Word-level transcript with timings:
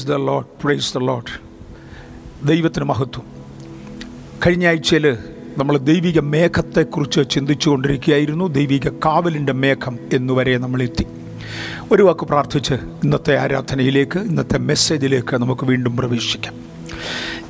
Praise 0.00 0.12
the 0.12 0.26
Lord 0.26 0.44
praise 0.62 0.94
the 0.94 0.98
Lord 0.98 1.32
ദൈവത്തിന് 2.48 2.84
മഹത്വം. 2.84 3.22
കഴിഞ്ഞ 4.46 4.66
ആഴ്ചയിൽ 4.66 5.16
നമ്മൾ 5.58 5.78
ദൈവിക 5.78 6.20
മേഘത്തെക്കുറിച്ച് 6.20 7.30
ചിന്തിച്ചുകൊണ്ടിരിക്കുകയായിരുന്നു. 7.30 8.46
ദൈവിക 8.48 8.88
കാവലിന്റെ 8.88 9.52
മേഘം 9.52 9.98
എന്നുവരെ 10.12 10.58
നമ്മൾ 10.58 10.82
എത്തി 10.82 11.06
ഒരു 11.92 12.02
വാക്ക് 12.02 12.20
പ്രാർത്ഥിച്ച് 12.20 12.74
ഇന്നത്തെ 12.74 13.38
ആരാധനയിലേക്ക് 13.38 14.18
ഇന്നത്തെ 14.18 14.58
മെസ്സേജിലേക്ക് 14.58 15.36
നമുക്ക് 15.36 15.64
വീണ്ടും 15.64 15.96
പ്രവേശിക്കാം. 15.96 16.54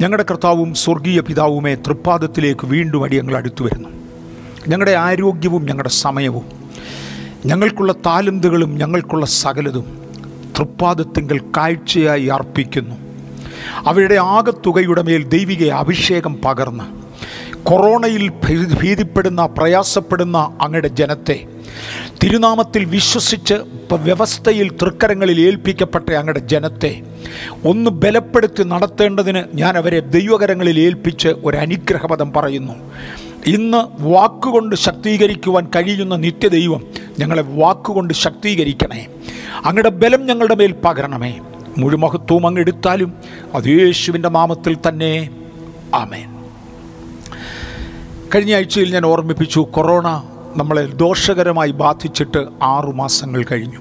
ഞങ്ങളുടെ 0.00 0.24
കർത്താവും 0.30 0.74
സ്വർഗീയ 0.74 1.20
പിതാവുമേ 1.20 1.74
തൃപ്പാദത്തിലേക്ക് 1.74 2.66
വീണ്ടും 2.66 3.04
അടി 3.04 3.20
ഞങ്ങൾ 3.20 3.36
അടുത്തു 3.36 3.64
വരുന്നു. 3.64 3.88
ഞങ്ങളുടെ 4.68 4.90
ആരോഗ്യവും 4.90 5.64
ഞങ്ങളുടെ 5.64 5.88
സമയവും 5.88 6.44
ഞങ്ങൾക്കുള്ള 7.46 7.92
താലന്തുകളും 7.92 8.74
ഞങ്ങൾക്കുള്ള 8.76 9.26
സകലതും 9.26 9.99
തൃപ്പാദത്തിങ്കൽ 10.60 11.40
കാഴ്ചയായി 11.56 12.26
അർപ്പിക്കുന്നു. 12.26 12.96
അവരുടെ 13.86 14.14
ആകത്തുകയുടെ 14.14 15.02
മേൽ 15.02 15.22
ദൈവിക 15.28 15.70
അഭിഷേകം 15.82 16.34
പകർന്ന് 16.44 16.86
കൊറോണയിൽ 17.62 18.24
ഭീതിപ്പെടുന്ന 18.80 19.46
പ്രയാസപ്പെടുന്ന 19.46 20.36
അങ്ങയുടെ 20.60 20.88
ജനത്തെ 20.88 21.36
തിരുനാമത്തിൽ 22.22 22.84
വിശ്വസിച്ച് 22.84 23.56
വ്യവസ്ഥയിൽ 24.06 24.68
തൃക്കരങ്ങളിൽ 24.82 25.40
ഏൽപ്പിക്കപ്പെട്ട 25.40 26.08
അങ്ങയുടെ 26.10 26.42
ജനത്തെ 26.52 27.02
ഒന്ന് 27.64 27.90
ബലപ്പെടുത്തി 27.90 28.62
നടത്തേണ്ടതിന് 28.62 29.42
ഞാൻ 29.54 29.76
അവരെ 29.76 30.00
ദൈവകരങ്ങളിൽ 30.00 30.80
ഏൽപ്പിച്ച് 30.80 31.28
ഒരു 31.44 31.56
അനുഗ്രഹപദം 31.56 32.32
പറയുന്നു. 32.32 32.76
ഇന്ന് 33.46 34.02
വാക്കുകൊണ്ട് 34.02 34.76
ശക്തീകരിക്കുവാൻ 34.76 35.66
കഴിയുന്ന 35.76 36.16
നിത്യദൈവം 36.16 36.84
ഞങ്ങളെ 37.18 37.42
വാക്കുകൊണ്ട് 37.42 38.14
ശക്തീകരിക്കണേ. 38.14 39.06
അങ്ങയുടെ 39.64 39.88
ബലം 39.88 40.26
ഞങ്ങളുടെ 40.26 40.54
മേൽ 40.54 40.74
പകരണമേ. 40.84 41.40
മുഴുമഹത്വവും 41.78 42.46
അങ്ങ് 42.46 42.60
എടുത്താലും 42.60 43.14
അത് 43.54 43.68
യേശുവിന്റെ 43.68 44.28
നാമത്തിൽ 44.28 44.76
തന്നെ. 44.88 45.30
ആമേൻ. 45.94 46.28
കഴിഞ്ഞ 48.34 48.54
ആഴ്ചയിൽ 48.54 48.92
ഞാൻ 48.92 49.06
ഓർമ്മിപ്പിച്ചു 49.06 49.68
കൊറോണ 49.70 50.28
നമ്മളെ 50.56 50.86
ദോഷകരമായി 50.86 51.70
ബാധിച്ചിട്ട് 51.70 52.46
ആറു 52.62 52.90
മാസങ്ങൾ 52.90 53.44
കഴിഞ്ഞു. 53.52 53.78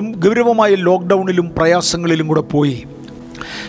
ഗൗരവമായ 0.00 0.74
ലോക്ക്ഡൗണിലും 0.74 1.54
പ്രയാസങ്ങളിലും 1.58 2.28
കൂടെ 2.28 2.40
പോയി. 2.40 2.86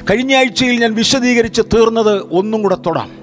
കഴിഞ്ഞ 0.10 0.36
ആഴ്ചയിൽ 0.36 0.82
ഞാൻ 0.82 0.96
വിശദീകരിച്ച് 0.96 1.62
തീർന്നത് 1.62 2.22
ഒന്നും 2.32 2.62
കൂടെ 2.62 2.76
തൊടാം. 2.76 3.21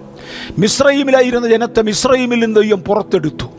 മിശ്രൈമിലായിരുന്ന 0.59 1.49
ജനത്തെ 1.49 1.83
മിശ്രൈമിൽ 1.83 2.41
നിന്ന് 2.41 2.61
ദൈവം 2.61 2.81
പുറത്തെടുത്തു. 2.81 3.58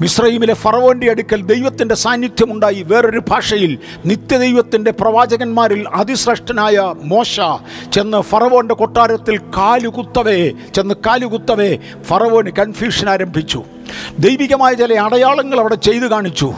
മിശ്രൈമിലെ 0.00 0.54
ഫറവോന്റെ 0.54 1.10
അടുക്കൽ 1.10 1.42
ദൈവത്തിന്റെ 1.42 1.94
സാന്നിധ്യമുണ്ടായി 1.94 2.82
വേറൊരു 2.82 3.22
ഭാഷയിൽ 3.28 3.78
നിത്യദൈവത്തിന്റെ 4.06 4.90
പ്രവാചകന്മാരിൽ 4.90 5.88
അതിശ്രേഷ്ഠനായ 5.88 6.94
മോശ 7.02 7.40
ചെന്ന് 7.92 8.20
ഫറവോന്റെ 8.20 8.74
കൊട്ടാരത്തിൽ 8.74 9.38
കാലുകുത്തവേ 9.38 10.52
ചെന്ന് 10.74 10.94
കാലുകുത്തവേ 11.06 11.78
ഫറവോന് 12.02 12.50
കൺഫ്യൂഷൻ 12.50 13.08
ആരംഭിച്ചു. 13.08 13.64
ദൈവികമായ 14.18 14.74
ചില 14.74 15.00
അടയാളങ്ങൾ 15.00 15.60
അവിടെ 15.60 15.74
ചെയ്തു 15.74 16.04
കാണിച്ചു. 16.04 16.54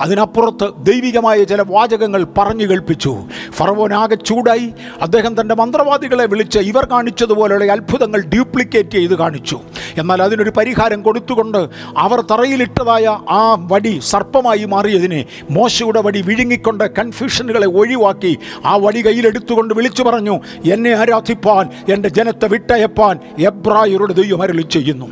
അതിനപ്പുറത്ത് 0.00 0.70
ദൈവികമായ 0.78 1.44
ചില 1.44 1.62
വാചകങ്ങൾ 1.62 2.26
പറഞ്ഞു 2.38 2.66
കേൾപ്പിച്ചു. 2.66 3.18
ഫറവോൻ 3.50 3.94
ആകെ 3.94 4.14
ചൂടായി. 4.14 4.72
അദ്ദേഹം 5.02 5.40
തന്റെ 5.40 5.54
മന്ത്രവാദികളെ 5.54 6.26
വിളിച്ച് 6.26 6.58
ഇവർ 6.58 6.84
കാണിച്ചതുപോലെയുള്ള 6.84 7.72
അത്ഭുതങ്ങൾ 7.72 8.20
ഡ്യൂപ്ലിക്കേറ്റ് 8.20 8.90
ചെയ്ത് 8.90 9.18
കാണിച്ചു. 9.18 9.60
എന്നാൽ 9.98 10.22
അതിനൊരു 10.22 10.50
പരിഹാരം 10.50 11.02
കൊടുത്തുകൊണ്ട് 11.02 11.68
അവർ 11.96 12.20
തറയിലിട്ടതായ 12.20 13.06
ആ 13.30 13.56
വടി 13.72 14.00
സർപ്പമായി 14.02 14.64
മാറിയതിനെ 14.64 15.24
മോശയുടെ 15.50 16.00
വടി 16.00 16.22
വിഴുങ്ങിക്കൊണ്ട് 16.22 16.94
കൺഫ്യൂഷനുകളെ 16.98 17.66
ഒഴിവാക്കി 17.66 18.38
ആ 18.64 18.76
വടി 18.76 19.06
കയ്യിലെടുത്തുകൊണ്ട് 19.06 19.74
വിളിച്ചു 19.74 20.02
പറഞ്ഞു 20.02 20.40
എന്നെ 20.72 20.90
ആരാധിപ്പാൻ 20.90 21.68
എന്റെ 21.92 22.08
ജനത്തെ 22.08 22.48
വിട്ടയപ്പാൻ 22.48 23.18
എബ്രായരുടെ 23.38 24.12
ദൈവം 24.12 24.42
അരളി 24.42 24.62
ചെയ്യുന്നു. 24.62 25.06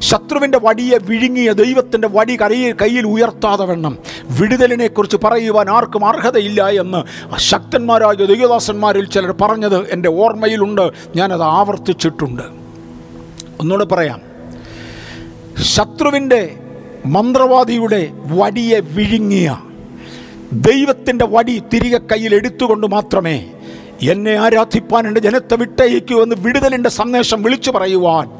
ശത്രുവിന്റെ 0.00 0.58
വടിയെ 0.58 0.98
വിഴുങ്ങിയ 1.02 1.52
ദൈവത്തിന്റെ 1.52 2.08
വടി 2.08 2.36
കരയിൽ 2.36 2.74
കയ്യിൽ 2.82 3.06
ഉയർത്താതെ 3.06 3.64
വേണം 3.64 3.98
വിടുതലിനെക്കുറിച്ച് 4.40 5.16
പറയുവാൻ 5.24 5.70
ആർക്കും 5.70 6.06
അർഹതയില്ല 6.06 6.68
എന്ന് 6.68 7.28
ശക്തന്മാരായ 7.38 8.24
ദൈവദാസന്മാരിൽ 8.24 9.06
ചിലർ 9.06 9.32
പറഞ്ഞത് 9.32 9.90
എന്റെ 9.90 10.08
ഓർമ്മയിലുണ്ട്. 10.08 10.90
ഞാനത് 11.16 11.42
ആവർത്തിച്ചിട്ടുണ്ട്. 11.42 12.67
ഒന്നുകൂടെ 13.60 13.84
പറയാം. 13.84 14.20
ശത്രുവിന്റെ 15.62 16.56
മന്ത്രവാദിയുടെ 17.06 18.10
വടിയെ 18.14 18.80
വിഴുങ്ങിയ 18.80 19.58
ദൈവത്തിന്റെ 20.52 21.26
വടി 21.26 21.62
തിരികെ 21.74 21.98
കയ്യിൽ 21.98 22.34
എടുത്തുകൊണ്ട് 22.34 22.86
മാത്രമേ 22.86 23.46
എന്നെ 24.02 24.34
ആരാധിപ്പാൻ 24.34 25.08
എന്റെ 25.08 25.20
ജനത്തെ 25.20 25.56
വിട്ടയക്കൂ 25.56 26.22
എന്ന് 26.22 26.36
വിടുതലിന്റെ 26.38 26.88
സന്ദേശം 26.88 27.42
വിളിച്ചു 27.42 27.70
പറയുവാൻ 27.70 28.30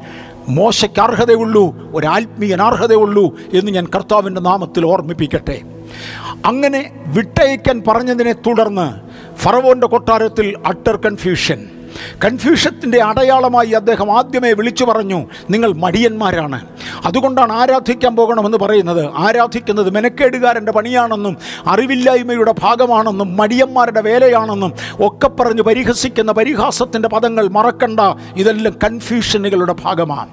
മോശയ്ക്ക് 0.47 1.01
അർഹതയുള്ളൂ 1.01 1.91
ഒരാത്മീയൻ 1.95 2.61
അർഹതയുള്ളൂ 2.61 3.39
എന്ന് 3.53 3.71
ഞാൻ 3.71 3.87
കർത്താവിന്റെ 3.95 4.41
നാമത്തിൽ 4.41 4.85
ഓർമ്മിപ്പിക്കട്ടെ. 4.85 5.61
അങ്ങനെ 6.45 6.91
വിട്ടയക്കാൻ 7.07 7.83
പറഞ്ഞതിനെ 7.87 8.33
തുടർന്ന് 8.33 8.87
ഫറവോന്റെ 9.39 9.87
കൊട്ടാരത്തിൽ 9.87 10.53
അട്ടർ 10.65 10.95
കൺഫ്യൂഷൻ 10.95 11.78
കൺഫ്യൂഷത്തിന്റെ 12.25 13.03
അടയാളമായി 13.03 13.69
അദ്ദേഹം 13.69 14.17
ആദ്യമേ 14.17 14.53
വിളിച്ചു 14.53 14.85
പറഞ്ഞു 14.85 15.25
നിങ്ങൾ 15.49 15.73
മടിയന്മാരാണ്. 15.73 16.65
അതുകൊണ്ടാണ് 17.05 17.53
ആരാധിക്കാൻ 17.53 18.15
പോകണമെന്ന് 18.15 18.57
പറയുന്നത്. 18.57 19.09
ആരാധിക്കുന്നത് 19.15 19.89
മെനക്കേടുകാരന്റെ 19.89 20.71
പണിയാണെന്നും 20.71 21.37
അറിവില്ലായ്മയുടെ 21.67 22.53
ഭാഗമാണെന്നും 22.59 23.37
മടിയന്മാരുടെ 23.37 24.01
വേലയാണെന്നും 24.01 24.73
ഒക്കെ 24.99 25.27
പറഞ്ഞ് 25.27 25.61
പരിഹസിക്കുന്ന 25.61 26.31
പരിഹാസത്തിന്റെ 26.31 27.09
പദങ്ങൾ 27.09 27.47
മറക്കണ്ട. 27.47 27.99
ഇതെല്ലാം 28.35 28.75
കൺഫ്യൂഷനുകളുടെ 28.83 29.75
ഭാഗമാണ്. 29.81 30.29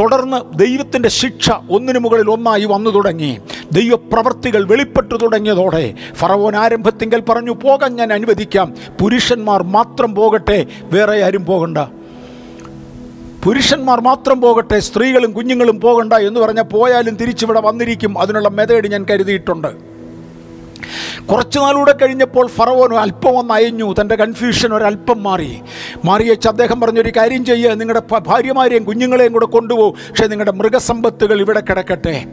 തുടർന്ന് 0.00 0.58
ദൈവത്തിന്റെ 0.58 1.08
ശിക്ഷ 1.08 1.50
ഒന്നിനു 1.70 1.98
മുകളിൽ 1.98 2.30
ഒന്നായി 2.30 2.64
വന്നു 2.64 2.90
തുടങ്ങി. 2.90 3.38
ദൈവപ്രവർത്തികൾ 3.72 4.66
വെളിപ്പെട്ടു 4.66 5.14
തുടങ്ങിയതോടെ 5.14 5.94
ഫറവോൻ 6.14 6.56
ആരംഭത്തിങ്കൽ 6.56 7.20
പറഞ്ഞു 7.20 7.50
പോകാൻ 7.50 7.96
ഞാൻ 7.96 8.12
അനുവദിക്കാം. 8.12 8.74
പുരുഷന്മാർ 9.00 9.62
മാത്രം 9.62 10.14
പോകട്ടെ. 10.14 10.66
വേറെ 10.94 11.16
ആരും 11.26 11.44
പോകണ്ട. 11.50 11.78
പുരുഷന്മാർ 13.44 13.98
മാത്രം 14.00 14.38
പോകട്ടെ 14.40 14.78
സ്ത്രീകളും 14.88 15.30
കുഞ്ഞുങ്ങളും 15.32 15.80
പോകണ്ട 15.80 16.12
എന്ന് 16.28 16.40
പറഞ്ഞാൽ 16.40 16.66
പോയാലും 16.74 17.14
തിരിച്ചിവിടെ 17.16 17.60
വന്നിരിക്കും. 17.60 18.12
അതിനുള്ള 18.18 18.48
മെതേഡ് 18.58 18.86
ഞാൻ 18.94 19.02
കരുതിയിട്ടുണ്ട്. 19.10 19.93
കുറച്ചു 21.30 21.58
നാളൂടെ 21.58 21.92
കഴിഞ്ഞപ്പോൾ 21.92 22.46
ഫറവോൻ 22.46 22.94
അല്പം 22.94 23.38
ഒന്ന് 23.38 23.54
അയഞ്ഞു. 23.54 23.94
തന്റെ 24.00 24.16
കൺഫ്യൂഷൻ 24.16 24.74
ഒരല്പം 24.74 25.22
മാറി. 25.22 25.60
മാറിയച്ച് 26.04 26.48
അദ്ദേഹം 26.48 26.80
പറഞ്ഞൊരു 26.80 27.12
കാര്യം 27.16 27.44
ചെയ്യുക 27.44 27.70
നിങ്ങളുടെ 27.70 28.18
ഭാര്യമാരെയും 28.26 28.84
കുഞ്ഞുങ്ങളെയും 28.84 29.32
കൂടെ 29.32 29.46
കൊണ്ടുപോകും. 29.46 29.94
പക്ഷേ 30.10 30.26
നിങ്ങളുടെ 30.26 30.52
മൃഗസമ്പത്തുകൾ 30.52 31.40
ഇവിടെ 31.40 31.60
കിടക്കട്ടെ. 31.60 32.24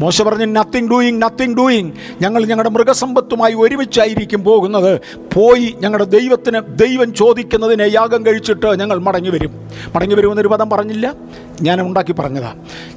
മോശം 0.00 0.24
പറഞ്ഞു 0.24 0.46
നത്തിങ് 0.46 0.88
ഡൂയിങ് 0.88 1.22
നത്തിങ് 1.22 1.56
ഡൂയിങ് 1.56 1.92
ഞങ്ങൾ 2.22 2.44
ഞങ്ങളുടെ 2.44 2.70
മൃഗസമ്പത്തുമായി 2.70 3.54
ഒരുമിച്ചായിരിക്കും 3.54 4.44
പോകുന്നത്. 4.44 5.00
പോയി 5.34 5.74
ഞങ്ങളുടെ 5.80 6.04
ദൈവത്തിന് 6.04 6.60
ദൈവം 6.68 7.14
ചോദിക്കുന്നതിനെ 7.14 7.90
യാഗം 7.94 8.26
കഴിച്ചിട്ട് 8.26 8.80
ഞങ്ങൾ 8.80 8.98
മടങ്ങി 8.98 9.30
വരും 9.30 9.68
മടങ്ങി 9.94 10.14
വരുമെന്നൊരു 10.14 10.48
പദം 10.48 10.70
പറഞ്ഞില്ല. 10.70 11.14
ഞാൻ 11.62 11.80
ഉണ്ടാക്കി 11.80 12.12
പറഞ്ഞതാ. 12.12 12.54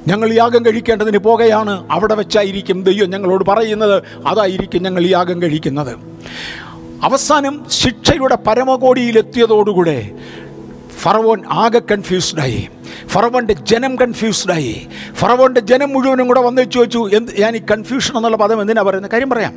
ഞങ്ങൾ 0.08 0.32
യാഗം 0.32 0.66
കഴിക്കേണ്ടതിന് 0.66 1.18
പോകുകയാണ് 1.18 1.92
അവിടെ 1.92 2.14
വെച്ചായിരിക്കും 2.14 2.82
ദൈവം 2.82 3.10
ഞങ്ങളോട് 3.10 3.44
പറയുന്നത്. 3.44 4.02
അതായിരിക്കും 4.26 4.82
ഞങ്ങൾ 4.82 5.06
യാഗം 5.06 5.42
കഴിക്കുന്നത്. 5.42 5.96
അവസാനം 7.02 7.66
ശിക്ഷയുടെ 7.70 8.38
പരമകോടിയിലെത്തിയതോടുകൂടെ 8.46 10.10
ഫറവോൻ 11.00 11.42
ആകെ 11.48 11.78
കൺഫ്യൂസ്ഡായി 11.78 12.68
ഫറവോന്റെ 13.06 13.52
ജനം 13.52 13.96
കൺഫ്യൂസ്ഡായി 13.96 14.86
ഫറവോന്റെ 15.14 15.60
ജനം 15.60 15.92
മുഴുവനും 15.92 16.26
കൂടെ 16.26 16.40
വന്ന് 16.40 16.70
ചോദിച്ചു 16.70 17.10
എന്ത്? 17.12 17.40
ഞാൻ 17.40 17.56
ഈ 17.56 17.60
കൺഫ്യൂഷൻ 17.70 18.16
എന്നുള്ള 18.16 18.36
പദം 18.36 18.60
എന്തിനാണ് 18.60 18.86
പറയുന്നത്? 18.86 19.12
കാര്യം 19.12 19.30
പറയാം. 19.30 19.54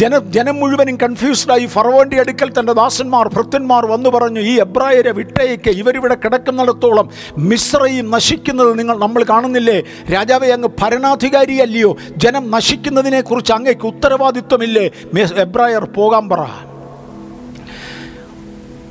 ജന 0.00 0.18
ജനം 0.18 0.56
മുഴുവനും 0.56 0.96
കൺഫ്യൂസ്ഡായി 0.96 1.66
ഫറവോന്റെ 1.66 2.20
അടുക്കൽ 2.20 2.52
തന്റെ 2.58 2.72
ദാസന്മാർ 2.72 3.28
ഭൃത്യന്മാർ 3.28 3.86
വന്നു 3.86 4.10
പറഞ്ഞു 4.10 4.40
ഈ 4.40 4.60
എബ്രായരെ 4.60 5.12
വിട്ടയക്ക് 5.12 5.70
ഇവരിവിടെ 5.70 6.14
കിടക്കുന്നിടത്തോളം 6.14 7.08
മിശ്രയും 7.38 8.10
നശിക്കുന്നത് 8.10 8.78
നിങ്ങൾ 8.78 8.98
നമ്മൾ 8.98 9.22
കാണുന്നില്ലേ? 9.22 9.82
രാജാവെ 10.12 10.48
അങ്ങ് 10.48 10.68
ഭരണാധികാരിയല്ലയോ? 10.82 11.96
ജനം 12.16 12.50
നശിക്കുന്നതിനെക്കുറിച്ച് 12.50 13.52
അങ്ങേക്ക് 13.52 13.86
ഉത്തരവാദിത്വമില്ലേ? 13.86 14.90
എബ്രായർ 15.34 15.84
പോകാൻ 15.84 16.28
പറ. 16.28 16.40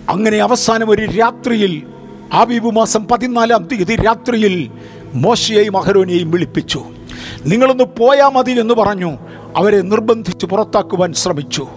അങ്ങനെ 0.09 0.37
അവസാനം 0.37 0.89
ഒരു 0.89 1.05
രാത്രിയിൽ 1.05 1.83
ആബീബ് 2.33 2.75
മാസം 2.75 3.07
പതിനാലാം 3.07 3.67
തീയതി 3.71 3.95
രാത്രിയിൽ 3.95 4.71
മോശയെയും 5.13 5.77
അഹരോനെയും 5.77 6.31
വിളിപ്പിച്ചു. 6.31 6.83
നിങ്ങളൊന്ന് 7.45 7.83
പോയാൽ 7.83 8.29
മതി 8.29 8.51
എന്ന് 8.51 8.73
പറഞ്ഞു. 8.73 9.17
അവരെ 9.55 9.81
നിർബന്ധിച്ച് 9.81 10.45
പുറത്താക്കുവാൻ 10.45 11.13
ശ്രമിച്ചു. 11.13 11.67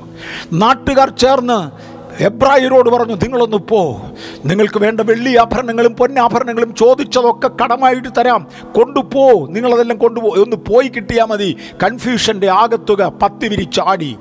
നാട്ടുകാർ 0.52 1.08
ചേർന്ന് 1.10 1.86
എബ്രായരോട് 2.22 2.90
പറഞ്ഞു 2.90 3.14
നിങ്ങളൊന്ന് 3.14 3.56
പോ. 3.56 4.02
നിങ്ങൾക്ക് 4.44 4.80
വേണ്ട 4.80 5.00
വെള്ളി 5.00 5.36
ആഭരണങ്ങളും 5.36 5.94
പൊന്നാഭരണങ്ങളും 5.94 6.74
ചോദിച്ചതൊക്കെ 6.74 7.50
കടമായിട്ട് 7.62 8.08
തരാം. 8.18 8.46
കൊണ്ടുപോ 8.76 9.46
നിങ്ങളതെല്ലാം 9.46 9.98
കൊണ്ടുപോ 9.98 10.28
ഒന്ന് 10.28 10.56
പോയി 10.56 10.88
കിട്ടിയാൽ 10.88 11.24
മതി. 11.24 11.56
കൺഫ്യൂഷന്റെ 11.82 12.50
ആകത്തുക 12.50 13.12
പത്തി 13.22 13.48
വിരിച്ചാടി 13.48 14.16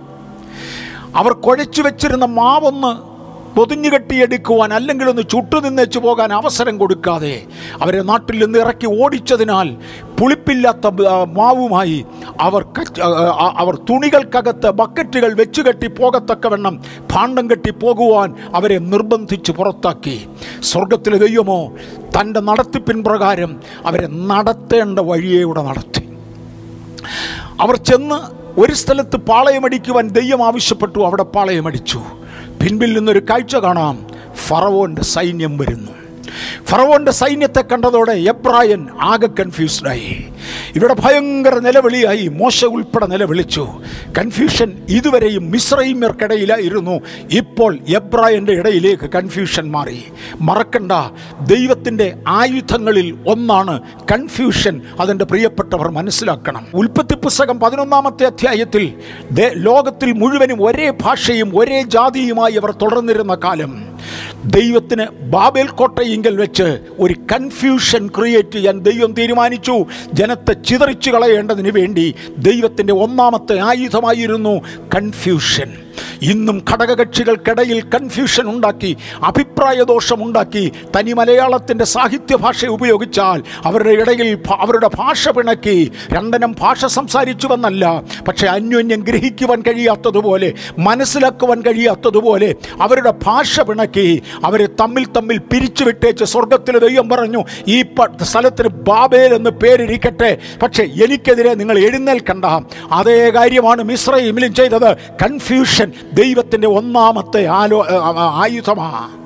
അവർ 1.16 1.32
കുഴച്ചു 1.32 1.82
വെച്ചിരുന്ന 1.82 2.26
മാവൊന്ന് 2.26 3.15
പൊതിഞ്ഞു 3.56 3.90
കെട്ടിയെടുക്കുവാൻ 3.90 4.74
അല്ലെങ്കിൽ 4.74 5.10
ഒന്ന് 5.10 5.24
ചുട്ടു 5.34 5.58
നിന്നേച്ചു 5.66 6.00
പോകാൻ 6.00 6.34
അവസരം 6.34 6.78
കൊടുക്കാതെ 6.78 7.36
അവരെ 7.82 8.02
നാട്ടിൽ 8.02 8.38
നിന്ന് 8.44 8.60
ഇറക്കി 8.60 8.88
ഓടിച്ചതിനാൽ 9.04 9.70
പുളിപ്പില്ലാത്ത 10.20 10.88
മാവുമായി 11.38 12.06
അവർ 12.40 12.62
അവർ 13.62 13.76
തുണികൾക്കകത്ത് 13.90 14.70
ബക്കറ്റുകൾ 14.72 15.34
വെച്ചു 15.34 15.62
കെട്ടി 15.62 15.88
പോകത്തക്കവണ്ണം 15.88 16.76
ഭാണ്ഡം 17.14 17.50
കെട്ടി 17.52 17.72
പോകുവാൻ 17.72 18.30
അവരെ 18.56 18.80
നിർബന്ധിച്ച് 18.80 19.52
പുറത്താക്കി. 19.52 20.18
സ്വർഗത്തിലെ 20.62 21.18
ദൈവമോ 21.18 21.60
തന്റെ 22.18 22.40
നടത്തിപ്പിൻ 22.40 23.04
പ്രകാരം 23.04 23.52
അവരെ 23.86 24.08
നടത്തേണ്ട 24.32 25.00
വഴിയേവിടെ 25.00 25.62
നടത്തി. 25.62 26.04
അവർ 27.60 27.76
ചെന്ന് 27.90 28.20
ഒരു 28.62 28.74
സ്ഥലത്ത് 28.74 29.18
പാളയമടിക്കുവാൻ 29.30 30.08
ദൈവം 30.08 30.42
ആവശ്യപ്പെട്ടു 30.44 31.00
അവിടെ 31.00 31.24
പാളയമടിച്ചു 31.24 32.00
പിൻപിൽ 32.66 32.94
നിന്നൊരു 32.94 33.20
കാഴ്ച 33.20 33.56
കാണാം. 33.56 34.08
ഫറവോന്റെ 34.36 35.02
സൈന്യം 35.02 35.58
വരുന്നു. 35.58 35.92
ഫറവോന്റെ 36.64 37.12
സൈന്യത്തെ 37.12 37.62
കണ്ടതോടെ 37.62 38.12
എബ്രായൻ 38.12 38.88
ആകെ 39.02 39.28
കൺഫ്യൂസ്ഡായി. 39.28 40.26
ഇവിടെ 40.76 40.96
ഭയങ്കര 41.00 41.56
നിലവിളിയായി 41.56 42.28
മോശ 42.28 42.66
ഉൾപ്പെടെ 42.66 43.06
നിലവിളിച്ചു. 43.06 43.68
കൺഫ്യൂഷൻ 44.18 44.86
ഇതുവരെയും 44.90 45.52
മിശ്രൈമ്യർക്കിടയിലായിരുന്നു 45.52 47.02
ഇപ്പോൾ 47.32 47.80
എബ്രായന്റെ 47.90 48.52
ഇടയിലേക്ക് 48.52 49.10
കൺഫ്യൂഷൻ 49.10 49.72
മാറി. 49.72 50.04
മറക്കണ്ട 50.42 50.92
ദൈവത്തിന്റെ 51.42 52.18
ആയുധങ്ങളിൽ 52.28 53.18
ഒന്നാണ് 53.28 53.82
കൺഫ്യൂഷൻ. 54.12 54.82
അതിന്റെ 55.00 55.26
പ്രിയപ്പെട്ടവർ 55.26 55.92
മനസ്സിലാക്കണം. 55.92 56.68
ഉൽപ്പത്തി 56.74 57.16
പുസ്തകം 57.16 57.60
പതിനൊന്നാമത്തെ 57.60 58.26
അധ്യായത്തിൽ 58.26 58.94
ലോകത്തിൽ 59.54 60.12
മുഴുവനും 60.12 60.64
ഒരേ 60.64 60.94
ഭാഷയും 61.02 61.60
ഒരേ 61.60 61.82
ജാതിയുമായി 61.82 62.54
അവർ 62.54 62.72
തുടർന്നിരുന്ന 62.72 63.36
കാലം. 63.36 63.95
ദൈവത്തിന് 64.46 65.06
ബാബേൽ 65.22 65.68
കോട്ടയെങ്കിൽ 65.68 66.36
വെച്ച് 66.36 66.80
ഒരു 67.00 67.14
കൺഫ്യൂഷൻ 67.14 68.08
ക്രിയേറ്റ് 68.08 68.52
ചെയ്യാൻ 68.52 68.80
ദൈവം 68.80 69.14
തീരുമാനിച്ചു. 69.14 69.86
ജനത്തെ 70.14 70.54
ചിതറിച്ചു 70.54 71.12
കളയേണ്ടതിന് 71.12 71.70
വേണ്ടി 71.70 72.16
ദൈവത്തിന്റെ 72.38 72.94
ഒന്നാമത്തെ 72.94 73.60
ആയുധമായിരുന്നു 73.60 74.62
കൺഫ്യൂഷൻ 74.96 75.85
ഇന്നും 76.22 76.58
ഘടകകക്ഷികൾക്കിടയിൽ 76.72 77.80
കൺഫ്യൂഷൻ 77.96 78.46
ഉണ്ടാക്കി 78.56 78.92
അഭിപ്രായ 79.24 79.78
ദോഷം 79.84 80.20
ഉണ്ടാക്കി 80.24 80.66
തനി 80.96 81.14
മലയാളത്തിന്റെ 81.14 81.86
സാഹിത്യ 81.96 82.36
ഭാഷ 82.36 82.66
ഉപയോഗിച്ചാൽ 82.78 83.42
അവരുടെ 83.66 83.94
ഇടയിൽ 84.02 84.30
അവരുടെ 84.60 84.90
ഭാഷ 84.96 85.30
പിണക്കി 85.30 85.78
രണ്ടനം 86.14 86.52
ഭാഷ 86.60 86.80
സംസാരിച്ചു 86.86 87.14
സംസാരിച്ചുവെന്നല്ല 87.16 87.86
പക്ഷേ 88.28 88.46
അന്യോന്യം 88.48 89.02
ഗ്രഹിക്കുവാൻ 89.08 89.60
കഴിയാത്തതുപോലെ 89.68 90.50
മനസ്സിലാക്കുവാൻ 90.80 91.60
കഴിയാത്തതുപോലെ 91.68 92.50
അവരുടെ 92.82 93.12
ഭാഷ 93.24 93.62
പിണക്കി 93.68 94.08
അവരെ 94.46 94.68
തമ്മിൽ 94.82 95.06
തമ്മിൽ 95.18 95.38
പിരിച്ചു 95.52 95.84
വിട്ടേച്ച് 95.88 96.26
സ്വർഗത്തിലെ 96.34 96.80
ദൈവം 96.86 97.08
പറഞ്ഞു 97.14 97.42
ഈ 97.68 97.78
സ്ഥലത്തിന് 98.30 98.72
ബാബേൽ 98.90 99.32
എന്ന് 99.38 99.52
പേരിരിക്കട്ടെ. 99.64 100.32
പക്ഷേ 100.64 100.84
എനിക്കെതിരെ 101.06 101.52
നിങ്ങൾ 101.62 101.78
എഴുന്നേൽക്കണ്ട. 101.88 102.46
അതേ 103.00 103.18
കാര്യമാണ് 103.38 103.82
മിശ്രയിമിലും 103.92 104.52
ചെയ്തത്. 104.60 104.90
കൺഫ്യൂഷൻ 105.24 105.85
ദൈവത്തിന്റെ 106.14 106.68
ഒന്നാമത്തെ 106.68 107.46
ആലോ 107.46 107.80
ആയുധമാണ് 108.42 109.26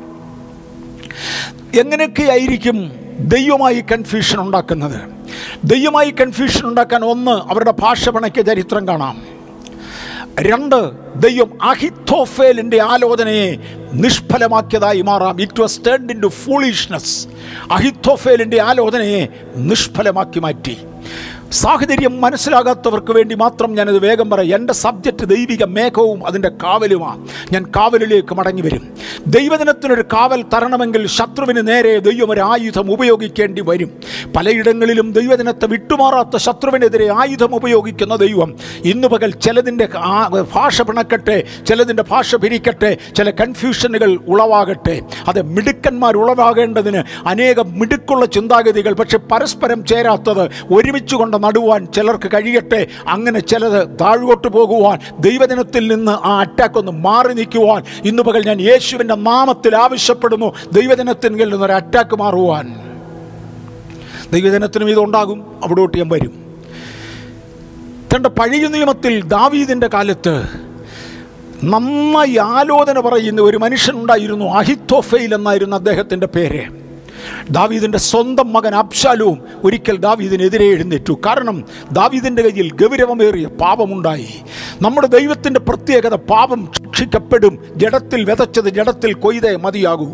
എങ്ങനെയൊക്കെയായിരിക്കും 1.79 2.77
ദൈവമായി 3.19 3.83
കൺഫ്യൂഷൻ 3.91 4.39
ഉണ്ടാക്കുന്നത്? 4.39 4.99
ദൈവമായി 5.63 6.11
കൺഫ്യൂഷൻ 6.11 6.65
ഉണ്ടാക്കാൻ 6.65 7.05
ഒന്ന് 7.05 7.31
അവരുടെ 7.31 7.73
ഭാഷ 7.79 8.09
ചരിത്രം 8.41 8.87
കാണാം. 8.87 9.17
രണ്ട് 10.39 10.79
ദൈവം 11.15 11.63
അഹിത്തോഫേലിന്റെ 11.63 12.81
ആലോചനയെ 12.81 13.57
നിഷ്ഫലമാക്കിയതായി 13.93 15.01
മാറാം. 15.01 15.41
It 15.41 15.61
was 15.61 15.81
turned 15.87 16.11
into 16.21 16.27
foolishness 16.27 17.27
അഹിത്തോഫേലിന്റെ 17.71 18.61
ആലോചനയെ 18.61 19.27
നിഷ്ഫലമാക്കി 19.55 20.39
മാറ്റി. 20.39 20.77
സാഹചര്യം 21.51 22.21
മനസ്സിലാകാത്തവർക്ക് 22.21 23.11
വേണ്ടി 23.11 23.35
മാത്രം 23.35 23.75
ഞാനത് 23.75 23.97
വേഗം 23.97 24.29
പറയാം. 24.29 24.55
എന്റെ 24.55 24.73
സബ്ജക്റ്റ് 24.73 25.25
ദൈവിക 25.25 25.63
മേഘവും 25.63 26.27
അതിന്റെ 26.27 26.49
കാവലുമാണ് 26.49 27.27
ഞാൻ 27.53 27.63
കാവലിലേക്ക് 27.75 28.35
മടങ്ങി 28.35 28.61
വരും. 28.61 28.93
ദൈവദിനത്തിനൊരു 29.27 30.01
കാവൽ 30.01 30.41
തരണമെങ്കിൽ 30.41 31.07
ശത്രുവിന് 31.07 31.67
നേരെ 31.67 31.99
ദൈവം 31.99 32.31
ഒരു 32.31 32.39
ആയുധം 32.39 32.91
ഉപയോഗിക്കേണ്ടി 32.91 33.61
വരും. 33.61 33.91
പലയിടങ്ങളിലും 34.35 35.13
ദൈവദിനത്തെ 35.13 35.65
വിട്ടുമാറാത്ത 35.65 36.37
ശത്രുവിനെതിരെ 36.37 37.07
ആയുധം 37.13 37.55
ഉപയോഗിക്കുന്ന 37.55 38.15
ദൈവം 38.15 38.55
ഇന്നു 38.85 39.07
പകൽ 39.07 39.31
ചിലതിന്റെ 39.31 39.87
ഭാഷ 40.55 40.81
പിണക്കട്ടെ 40.81 41.43
ചിലതിന്റെ 41.67 42.03
ഭാഷ 42.03 42.35
പിരിക്കട്ടെ 42.35 42.97
ചില 43.17 43.29
കൺഫ്യൂഷനുകൾ 43.31 44.19
ഉളവാകട്ടെ. 44.27 45.01
അത് 45.27 45.41
മിടുക്കന്മാർ 45.41 46.17
ഉളവാകേണ്ടതിന് 46.17 47.03
അനേകം 47.27 47.79
മിടുക്കുള്ള 47.79 48.25
ചിന്താഗതികൾ 48.25 48.93
പക്ഷെ 48.93 49.17
പരസ്പരം 49.17 49.85
ചേരാത്തത് 49.85 50.45
ഒരുമിച്ച് 50.73 51.15
കൊണ്ട് 51.15 51.38
നടുവാൻ 51.39 51.85
ചിലർക്ക് 51.85 52.27
കഴിയട്ടെ. 52.27 52.87
അങ്ങനെ 53.07 53.39
ചിലത് 53.39 53.99
താഴോട്ട് 54.01 54.47
പോകുവാൻ 54.47 54.99
ദൈവദിനത്തിൽ 55.19 55.87
നിന്ന് 55.87 56.11
ആ 56.11 56.39
അറ്റാക്ക് 56.39 56.77
ഒന്ന് 56.77 56.91
മാറി 56.91 57.33
നിൽക്കുവാൻ. 57.33 57.83
ഇന്ന് 58.05 58.23
പകൽ 58.23 58.45
ഞാൻ 58.45 58.61
യേശുവിന്റെ 58.61 59.15
നാമത്തിൽ 59.15 59.75
ആവശ്യപ്പെടുന്നു. 59.75 60.53
ദൈവദിനത്തിൽ 60.73 61.33
നിന്നൊരു 61.33 61.73
അറ്റാക്ക് 61.73 62.15
മാറുവാൻ. 62.19 62.89
ദൈവദിനത്തിനും 64.33 64.89
ഇതുണ്ടാകും 64.89 65.59
അവിടോട്ട് 65.63 65.97
ഞാൻ 65.97 66.09
വരും. 66.09 66.49
തന്റെ 68.15 68.29
പഴയ 68.29 68.67
നിയമത്തിൽ 68.67 69.23
ദാവീദിന്റെ 69.23 69.87
കാലത്ത് 69.87 70.43
നന്നായി 71.63 72.37
ആലോചന 72.37 72.99
പറയുന്ന 72.99 73.41
ഒരു 73.41 73.57
മനുഷ്യനുണ്ടായിരുന്നു 73.57 74.45
അഹിത്തോഫെയിൽ 74.45 75.33
എന്നായിരുന്നു 75.33 75.75
അദ്ദേഹത്തിന്റെ 75.75 76.27
പേര്. 76.27 76.88
ദാവീദിന്റെ 77.51 77.97
സ്വന്തം 77.97 78.53
മകൻ 78.53 78.75
അബ്ശാലും 78.75 79.41
ഒരിക്കൽ 79.63 79.97
ദാവീദിനെതിരെ 79.97 80.65
എഴുന്നേറ്റു. 80.65 81.13
കാരണം 81.25 81.63
ദാവീദിന്റെ 81.91 82.41
കയ്യിൽ 82.41 82.71
ഗൗരവമേറിയ 82.71 83.47
പാപമുണ്ടായി. 83.47 84.27
നമ്മുടെ 84.81 85.07
ദൈവത്തിന്റെ 85.07 85.59
പ്രത്യേകത 85.59 86.15
പാപം 86.15 86.69
ശിക്ഷിക്കപ്പെടും. 86.77 87.59
ജഡത്തിൽ 87.75 88.23
വിതച്ചത് 88.23 88.69
ജഡത്തിൽ 88.69 89.13
കൊയ്തേ 89.13 89.55
മതിയാകൂ. 89.55 90.11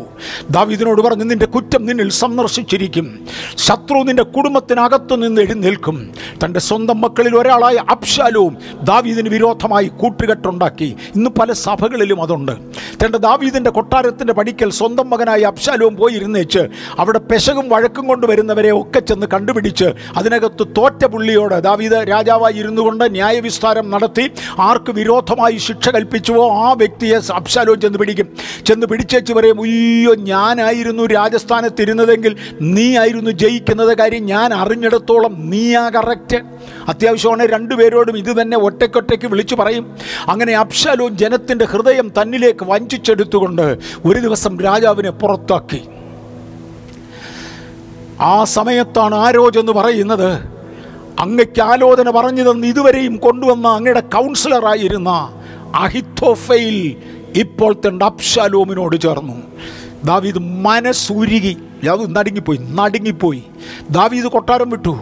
ദാവീദിനോട് 0.50 1.02
പറഞ്ഞു 1.02 1.24
നിന്റെ 1.24 1.46
കുറ്റം 1.46 1.86
നിന്നിൽ 1.86 2.10
സന്ദർശിച്ചിരിക്കും. 2.10 3.26
ശത്രു 3.56 4.02
നിന്റെ 4.02 4.22
കുടുംബത്തിനകത്തു 4.22 5.14
നിന്ന് 5.14 5.40
എഴുന്നേൽക്കും. 5.40 6.12
തന്റെ 6.44 6.60
സ്വന്തം 6.60 7.00
മക്കളിൽ 7.00 7.36
ഒരാളായ 7.36 7.74
അബ്ശാലും 7.90 8.56
ദാവീദിന് 8.84 9.28
വിരോധമായി 9.28 9.84
കൂട്ടുകെട്ടുണ്ടാക്കി. 9.84 10.96
ഇന്ന് 11.16 11.30
പല 11.30 11.52
സഭകളിലും 11.52 12.22
അതുണ്ട്. 12.22 12.52
തന്റെ 13.04 13.18
ദാവീദിന്റെ 13.18 13.70
കൊട്ടാരത്തിന്റെ 13.70 14.32
പടിക്കൽ 14.32 14.70
സ്വന്തം 14.70 15.10
മകനായ 15.10 15.40
അബ്ശാലും 15.40 15.96
പോയിരുന്നേച്ച് 15.96 16.58
അവിടെ 17.06 17.18
പെശകും 17.18 17.68
വഴക്കും 17.68 18.06
കൊണ്ട് 18.06 18.26
വരുന്നവരെ 18.26 18.70
ഒക്കെ 18.70 19.00
ചെന്ന് 19.00 19.26
കണ്ടുപിടിച്ച് 19.26 19.88
അതിനകത്ത് 20.16 20.64
തോറ്റ 20.78 21.04
പുള്ളിയോട് 21.04 21.54
ദാവീത് 21.54 22.08
രാജാവായി 22.08 22.54
ഇരുന്നു 22.54 22.82
കൊണ്ട് 22.82 23.04
ന്യായവിസ്താരം 23.16 23.90
നടത്തി 23.90 24.24
ആർക്ക് 24.58 24.90
വിരോധമായി 24.90 25.56
ശിക്ഷ 25.56 25.88
കൽപ്പിച്ചുവോ 25.88 26.44
ആ 26.66 26.72
വ്യക്തിയെ 26.72 27.18
അബ്ശാലോ 27.34 27.74
ചെന്ന് 27.74 27.98
പിടിക്കും. 27.98 28.28
ചെന്ന് 28.66 28.86
പിടിച്ചേച്ച് 28.86 29.32
പറയും 29.32 29.60
അയ്യോ 29.60 30.14
ഞാനായിരുന്നു 30.14 31.06
രാജസ്ഥാനത്തിരുന്നതെങ്കിൽ 31.06 32.36
നീ 32.60 32.96
ആയിരുന്നു 32.96 33.30
ജയിക്കുന്നത് 33.30 33.98
കാര്യം 33.98 34.24
ഞാൻ 34.24 34.54
അറിഞ്ഞിടത്തോളം 34.54 35.50
നീയാ 35.50 35.88
കറക്റ്റ് 35.88 36.40
അത്യാവശ്യമാണ് 36.88 37.46
രണ്ടുപേരോടും 37.46 38.18
ഇത് 38.18 38.40
തന്നെ 38.40 38.56
ഒറ്റയ്ക്കൊറ്റയ്ക്ക് 38.56 39.26
വിളിച്ചു 39.26 39.54
പറയും. 39.54 39.96
അങ്ങനെ 40.28 40.52
അബ്ശാലോ 40.52 41.08
ജനത്തിന്റെ 41.08 41.64
ഹൃദയം 41.64 42.08
തന്നിലേക്ക് 42.08 42.64
വഞ്ചിച്ചെടുത്തുകൊണ്ട് 42.64 43.66
ഒരു 44.04 44.18
ദിവസം 44.18 44.60
രാജാവിനെ 44.60 45.10
പുറത്താക്കി. 45.10 45.82
ആ 48.20 48.44
സമയത്താണ് 48.44 49.14
ആരോജ് 49.14 49.58
എന്ന് 49.58 49.72
പറയുന്നത്. 49.72 50.32
അങ്ങയ്ക്ക് 51.20 51.62
ആലോചന 51.62 52.10
പറഞ്ഞു 52.10 52.50
തന്ന് 52.50 52.66
ഇതുവരെയും 52.66 53.16
കൊണ്ടുവന്ന 53.16 53.68
അങ്ങയുടെ 53.68 54.00
കൗൺസിലറായിരുന്ന 54.00 55.08
അഹിത്തോഫയിൽ 55.74 56.96
ഇപ്പോൾ 57.36 57.74
തന്റെ 57.74 58.04
അബ്ശാലോമിനോട് 58.04 59.00
ചേർന്നു. 59.00 59.34
ദാവീദ് 60.04 60.38
മനസ്സുരുകി. 60.38 61.56
അത് 61.90 62.16
നടുങ്ങിപ്പോയി 62.16 62.58
നടുങ്ങിപ്പോയി. 62.62 63.42
ദാവീദ് 63.90 64.24
കൊട്ടാരം 64.24 64.70
വിട്ടു. 64.70 64.98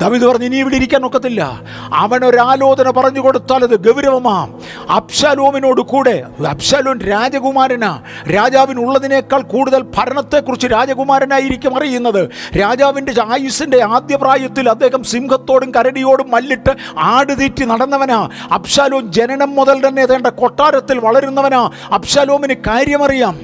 ദാവീദ് 0.00 0.24
പറഞ്ഞു 0.24 0.46
ഇനി 0.46 0.56
ഇവിടെ 0.56 0.74
ഇരിക്കാൻ 0.74 1.06
ഒക്കത്തില്ല. 1.06 1.60
അവനൊരാലോചന 1.94 2.90
പറഞ്ഞു 2.90 3.20
കൊടുത്താൽ 3.20 3.62
അത് 3.62 3.92
ഗൗരവമാ. 3.92 4.48
അബ്ശാലോമിനോട് 4.90 5.80
കൂടെ 5.80 6.22
അബ്ശാലോൻ 6.48 7.00
രാജകുമാരനാ. 7.00 8.02
രാജാവിനുള്ളതിനേക്കാൾ 8.34 9.42
കൂടുതൽ 9.42 9.84
ഭരണത്തെക്കുറിച്ച് 9.96 10.66
രാജകുമാരനായിരിക്കും 10.66 11.76
അറിയുന്നത്. 11.76 12.28
രാജാവിന്റെ 12.60 13.12
ആയുസിന്റെ 13.20 13.84
ആദ്യ 13.84 14.16
പ്രായത്തിൽ 14.16 14.68
അദ്ദേഹം 14.68 15.04
സിംഹത്തോടും 15.04 15.74
കരടിയോടും 15.74 16.30
മല്ലിട്ട് 16.30 16.70
ആടുതീറ്റി 16.98 17.64
നടന്നവനാ. 17.64 18.28
അബ്ശാലോം 18.52 19.12
ജനനം 19.12 19.54
മുതൽ 19.54 19.88
തന്നെ 19.88 20.06
തേണ്ട 20.06 20.26
കൊട്ടാരത്തിൽ 20.26 20.98
വളരുന്നവനാ. 20.98 21.70
അബ്ശാലോമിന് 21.92 22.54
കാര്യമറിയാം. 22.54 23.40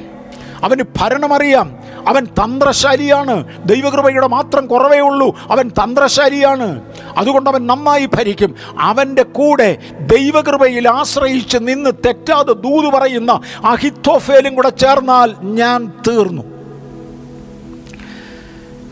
അവന് 0.62 0.82
ഭരണമറിയാം. 1.00 1.76
അവൻ 2.08 2.24
തന്ത്രശാലിയാണ്. 2.24 3.68
ദൈവകൃപയുടെ 3.68 4.26
മാത്രം 4.26 4.66
കുറവേ 4.66 4.98
ഉള്ളൂ. 4.98 5.38
അവൻ 5.50 5.68
തന്ത്രശാലിയാണ്. 5.68 6.82
അതുകൊണ്ട് 7.16 7.50
അവൻ 7.50 7.66
നന്നായി 7.66 8.06
ഭരിക്കും. 8.06 8.54
അവന്റെ 8.80 9.22
കൂടെ 9.22 9.78
ദൈവകൃപയിൽ 10.00 10.88
ആശ്രയിച്ച് 10.88 11.58
നിന്ന് 11.58 11.90
തെറ്റാതെ 12.06 12.52
ദൂത് 12.52 12.92
പറയുന്ന 12.92 13.40
അഹിത്തോഫേലും 13.64 14.54
കൂടെ 14.54 14.68
ചേർന്നാൽ 14.68 15.34
ഞാൻ 15.42 15.92
തീർന്നു. 16.08 16.42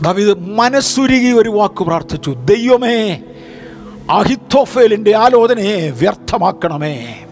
ദവിത് 0.01 0.39
മനസ്സുരുകി 0.39 1.31
ഒരു 1.31 1.49
വാക്ക് 1.49 1.83
പ്രാർത്ഥിച്ചു. 1.83 2.31
ദൈവമേ 2.31 3.19
അഹിത്തോഫേലിന്റെ 4.11 5.15
ആലോചനയെ 5.15 5.89
വ്യർത്ഥമാക്കണമേ. 5.89 7.23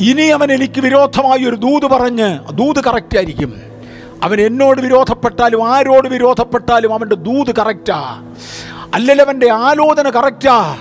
ഇനി 0.00 0.22
അവൻ 0.22 0.52
എനിക്ക് 0.52 0.80
വിരോധമായി 0.80 1.44
ഒരു 1.44 1.56
ദൂത് 1.56 1.90
പറഞ്ഞ് 1.90 2.38
ദൂത് 2.52 2.84
കറക്റ്റ് 2.84 3.16
ആയിരിക്കും. 3.16 3.69
അവൻ 4.22 4.40
എന്നോട് 4.40 4.80
വിരോധപ്പെട്ടാലും 4.80 5.74
ആരോട് 5.74 6.08
വിരോധപ്പെട്ടാലും 6.08 6.94
അവന്റെ 6.94 7.16
ദൂത് 7.16 7.56
കറക്റ്റാ. 7.56 8.22
അല്ലെങ്കിൽ 8.94 9.22
അവന്റെ 9.22 9.50
ആലോചന 9.50 10.10
കറക്റ്റാ. 10.10 10.76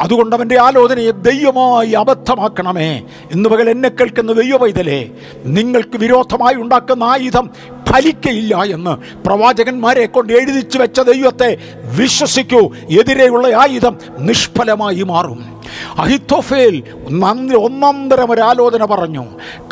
അതുകൊണ്ട് 0.00 0.36
അവന്റെ 0.36 0.60
ആലോചനയെ 0.60 1.10
ദൈവമായി 1.10 1.90
അബദ്ധമാക്കണമേ. 1.90 3.02
ഇന്ന് 3.32 3.48
പകൽ 3.48 3.70
എന്നെ 3.70 3.88
കേൾക്കുന്ന 3.88 4.32
ദൈവ 4.32 4.56
പൈതലേ 4.56 5.10
നിങ്ങൾക്ക് 5.44 5.96
വിരോധമായി 5.96 6.54
ഉണ്ടാക്കുന്ന 6.54 7.04
ആയുധം 7.04 7.50
ഫലിക്കയില്ല 7.88 8.62
എന്ന് 8.62 9.18
പ്രവാചകന്മാരെ 9.26 10.06
കൊണ്ട് 10.06 10.32
എഴുതിച്ചു 10.32 10.78
വെച്ച 10.78 11.00
ദൈവത്തെ 11.00 11.58
വിശ്വസിക്കൂ. 11.96 12.74
എതിരെയുള്ള 12.90 13.48
ആയുധം 13.48 13.98
നിഷ്ഫലമായി 14.18 15.02
മാറും. 15.02 15.59
അഹിത്തോഫേൽ 15.98 16.76
ഒന്നാന്തരം 17.66 18.20
തരം 18.20 18.30
ഒരു 18.30 18.40
ആലോചന 18.40 18.84
പറഞ്ഞു. 18.84 19.24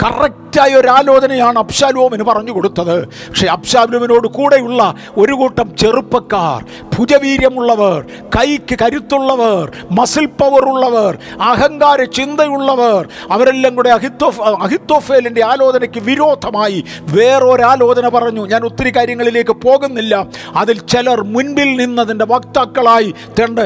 കറക്റ്റായ 0.03 0.75
ഒരു 0.75 0.89
ആലോചനയാണ് 0.89 1.59
അബ്ശാലോമിന് 1.59 2.23
പറഞ്ഞു 2.23 2.53
കൊടുത്തത്. 2.53 2.97
പക്ഷേ 3.29 3.47
അബ്ശാലോമിനോട് 3.47 4.29
കൂടെയുള്ള 4.29 4.95
ഒരു 5.17 5.33
കൂട്ടം 5.33 5.77
ചെറുപ്പക്കാർ 5.77 6.61
ഭുജവീര്യമുള്ളവർ 6.95 7.99
കൈക്ക് 8.37 8.77
കരുത്തുള്ളവർ 8.83 9.65
മസിൽ 9.91 10.27
പവർ 10.27 10.65
ഉള്ളവർ 10.73 11.19
അഹങ്കാര 11.41 12.05
ചിന്തയുള്ളവർ 12.19 13.09
അവരെല്ലാം 13.31 13.75
കൂടെ 13.75 13.91
അഹിത്തോഫ് 13.91 14.41
അഹിത്തോഫേലിന്റെ 14.41 15.45
ആലോചനയ്ക്ക് 15.45 16.01
വിരോധമായി 16.01 16.85
വേറൊരാലോചന 17.15 18.09
പറഞ്ഞു. 18.09 18.47
ഞാൻ 18.47 18.65
ഒത്തിരി 18.65 18.93
കാര്യങ്ങളിലേക്ക് 18.97 19.57
പോകുന്നില്ല. 19.67 20.15
അതിൽ 20.57 20.79
ചിലർ 20.79 21.23
മുൻപിൽ 21.35 21.71
നിന്നതിന്റെ 21.83 22.25
വക്താക്കളായി 22.25 23.15
തണ്ട് 23.41 23.65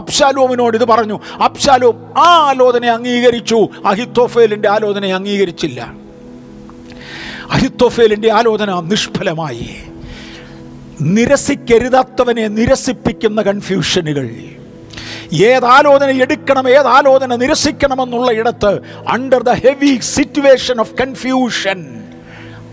അബ്ശാലോമിനോട് 0.00 0.76
ഇത് 0.76 0.84
പറഞ്ഞു. 0.84 1.18
അബ്ശാലോം 1.58 2.18
ആ 2.18 2.48
ആലോചന 2.48 2.84
അംഗീകരിച്ചു. 2.84 3.68
അഹിത്തോഫേലിന്റെ 3.86 4.68
ആലോചന 4.68 5.06
അംഗീകരിച്ചില്ല. 5.06 5.92
അഹിത്തോഫേലിന്റെ 7.50 8.32
ആലോചന 8.32 8.80
നിഷ്ഫലമായി. 8.80 9.70
നിരസിക്കരുതാത്തവനെ 11.00 12.48
നിരസിപ്പിക്കുന്ന 12.48 13.42
കൺഫ്യൂഷനുകൾ. 13.42 14.30
ഏതാലോചന 15.32 16.22
എടുക്കണം 16.22 16.68
ഏതാലോചന 16.68 17.36
നിരസിക്കണമെന്നുള്ള 17.36 18.32
ഇടത്ത് 18.32 18.80
under 19.08 19.42
the 19.42 19.50
heavy 19.50 19.98
situation 20.00 20.80
of 20.80 20.94
confusion 20.94 22.07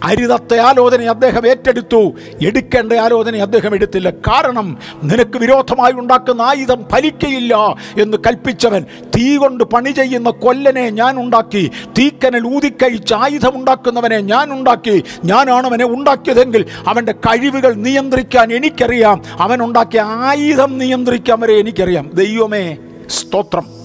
അരുതത്തെ 0.06 0.58
ആലോചന 0.58 1.04
അദ്ദേഹം 1.04 1.48
ഏറ്റെടുത്തു. 1.48 2.14
എടുക്കേണ്ട 2.48 2.94
ആലോചന 2.94 3.36
അദ്ദേഹം 3.36 3.76
എടുത്തില്ല. 3.76 4.10
കാരണം 4.10 4.78
നിനക്ക് 5.04 5.38
വിരോധമായി 5.38 5.94
ഉണ്ടാക്കുന്ന 5.94 6.42
ആയുധം 6.42 6.86
ഫലിക്കയില്ല 6.92 7.76
എന്ന് 8.02 8.18
കൽപ്പിച്ചവൻ 8.18 8.86
തീ 9.16 9.38
കൊണ്ട് 9.38 9.64
പണി 9.64 9.90
ചെയ്യുന്ന 9.90 10.30
കൊല്ലനെ 10.30 10.90
ഞാൻ 10.90 11.20
ഉണ്ടാക്കി. 11.20 11.72
തീക്കനൽ 11.98 12.56
ഊതിക്കഴിച്ച് 12.56 13.14
ആയുധം 13.14 13.52
ഉണ്ടാക്കുന്നവനെ 13.56 14.20
ഞാൻ 14.20 14.52
ഉണ്ടാക്കി. 14.52 15.04
ഞാനാണ് 15.26 15.66
അവനെ 15.68 15.86
ഉണ്ടാക്കിയതെങ്കിൽ 15.86 16.66
അവന്റെ 16.88 17.12
കഴിവുകൾ 17.12 17.74
നിയന്ത്രിക്കാൻ 17.74 18.54
എനിക്കറിയാം. 18.54 19.22
അവൻ 19.40 19.64
ഉണ്ടാക്കിയ 19.64 20.02
ആയുധം 20.02 20.78
നിയന്ത്രിക്കാൻ 20.78 21.40
വരെ 21.40 21.54
എനിക്കറിയാം. 21.54 22.12
ദൈവമേ 22.14 22.78
സ്തോത്രം. 23.10 23.85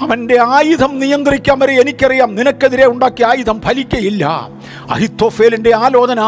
അവന്റെ 0.00 0.36
ആയുധം 0.46 0.98
നിയന്ത്രിക്കാൻ 0.98 1.58
വരെ 1.58 1.80
എനിക്കറിയാം 1.80 2.34
നിനക്കെതിരെ 2.34 2.86
ഉണ്ടാക്കിയ 2.86 3.26
ആയുധം 3.26 3.60
ഫലിക്കയില്ല. 3.60 4.24
അഹിത്തോഫേലിന്റെ 4.90 5.74
ആലോചന 5.74 6.20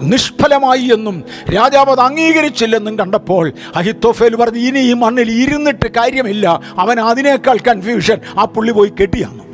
നിഷ്ഫലമായി 0.00 0.92
എന്നും 0.92 1.24
രാജാവ് 1.54 1.90
അത് 1.90 2.00
അംഗീകരിച്ചില്ലെന്നും 2.00 2.98
കണ്ടപ്പോൾ 2.98 3.52
അഹിത്തോഫേൽ 3.76 4.36
പറഞ്ഞു 4.36 4.58
ഇനി 4.58 4.78
ഈ 4.78 4.92
മണ്ണിൽ 4.92 5.30
ഇരുന്നിട്ട് 5.30 5.88
കാര്യമില്ല. 5.92 6.60
അവൻ 6.78 7.00
അതിനേക്കാൾ 7.00 7.58
കൺഫ്യൂഷൻ 7.68 8.20
ആ 8.38 8.44
പുള്ളി 8.44 8.72
പോയി 8.72 8.92
കെട്ടിയാന്നു 9.00 9.44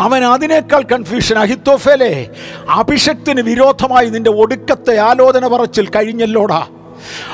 അവൻ 0.00 0.24
അതിനേക്കാൾ 0.24 0.82
കൺഫ്യൂഷൻ 0.82 1.38
അഹിത്തോഫേലെ 1.38 2.30
അഭിഷക്തിന് 2.70 3.40
വിരോധമായി 3.40 4.06
നിന്റെ 4.06 4.30
ഒടുക്കത്തെ 4.30 4.96
ആലോചന 4.98 5.46
പറച്ചിൽ 5.46 5.86
കഴിഞ്ഞല്ലോടാ. 5.90 6.66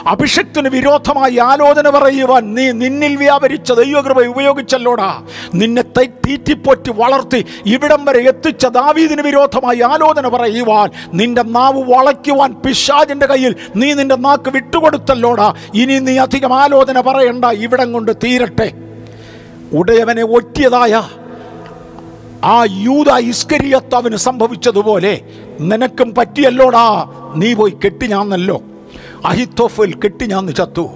അഭിഷക്തിന് 0.07 0.69
വിരോധമായി 0.69 1.39
ആലോചന 1.39 1.91
പറയുവാൻ 1.91 2.55
നീ 2.55 2.71
നിന്നിൽ 2.71 3.17
വ്യാപരിച്ച 3.17 3.73
ദൈവകൃപ 3.73 4.25
ഉപയോഗിച്ചല്ലോടാ. 4.25 5.23
നിന്നെ 5.55 5.83
തീറ്റിപ്പൊറ്റി 5.83 6.91
വളർത്തി 6.91 7.45
ഇവിടം 7.67 8.05
വരെ 8.05 8.21
എത്തിച്ച 8.29 8.67
ദാവീദിന് 8.67 9.23
വിരോധമായി 9.23 9.81
ആലോചന 9.81 10.29
പറയുവാൻ 10.29 10.91
നിന്റെ 11.15 11.43
നാവ് 11.43 11.83
വളയ്ക്കുവാൻ 11.93 12.53
പിശാജിന്റെ 12.55 13.27
കയ്യിൽ 13.27 13.57
നീ 13.77 13.93
നിന്റെ 13.93 14.17
നാക്ക് 14.17 14.51
വിട്ടുകൊടുത്തല്ലോടാ. 14.51 15.55
ഇനി 15.75 15.99
നീ 15.99 16.19
അധികം 16.19 16.55
ആലോചന 16.55 17.01
പറയണ്ട 17.01 17.45
ഇവിടം 17.45 17.93
കൊണ്ട് 17.93 18.13
തീരട്ടെ. 18.25 18.73
ഉടയവനെ 19.73 20.23
ഒറ്റിയതായ 20.23 21.03
ആ 22.45 22.67
യൂത 22.71 23.11
ഇസ്കരിയത്ത് 23.13 23.95
അവന് 23.95 24.17
സംഭവിച്ചതുപോലെ 24.17 25.21
നിനക്കും 25.61 26.15
പറ്റിയല്ലോടാ. 26.15 26.87
നീ 27.37 27.55
പോയി 27.55 27.75
കെട്ടിഞ്ഞാന്നല്ലോ 27.85 28.63
അഹിത്തോഫൽ 29.25 29.95
ഞാൻ 30.27 30.49
ചത്തു. 30.53 30.91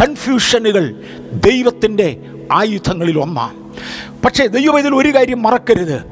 കൺഫ്യൂഷനുകൾ 0.00 1.02
ദൈവത്തിന്റെ 1.32 2.16
ആയുധങ്ങളിൽ 2.52 3.18
ഒന്നാണ് 3.18 3.64
പക്ഷേ 4.22 4.46
ദൈവം 4.46 4.78
ഇതിൽ 4.78 4.94
ഒരു 4.94 5.08
കാര്യം 5.08 5.42
മറക്കരുത്. 5.42 6.02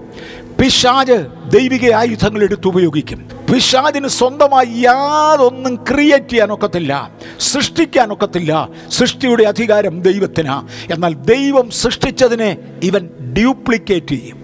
പിശാജ് 0.61 1.26
ദൈവിക 1.50 1.92
ആയുധങ്ങൾ 1.92 2.42
എടുത്ത് 2.42 2.69
ഉപയോഗിക്കും. 2.69 3.28
പിശാജിന് 3.52 4.09
സ്വന്തമായി 4.09 4.66
യാതൊന്നും 4.66 5.75
ക്രിയേറ്റ് 5.76 6.31
ചെയ്യാനൊക്കത്തില്ല 6.31 7.11
സൃഷ്ടിക്കാനൊക്കത്തില്ല. 7.40 8.69
സൃഷ്ടിയുടെ 8.90 9.42
അധികാരം 9.42 10.00
ദൈവത്തിനാണ് 10.00 10.69
എന്നാൽ 10.92 11.14
ദൈവം 11.14 11.71
സൃഷ്ടിച്ചതിനെ 11.71 12.57
ഇവൻ 12.83 13.09
ഡ്യൂപ്ലിക്കേറ്റ് 13.35 14.07
ചെയ്യും. 14.07 14.42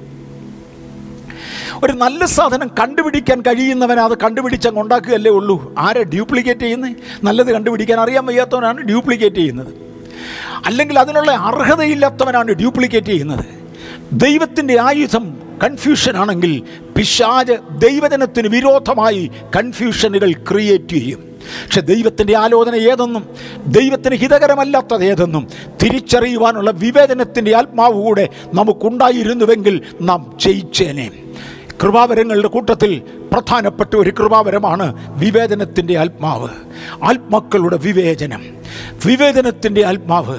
ഒരു 1.85 1.93
നല്ല 1.93 2.25
സാധനം 2.25 2.69
കണ്ടുപിടിക്കാൻ 2.69 3.41
കഴിയുന്നവൻ 3.41 4.01
അത് 4.01 4.19
കണ്ടുപിടിച്ചങ്ങ് 4.19 4.81
ഉണ്ടാക്കുകയല്ലേ 4.81 5.31
ഉള്ളൂ. 5.31 5.75
ആരെ 5.79 6.03
ഡ്യൂപ്ലിക്കേറ്റ് 6.03 6.61
ചെയ്യുന്നത് 6.61 6.97
നല്ലത് 7.25 7.53
കണ്ടുപിടിക്കാൻ 7.53 8.01
അറിയാൻ 8.01 8.27
വയ്യാത്തവനാണ് 8.27 8.81
ഡ്യൂപ്ലിക്കേറ്റ് 8.81 9.37
ചെയ്യുന്നത്. 9.37 9.75
അല്ലെങ്കിൽ 10.67 10.99
അതിനുള്ള 10.99 11.31
അർഹതയില്ലാത്തവനാണ് 11.31 12.49
ഡ്യൂപ്ലിക്കേറ്റ് 12.49 13.07
ചെയ്യുന്നത്. 13.07 13.45
ദൈവത്തിന്റെ 14.13 14.81
ആയുധം 14.81 15.39
കൺഫ്യൂഷൻ 15.65 16.17
ആണെങ്കിൽ 16.17 16.63
പിശാജ് 16.97 17.53
ദൈവജനത്തിന് 17.79 18.49
വിരോധമായി 18.49 19.31
കൺഫ്യൂഷനുകൾ 19.57 20.33
ക്രിയേറ്റ് 20.33 20.89
ചെയ്യും. 20.89 21.29
പക്ഷെ 21.65 21.81
ദൈവത്തിന്റെ 21.81 22.37
ആലോചന 22.37 22.75
ഏതെന്നും 22.75 23.29
ദൈവത്തിന് 23.67 24.15
ഹിതകരമല്ലാത്തത് 24.15 25.05
ഏതെന്നും 25.05 25.49
തിരിച്ചറിയുവാനുള്ള 25.83 26.71
വിവേചനത്തിന്റെ 26.71 27.57
ആത്മാവ് 27.57 27.93
കൂടെ 27.93 28.29
നമുക്കുണ്ടായിരുന്നുവെങ്കിൽ 28.55 29.83
നാം 30.01 30.39
ജയിച്ചേനെ. 30.41 31.11
കൃപാവരങ്ങളുടെ 31.83 32.49
കൂട്ടത്തിൽ 32.49 33.03
പ്രധാനപ്പെട്ട 33.33 33.97
ഒരു 33.97 34.11
കൃപാവരമാണ് 34.11 35.19
വിവേചനത്തിന്റെ 35.19 35.99
ആത്മാവ് 35.99 36.49
ആത്മാക്കളുടെ 37.05 37.77
വിവേചനം. 37.77 38.45
വിവേചനത്തിന്റെ 39.07 39.87
ആത്മാവ്. 39.87 40.39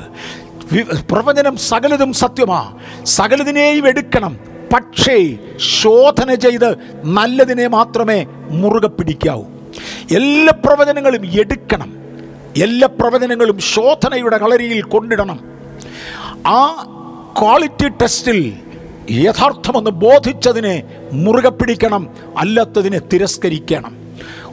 പ്രവചനം 1.12 1.58
സകലതും 1.58 2.14
സത്യമാ. 2.14 2.74
സകലതിനെയും 3.04 3.88
എടുക്കണം. 3.88 4.40
പക്ഷേ 4.74 5.38
ശോധന 5.58 6.34
ചെയ്ത് 6.34 6.76
നല്ലതിനെ 7.06 7.68
മാത്രമേ 7.68 8.26
മുറുകെ 8.50 8.88
പിടിക്കാവൂ. 8.88 9.44
എല്ലാ 10.16 10.54
പ്രവചനങ്ങളും 10.66 11.26
എടുക്കണം. 11.40 11.94
എല്ലാ 12.64 12.88
പ്രവചനങ്ങളും 12.88 13.60
ശോധനയുടെ 13.60 14.38
കളരിയിൽ 14.38 14.82
കൊണ്ടിടണം. 14.82 15.40
ആ 16.48 16.86
ക്വാളിറ്റി 17.42 17.88
ടെസ്റ്റിൽ 17.88 18.54
യഥാർത്ഥമെന്ന് 19.10 19.92
ബോധിച്ചതിനെ 19.92 20.84
മുറുകെ 21.14 21.50
പിടിക്കണം 21.50 22.10
അല്ലാത്തതിനെ 22.38 23.00
തിരസ്കരിക്കണം. 23.14 23.98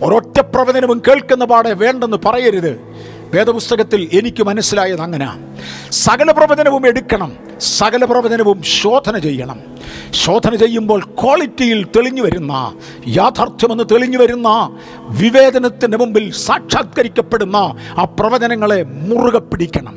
ഒരൊറ്റ 0.03 0.41
പ്രവചനവും 0.41 1.03
കേൾക്കുന്ന 1.09 1.45
പാടെ 1.45 1.73
വേണ്ടെന്ന് 1.73 2.17
പറയരുത്. 2.25 2.81
വേദപുസ്തകത്തിൽ 3.35 4.09
എനിക്ക് 4.13 4.43
മനസ്സിലായത് 4.43 5.01
അങ്ങനെ. 5.01 5.29
സകല 5.91 6.31
പ്രവചനവും 6.31 6.87
എടുക്കണം 6.87 7.31
സകല 7.59 8.05
പ്രവചനവും 8.05 8.63
ശോധന 8.63 9.19
ചെയ്യണം. 9.19 9.59
ശോധന 10.13 10.55
ചെയ്യുമ്പോൾ 10.55 11.01
ക്വാളിറ്റിയിൽ 11.21 11.87
തെളിഞ്ഞു 11.97 12.23
വരുന്ന 12.23 12.53
യാഥാർത്ഥ്യമെന്ന് 13.09 13.85
തെളിഞ്ഞു 13.93 14.19
വരുന്ന 14.19 14.49
വിവേചനത്തിന്റെ 15.21 15.97
മുമ്പിൽ 15.99 16.33
സാക്ഷാത്കരിക്കപ്പെടുന്ന 16.47 17.57
ആ 17.99 18.05
പ്രവചനങ്ങളെ 18.19 18.83
മുറുകെ 19.09 19.39
പിടിക്കണം. 19.39 19.95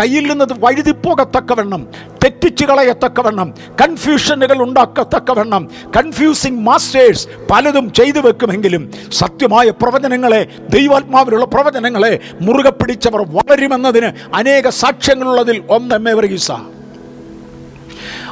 കയ്യിൽ 0.00 0.24
നിന്ന് 0.30 0.54
വഴുതിപ്പോകത്തക്കവണ്ണം 0.60 1.82
തെറ്റിച്ചു 2.24 2.64
കളയത്തക്കവണ്ണം 2.64 3.54
കൺഫ്യൂഷനുകൾ 3.82 4.58
ഉണ്ടാക്കത്തക്കവണ്ണം 4.62 5.70
കൺഫ്യൂസിങ് 5.96 6.60
മാസ്റ്റേഴ്സ് 6.60 7.28
പലതും 7.50 7.92
ചെയ്തു 7.92 8.20
വെക്കുമെങ്കിലും 8.20 8.82
സത്യമായ 9.12 9.70
പ്രവചനങ്ങളെ 9.70 10.48
ദൈവാത്മാവിലുള്ള 10.68 11.44
പ്രവചനങ്ങളെ 11.44 12.12
മുറുകെ 12.40 12.70
പിടിച്ചവർ 12.70 13.22
വളരുമെന്നതിന് 13.28 14.10
അനേക 14.34 14.68
സാക്ഷ്യങ്ങളുള്ളതിൽ 15.02 15.56
ഒന്ന് 15.68 15.96
എ 16.08 16.12
വർഗീസ 16.16 16.50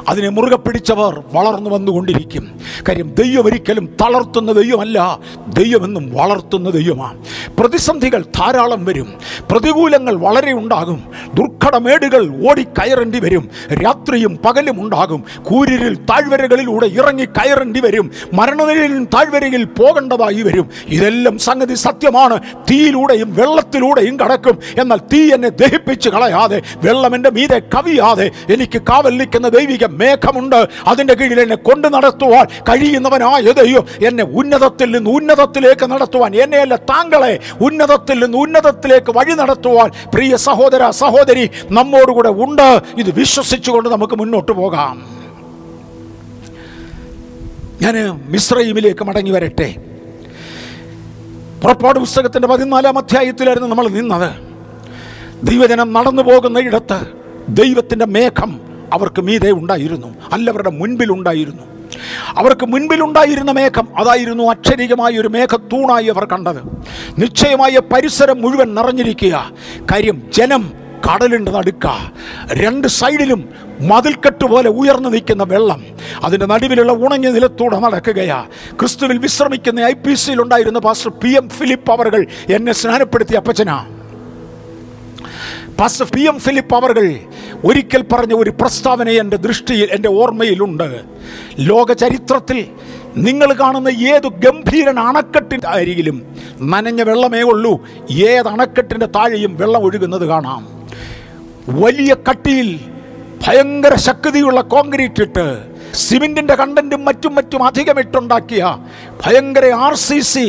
അതിനെ 0.09 0.29
മുറുകെ 0.29 0.55
പിടിച്ചവർ 0.55 1.23
വളർന്നു 1.33 1.69
വന്നുകൊണ്ടിരിക്കും. 1.69 2.59
കാര്യം 2.89 3.13
ദൈവം 3.13 3.45
ഒരിക്കലും 3.45 3.85
തളർത്തുന്ന 3.85 4.51
ദൈവമല്ല 4.51 5.19
ദൈവമെന്നും 5.47 6.13
വളർത്തുന്ന 6.13 6.69
ദൈവമാണ്. 6.69 7.17
പ്രതിസന്ധികൾ 7.59 8.25
ധാരാളം 8.35 8.85
വരും 8.85 9.13
പ്രതികൂലങ്ങൾ 9.51 10.15
വളരെ 10.15 10.53
ഉണ്ടാകും 10.53 11.03
ദുർഘടമേടുകൾ 11.33 12.49
ഓടിക്കയറേണ്ടി 12.49 13.19
വരും 13.19 13.49
രാത്രിയും 13.73 14.39
പകലും 14.45 14.81
ഉണ്ടാകും 14.81 15.23
കൂരിരിൽ 15.43 15.95
താഴ്വരകളിലൂടെ 15.95 16.85
ഇറങ്ങി 16.85 17.25
കയറേണ്ടി 17.25 17.79
വരും 17.79 18.11
മരണനിലയിൽ 18.33 19.05
താഴ്വരയിൽ 19.05 19.63
പോകേണ്ടതായി 19.63 20.41
വരും. 20.41 20.69
ഇതെല്ലാം 20.87 21.37
സംഗതി 21.37 21.73
സത്യമാണ്. 21.73 22.39
തീയിലൂടെയും 22.71 23.35
വെള്ളത്തിലൂടെയും 23.35 24.19
കടക്കും. 24.19 24.59
എന്നാൽ 24.81 24.97
തീ 24.97 25.31
എന്നെ 25.31 25.49
ദഹിപ്പിച്ച് 25.49 26.09
കളയാതെ 26.09 26.61
വെള്ളം 26.75 27.15
എന്റെ 27.15 27.29
മീതെ 27.29 27.61
കവിയാതെ 27.75 28.31
എനിക്ക് 28.49 28.81
കാവൽ 28.81 29.17
നിൽക്കുന്ന 29.17 29.47
ദൈവിക 29.47 29.85
മേഘമുണ്ട്. 29.91 30.69
അതിന്റെ 30.87 31.13
കീഴിൽ 31.13 31.41
എന്നെ 31.41 31.55
കൊണ്ട് 31.55 31.93
നടത്തുവാൻ 31.93 32.45
കഴിയുന്നവനായ 32.69 33.41
ദൈവം 33.41 34.07
എന്നെ 34.07 34.23
ഉന്നതത്തിൽ 34.23 34.91
നിന്ന് 34.91 35.09
ഉന്നതത്തിലേക്ക് 35.09 35.85
നടത്തുവാൻ 35.85 36.35
എന്നെയല്ല 36.35 36.75
താങ്കളെ 36.75 37.39
ഉന്നതത്തിൽ 37.61 38.23
നിന്ന് 38.23 38.37
ഉന്നതത്തിലേക്ക് 38.37 39.11
വഴി 39.17 39.33
നടത്തുവാൻ 39.33 39.91
പ്രിയ 40.13 40.35
സഹോദര 40.35 40.89
സഹോദരി 40.89 41.49
നമ്മോടുകൂടെ 41.71 42.29
ഉണ്ട്. 42.29 42.81
ഇത് 42.97 43.11
വിശ്വസിച്ചുകൊണ്ട് 43.19 43.89
നമുക്ക് 43.89 44.13
മുന്നോട്ട് 44.13 44.51
പോകാം. 44.51 45.21
ഞാൻ 47.81 48.21
മിശ്രയിമിലേക്ക് 48.25 49.03
മടങ്ങി 49.03 49.31
വരട്ടെ. 49.31 49.75
പുറപ്പാട് 51.63 51.99
പുസ്തകത്തിന്റെ 51.99 52.47
പതിനാലാം 52.47 52.97
അധ്യായത്തിലായിരുന്നു 52.97 53.69
നമ്മൾ 53.69 53.87
നിന്നത്. 53.87 54.31
ദൈവജനം 55.43 55.93
നടന്നു 55.93 56.21
പോകുന്ന 56.21 56.59
ഇടത്ത് 56.59 56.99
ദൈവത്തിന്റെ 57.49 58.05
മേഘം 58.05 58.70
അവർക്ക് 58.93 59.21
മീതെ 59.21 59.51
ഉണ്ടായിരുന്നു. 59.51 60.15
അല്ലവരുടെ 60.33 60.69
മുൻപിലുണ്ടായിരുന്നു 60.69 61.63
അവർക്ക് 62.37 62.65
മുൻപിലുണ്ടായിരുന്ന 62.65 63.51
മേഘം 63.51 63.87
അതായിരുന്നു 63.97 64.43
അക്ഷരികമായ 64.43 65.19
ഒരു 65.19 65.27
മേഘത്തൂണായി 65.27 66.07
അവർ 66.07 66.25
കണ്ടത്. 66.25 66.61
നിശ്ചയമായ 67.19 67.79
പരിസരം 67.93 68.41
മുഴുവൻ 68.41 68.75
നിറഞ്ഞിരിക്കുക. 68.75 69.51
കാര്യം 69.91 70.21
ജനം 70.33 70.73
കടലിന്റെ 71.07 71.51
നടുക്ക. 71.51 71.87
രണ്ട് 72.53 72.87
സൈഡിലും 72.87 73.49
മതിൽക്കെട്ട് 73.81 74.45
പോലെ 74.45 74.69
ഉയർന്നു 74.69 75.09
നിൽക്കുന്ന 75.09 75.43
വെള്ളം. 75.43 75.83
അതിന്റെ 76.23 76.45
നടുവിലുള്ള 76.45 76.91
ഉണങ്ങിയ 76.91 77.31
നിലത്തൂടെ 77.31 77.79
നടക്കുകയാ. 77.79 78.45
ക്രിസ്തുവിൽ 78.79 79.17
വിശ്രമിക്കുന്ന 79.17 79.79
ഐ 79.79 79.93
പി 79.93 80.13
സിയിലുണ്ടായിരുന്ന 80.13 80.79
പാസ്റ്റർ 80.79 81.11
പി 81.11 81.29
എം 81.29 81.49
ഫിലിപ്പ് 81.49 81.91
അവർ 81.91 82.27
എന്നെ 82.49 82.71
സ്നാനപ്പെടുത്തിയ 82.71 83.37
അപ്പച്ചനാ. 83.37 83.85
പാസ്റ്റർ 85.81 86.07
പി 86.15 86.21
എം 86.21 86.39
ഫിലിപ്പ് 86.39 86.75
അവർ 86.75 86.97
ഒരിക്കൽ 87.65 88.01
പറഞ്ഞ 88.11 88.33
ഒരു 88.33 88.49
പ്രസ്താവന 88.49 89.09
എന്റെ 89.09 89.37
ദൃഷ്ടിയിൽ 89.37 89.89
എന്റെ 89.91 90.09
ഓർമ്മയിലുണ്ട്. 90.09 90.89
ലോക 91.59 91.91
ചരിത്രത്തിൽ 91.91 92.59
നിങ്ങൾ 93.17 93.53
കാണുന്ന 93.53 93.87
ഏത് 93.87 94.27
ഗംഭീരൻ 94.43 94.99
അണക്കെട്ടിന്റെ 94.99 95.67
അരികിലും 95.67 96.17
നനഞ്ഞ 96.61 97.01
വെള്ളമേ 97.01 97.41
ഉള്ളൂ. 97.41 97.73
ഏത് 98.11 98.47
അണക്കെട്ടിന്റെ 98.47 99.05
താഴെയും 99.05 99.57
വെള്ളം 99.57 99.81
ഒഴുകുന്നത് 99.83 100.25
കാണാം. 100.25 100.61
വലിയ 101.83 102.15
കട്ടിയിൽ 102.29 102.69
ഭയങ്കര 103.47 103.95
ശക്തിയുള്ള 103.95 104.61
കോൺക്രീറ്റ് 104.61 105.23
ഇട്ട് 105.23 105.47
സിമെന്റിന്റെ 105.93 106.55
കണ്ടന്റും 106.55 107.05
മറ്റും 107.05 107.35
മറ്റും 107.35 107.63
അധികം 107.63 107.99
ഇട്ടുണ്ടാക്കിയ 107.99 108.63
ഭയങ്കര 109.25 109.65
ആർ 109.85 109.95
സി 109.95 110.19
സി 110.19 110.45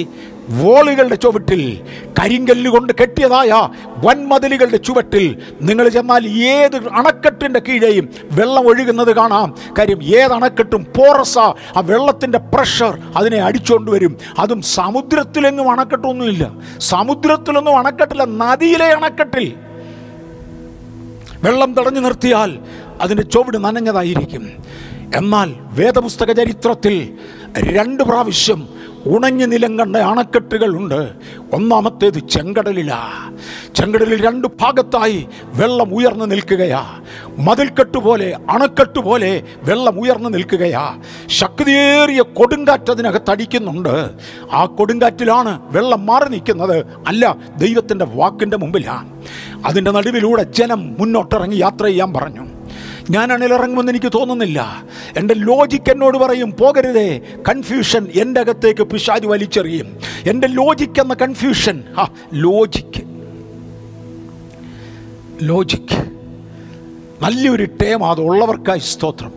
വോളുകളുടെ 0.49 1.15
ചുവട്ടിൽ 1.15 1.81
കരിങ്കല്ല് 2.23 2.71
കൊണ്ട് 2.71 2.93
കെട്ടിയതായ 3.01 3.69
വൻമതിലുകളുടെ 3.87 4.77
ചുവട്ടിൽ 4.77 5.43
നിങ്ങൾ 5.63 5.89
ചെന്നാൽ 5.89 6.27
ഏത് 6.27 6.77
അണക്കെട്ടിന്റെ 6.77 7.61
കീഴെയും 7.61 8.09
വെള്ളം 8.23 8.69
ഒഴുകുന്നത് 8.69 9.17
കാണാം. 9.17 9.55
കാര്യം 9.79 10.03
ഏത് 10.03 10.33
അണക്കെട്ടും 10.33 10.85
പോറസ 10.85 11.39
ആ. 11.39 11.55
വെള്ളത്തിന്റെ 11.77 12.39
പ്രഷർ 12.39 12.99
അതിനെ 13.17 13.37
അടിച്ചുകൊണ്ട് 13.43 13.91
വരും. 13.91 14.17
അതും 14.39 14.63
സമുദ്രത്തിലെങ്ങും 14.63 15.71
അണക്കെട്ടൊന്നുമില്ല. 15.71 16.53
സമുദ്രത്തിലൊന്നും 16.79 17.79
അണക്കെട്ടില്ല 17.79 18.25
നദിയിലെ 18.25 18.87
അണക്കെട്ടിൽ. 18.87 19.53
വെള്ളം 21.43 21.75
തടഞ്ഞു 21.75 22.01
നിർത്തിയാൽ 22.01 22.59
അതിന്റെ 23.01 23.23
ചുവട് 23.23 23.65
നനഞ്ഞതായിരിക്കും. 23.65 24.53
എന്നാൽ 25.15 25.55
വേദപുസ്തക 25.59 26.33
ചരിത്രത്തിൽ 26.33 27.13
രണ്ട് 27.59 28.03
പ്രാവശ്യം 28.05 28.82
ഉണങ്ങി 29.07 29.45
നിലം 29.45 29.79
കണ്ട 29.79 29.97
അണക്കെട്ടുകളുണ്ട്. 29.97 31.11
ഒന്നാമത്തേത് 31.53 32.29
ചെങ്കടലിലാ. 32.29 33.31
ചെങ്കടലിൽ 33.75 34.27
രണ്ട് 34.27 34.49
ഭാഗത്തായി 34.49 35.27
വെള്ളം 35.45 35.95
ഉയർന്നു 35.95 36.25
നിൽക്കുകയാ. 36.25 37.01
മതിൽക്കെട്ട് 37.39 37.99
പോലെ 37.99 38.37
അണക്കെട്ട് 38.51 38.99
പോലെ 38.99 39.43
വെള്ളം 39.63 40.01
ഉയർന്നു 40.01 40.29
നിൽക്കുകയാ. 40.29 41.03
ശക്തിയേറിയ 41.27 42.23
കൊടുങ്കാറ്റ് 42.23 42.91
അതിനകത്ത് 42.91 43.31
അടിക്കുന്നുണ്ട്. 43.31 44.11
ആ 44.53 44.65
കൊടുങ്കാറ്റിലാണ് 44.65 45.61
വെള്ളം 45.73 46.07
മാറി 46.07 46.29
നിൽക്കുന്നത്. 46.29 46.87
അല്ല 47.07 47.37
ദൈവത്തിന്റെ 47.57 48.05
വാക്കിന്റെ 48.05 48.57
മുമ്പിലാണ് 48.57 49.23
അതിന്റെ 49.67 49.91
നടുവിലൂടെ 49.91 50.43
ജനം 50.43 50.97
മുന്നോട്ടിറങ്ങി 50.99 51.57
യാത്ര 51.57 51.85
ചെയ്യാൻ 51.85 52.13
പറഞ്ഞു. 52.13 52.52
ഞാനാണെങ്കിൽ 53.13 53.55
ഇറങ്ങുമെന്ന് 53.55 53.93
എനിക്ക് 53.93 54.13
തോന്നുന്നില്ല. 54.15 54.83
എന്റെ 55.17 55.35
ലോജിക്ക് 55.35 55.91
എന്നോട് 55.91 56.19
പറയും 56.19 56.57
പോകരുതേ. 56.57 57.21
കൺഫ്യൂഷൻ 57.49 58.09
എന്റെ 58.15 58.41
അകത്തേക്ക് 58.41 58.83
പിശാജ് 58.83 59.27
വലിച്ചെറിയും. 59.27 59.99
എന്റെ 60.27 60.47
ലോജിക്ക് 60.47 61.01
എന്ന 61.01 61.15
കൺഫ്യൂഷൻ 61.15 61.85
ആ 61.99 62.09
ലോജിക്ക് 62.35 63.03
ലോജിക്ക് 65.43 65.99
നല്ലൊരു 67.23 67.65
ടേം 67.65 68.07
അത് 68.11 68.21
ഉള്ളവർക്കായി 68.21 68.79
സ്തോത്രം. 68.79 69.33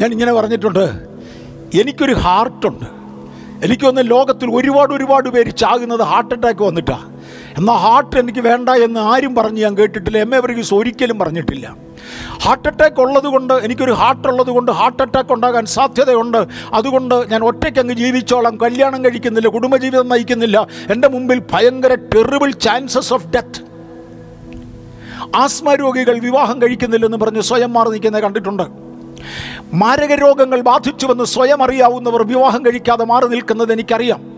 ഞാൻ 0.00 0.12
ഇങ്ങനെ 0.12 0.32
പറഞ്ഞിട്ടുണ്ട് 0.32 0.84
എനിക്കൊരു 1.80 2.12
ഹാർട്ടുണ്ട് 2.12 2.86
എനിക്കൊന്ന് 3.64 4.10
ലോകത്തിൽ 4.10 4.50
ഒരുപാട് 4.54 4.92
ഒരുപാട് 4.94 5.28
പേര് 5.28 5.56
ചാകുന്നത് 5.56 6.02
ഹാർട്ട് 6.02 6.34
അറ്റാക്ക് 6.34 6.62
വന്നിട്ടാണ് 6.62 7.13
എന്നാൽ 7.58 7.74
ഹാർട്ട് 7.74 8.16
എനിക്ക് 8.16 8.38
വേണ്ട 8.38 8.68
എന്ന് 8.68 9.00
ആരും 9.00 9.34
പറഞ്ഞ് 9.34 9.62
ഞാൻ 9.62 9.78
കേട്ടിട്ടില്ല. 9.78 10.18
എം. 10.18 10.34
എ. 10.34 10.38
വർഗീസ് 10.38 10.74
ഒരിക്കലും 10.74 11.18
പറഞ്ഞിട്ടില്ല. 11.18 11.76
ഹാർട്ട് 12.42 12.68
അറ്റാക്ക് 12.68 13.00
ഉള്ളത് 13.00 13.26
കൊണ്ട് 13.26 13.54
എനിക്കൊരു 13.54 13.92
ഹാർട്ട് 13.92 14.28
ഉള്ളത് 14.28 14.46
കൊണ്ട് 14.46 14.72
ഹാർട്ട് 14.72 15.02
അറ്റാക്ക് 15.02 15.32
ഉണ്ടാകാൻ 15.32 15.66
സാധ്യതയുണ്ട്. 15.66 16.46
അതുകൊണ്ട് 16.72 17.30
ഞാൻ 17.30 17.44
ഒറ്റയ്ക്ക് 17.44 17.78
അങ്ങ് 17.78 17.94
ജീവിച്ചോളാം. 17.94 18.56
കല്യാണം 18.56 19.04
കഴിക്കുന്നില്ല 19.04 19.48
കുടുംബജീവിതം 19.48 20.08
നയിക്കുന്നില്ല. 20.08 20.66
എന്റെ 20.90 21.08
മുമ്പിൽ 21.08 21.42
ഭയങ്കര 21.52 21.94
terrible 21.94 22.50
chances 22.50 23.14
of 23.14 23.26
death 23.26 23.74
asthma 25.36 25.74
രോഗികൾ 25.74 26.18
വിവാഹം 26.18 26.62
കഴിക്കുന്നില്ലെന്ന് 26.62 27.16
പറഞ്ഞ് 27.16 27.40
സ്വയം 27.40 27.72
മാറി 27.72 27.88
നിൽക്കുന്നത് 27.88 28.22
കണ്ടിട്ടുണ്ട്. 28.22 28.62
മാരക 29.74 30.14
രോഗങ്ങൾ 30.14 30.60
ബാധിച്ചുവെന്ന് 30.60 31.24
സ്വയം 31.24 31.62
അറിയാവുന്നവർ 31.62 32.22
വിവാഹം 32.22 32.66
കഴിക്കാതെ 32.66 33.04
മാറി 33.04 33.26
നിൽക്കുന്നത് 33.26 33.72
എനിക്കറിയാം. 33.72 34.33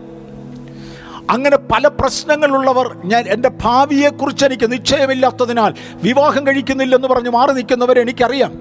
അങ്ങനെ 1.30 1.56
പല 1.56 1.88
പ്രശ്നങ്ങളുള്ളവർ 1.88 2.96
ഞാൻ 3.04 3.24
എന്റെ 3.28 3.50
ഭാവിയെക്കുറിച്ച് 3.62 4.44
എനിക്ക് 4.44 4.72
നിശ്ചയമില്ലാത്തതിനാൽ 4.72 5.74
വിവാഹം 6.02 6.46
കഴിക്കുന്നില്ലെന്ന് 6.46 7.08
പറഞ്ഞ് 7.08 7.30
മാറി 7.30 7.52
നിൽക്കുന്നവരെ 7.52 8.00
എനിക്കറിയാം. 8.00 8.52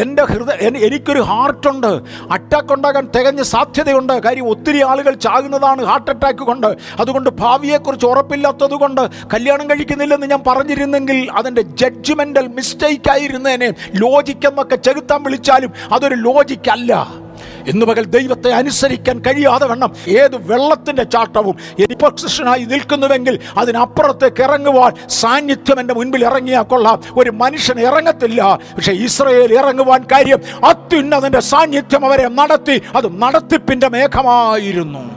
എന്റെ 0.00 0.24
ഹൃദയ 0.24 0.52
എനി- 0.52 0.82
എനിക്കൊരു 0.82 1.20
ഹാർട്ടുണ്ട്. 1.20 2.00
അറ്റാക്ക് 2.30 2.72
ഉണ്ടാകാൻ 2.72 3.08
തികഞ്ഞ 3.16 3.42
സാധ്യതയുണ്ട്. 3.42 4.12
കാര്യം 4.12 4.48
ഒത്തിരി 4.48 4.82
ആളുകൾ 4.82 5.14
ചാകുന്നതാണ് 5.14 5.84
ഹാർട്ട് 5.84 6.10
അറ്റാക്ക് 6.10 6.38
കൊണ്ട്. 6.38 6.66
അതുകൊണ്ട് 7.00 7.30
ഭാവിയെക്കുറിച്ച് 7.30 8.06
ഉറപ്പില്ലാത്തത് 8.06 8.74
കൊണ്ട് 8.74 9.08
കല്യാണം 9.34 9.70
കഴിക്കുന്നില്ലെന്ന് 9.70 10.26
ഞാൻ 10.26 10.42
പറഞ്ഞിരുന്നെങ്കിൽ 10.46 11.30
അതിന്റെ 11.32 11.62
ജഡ്ജ്മെന്റൽ 11.62 12.46
മിസ്റ്റേക്ക് 12.46 13.10
ആയിരുന്നേനെ. 13.10 13.74
ലോജിക്ക് 13.94 14.46
എന്നൊക്കെ 14.48 14.76
ചെകുത്താൻ 14.76 15.22
വിളിച്ചാലും 15.22 15.72
അതൊരു 15.92 16.14
ലോജിക്കല്ല 16.14 17.25
ഇന്ന് 17.66 17.86
പകൽ 17.86 18.04
ദൈവത്തെ 18.04 18.50
അനുസരിക്കാൻ 18.50 19.18
കഴിയാതെ 19.18 19.66
വണ്ണം 19.66 19.92
ഏത് 20.08 20.36
വെള്ളത്തിന്റെ 20.36 21.02
ചാട്ടവും 21.02 21.56
പൊസിഷനായി 22.02 22.64
നിൽക്കുന്നുവെങ്കിൽ 22.64 23.38
അതിനപ്പുറത്തേക്ക് 23.56 24.42
ഇറങ്ങുവാൻ 24.42 25.08
സാന്നിധ്യം 25.08 25.80
എന്റെ 25.80 25.94
മുൻപിൽ 25.94 26.24
ഇറങ്ങിയാൽ 26.24 26.62
കൊള്ളാം. 26.62 27.02
ഒരു 27.16 27.30
മനുഷ്യൻ 27.30 27.80
ഇറങ്ങത്തില്ല. 27.80 28.58
പക്ഷെ 28.76 28.92
ഇസ്രയേൽ 28.92 29.58
ഇറങ്ങുവാൻ 29.58 30.04
കാര്യം 30.12 30.38
അത്യുന്നതിന്റെ 30.64 31.40
സാന്നിധ്യം 31.40 32.04
അവരെ 32.04 32.28
നടത്തി. 32.28 32.82
അത് 32.96 33.22
നടത്തിപ്പിന്റെ 33.22 33.88
മേഘമായിരുന്നു. 33.88 35.15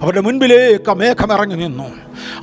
അവരുടെ 0.00 0.20
മുൻപിലേക്ക് 0.20 0.90
ആ 0.90 0.92
മേഘം 0.92 1.32
ഇറങ്ങി 1.32 1.54
നിന്നു. 1.54 1.84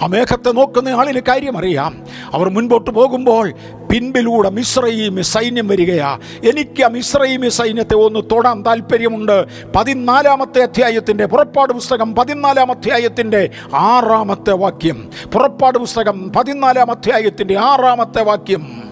ആ 0.03 0.05
മേഘത്തെ 0.05 0.51
നോക്കുന്ന 0.51 0.89
ആളിന് 0.89 1.19
കാര്യമറിയാം. 1.27 2.05
അവർ 2.33 2.49
മുൻപോട്ട് 2.49 2.91
പോകുമ്പോൾ 2.91 3.51
പിൻപിലൂടെ 3.91 4.49
മിശ്രയും 4.49 5.23
സൈന്യം 5.23 5.67
വരികയാ. 5.67 6.19
എനിക്ക് 6.49 6.83
ആ 6.83 6.87
മിശ്രയും 6.87 7.51
സൈന്യത്തെ 7.51 7.95
ഒന്ന് 7.95 8.19
തൊടാൻ 8.31 8.65
താല്പര്യമുണ്ട് 8.65 9.45
പതിനാലാമത്തെ 9.75 10.61
അധ്യായത്തിന്റെ 10.61 11.25
പുറപ്പാട് 11.25 11.73
പുസ്തകം 11.73 12.15
പതിനാലാം 12.15 12.71
അധ്യായത്തിന്റെ 12.71 13.49
ആറാമത്തെ 13.75 14.51
വാക്യം. 14.51 15.09
പുറപ്പാട് 15.33 15.77
പുസ്തകം 15.77 16.31
പതിനാലാം 16.33 16.91
അധ്യായത്തിന്റെ 16.91 17.59
ആറാമത്തെ 17.59 18.23
വാക്യം. 18.23 18.91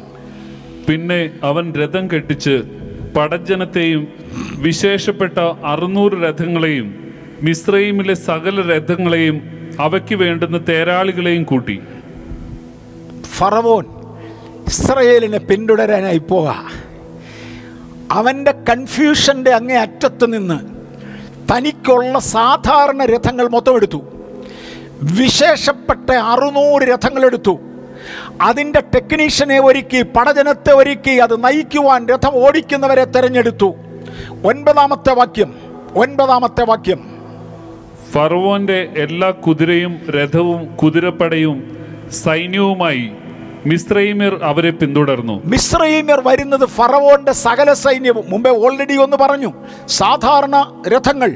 പിന്നെ 0.89 1.29
അവൻ 1.43 1.73
രഥം 1.73 2.07
കെട്ടിച്ച് 2.07 2.61
പടജ്ജനത്തെയും 3.17 4.07
വിശേഷപ്പെട്ട 4.57 5.37
അറുന്നൂറ് 5.65 6.13
രഥങ്ങളെയും 6.13 7.08
മിസ്രൈമിലെ 7.41 8.13
സകല 8.13 8.73
രഥങ്ങളെയും 8.73 9.69
അവയ്ക്ക് 9.79 10.15
വേണ്ടുന്ന 10.15 10.65
തേരാളികളെയും 10.69 11.43
കൂട്ടി. 11.43 11.81
ഫറവോൻ 13.37 13.85
ഇസ്രയേലിനെ 14.67 15.37
പിന്തുടരാനായി 15.37 16.17
പോക 16.17 16.53
അവന്റെ 18.11 18.51
കൺഫ്യൂഷന്റെ 18.51 19.51
അങ്ങേ 19.51 19.75
അറ്റത്ത് 19.75 20.33
നിന്ന് 20.33 20.59
തനിക്കുള്ള 21.51 22.19
സാധാരണ 22.19 23.05
രഥങ്ങൾ 23.05 23.47
മൊത്തം 23.47 23.75
എടുത്തു. 23.75 24.03
വിശേഷപ്പെട്ട 25.03 26.11
അറുന്നൂറ് 26.11 26.83
രഥങ്ങളെടുത്തു 26.83 27.59
അതിന്റെ 28.41 28.79
ടെക്നീഷ്യനെ 28.79 29.59
ഒരുക്കി 29.59 30.01
പടജനത്തെ 30.01 30.71
ഒരുക്കി 30.71 31.11
അത് 31.11 31.43
നയിക്കുവാൻ 31.43 32.07
രഥം 32.07 32.47
ഓടിക്കുന്നവരെ 32.47 33.05
തിരഞ്ഞെടുത്തു. 33.05 33.75
ഒൻപതാമത്തെ 34.43 35.13
വാക്യം 35.13 35.55
ഒൻപതാമത്തെ 35.95 36.63
വാക്യം. 36.63 37.18
ഫറവോന്റെ 38.11 38.89
എല്ലാ 38.97 39.29
കുതിരയും 39.29 39.99
രഥവും 40.09 40.75
കുതിരപ്പടയും 40.75 41.77
സൈന്യവുമായി 42.11 43.11
മിസ്രൈമിർ 43.65 44.39
അവരെ 44.43 44.69
പിന്തുടർന്നു. 44.69 45.41
മിശ്രൈമ്യർ 45.45 46.21
വരുന്നത് 46.27 46.65
ഫറവോന്റെ 46.65 47.31
സകല 47.31 47.73
സൈന്യവും. 47.73 48.25
മുമ്പേ 48.29 48.51
ഓൾറെഡി 48.51 48.93
ഒന്ന് 48.93 49.17
പറഞ്ഞു. 49.17 49.53
സാധാരണ 49.87 50.83
രഥങ്ങൾ 50.87 51.31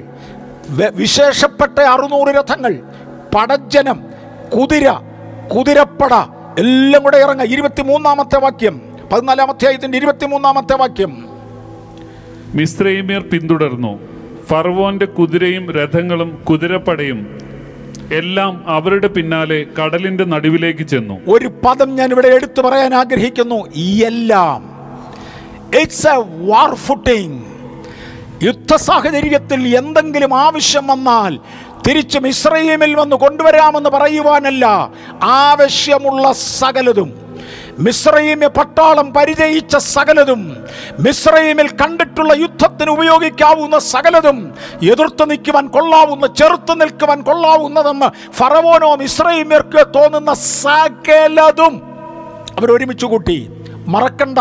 വിശേഷപ്പെട്ട 0.94 1.80
അറുന്നൂറ് 1.80 2.36
രഥങ്ങൾ 2.36 2.74
പടജ്ജനം 3.36 4.04
കുതിര 4.58 4.90
കുതിരപ്പട 5.56 6.14
എല്ലാം 6.60 7.04
കൂടെ 7.04 7.18
ഇറങ്ങുക. 7.18 7.46
ഇരുപത്തിമൂന്നാമത്തെ 7.46 8.40
വാക്യം 8.40 8.82
പതിനാലാം 9.12 9.50
അധ്യായത്തിന്റെ 9.50 9.98
ഇരുപത്തിമൂന്നാമത്തെ 9.98 10.76
വാക്യം. 10.76 11.26
മിസ്രൈമിയർ 12.56 13.22
പിന്തുടർന്നു. 13.22 14.13
ഫറവോന്റെ 14.50 15.06
കുതിരയും 15.06 15.72
രഥങ്ങളും 15.72 16.44
കുതിരപ്പടയും 16.50 17.38
എല്ലാം 18.14 18.64
അവരുടെ 18.68 19.08
പിന്നാലെ 19.08 19.66
കടലിന്റെ 19.80 20.24
നടുവിലേക്ക് 20.24 20.84
ചെന്നു. 20.84 21.20
ഒരു 21.28 21.48
പദം 21.48 21.96
ഞാൻ 21.96 22.12
ഇവിടെ 22.12 22.28
എടുത്തു 22.28 22.62
പറയാൻ 22.62 22.96
ആഗ്രഹിക്കുന്നു. 22.96 23.68
എല്ലാം. 23.78 24.74
ഇറ്റ്സ് 25.82 26.08
എ 26.08 26.24
വാർ 26.48 26.76
യുദ്ധ 28.44 28.76
സാഹചര്യത്തിൽ 28.76 29.78
എന്തെങ്കിലും 29.78 30.40
ആവശ്യം 30.40 30.88
വന്നാൽ 30.88 31.40
തിരിച്ചും 31.88 32.28
ഇസ്രയേമിൽ 32.28 32.96
വന്ന് 32.96 33.16
കൊണ്ടുവരാമെന്ന് 33.16 33.90
പറയുവാനല്ല 33.90 34.90
ആവശ്യമുള്ള 35.24 36.32
സകലതും. 36.32 37.23
മിശ്രൈമ്യ 37.80 38.48
പട്ടാളം 38.48 39.14
പരിചയിച്ച 39.14 39.78
സകലതും 39.78 40.68
മിശ്രൈമിൽ 41.00 41.70
കണ്ടിട്ടുള്ള 41.70 42.34
യുദ്ധത്തിന് 42.34 42.90
ഉപയോഗിക്കാവുന്ന 42.90 43.80
സകലതും 43.80 44.54
എതിർത്ത് 44.84 45.32
നിൽക്കുവാൻ 45.32 45.68
കൊള്ളാവുന്ന 45.68 46.28
ചെറുത്ത് 46.28 46.82
നിൽക്കുവാൻ 46.82 47.22
കൊള്ളാവുന്നതെന്ന് 47.22 48.32
ഫറവോനോ 48.32 48.96
മിശ്രൈമ്യർക്ക് 48.96 49.88
തോന്നുന്ന 49.96 50.34
സകലതും 50.34 51.82
അവരൊരുമിച്ച് 52.60 53.06
കൂട്ടി. 53.06 53.50
മറക്കണ്ട 53.88 54.40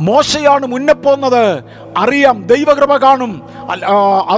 മോശയാണ് 0.00 0.66
മുന്നേ 0.66 0.92
പോകുന്നത് 0.92 1.64
അറിയാം 1.96 2.46
ദൈവകൃപ 2.46 2.96
കാണും. 2.96 3.42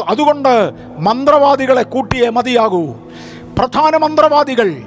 അതുകൊണ്ട് 0.09 0.71
മന്ത്രവാദികളെ 0.99 1.83
കൂട്ടിയേ 1.83 2.29
മതിയാകൂ. 2.29 2.93
പ്രധാന 3.59 3.97
മന്ത്രവാദികൾ 3.97 4.83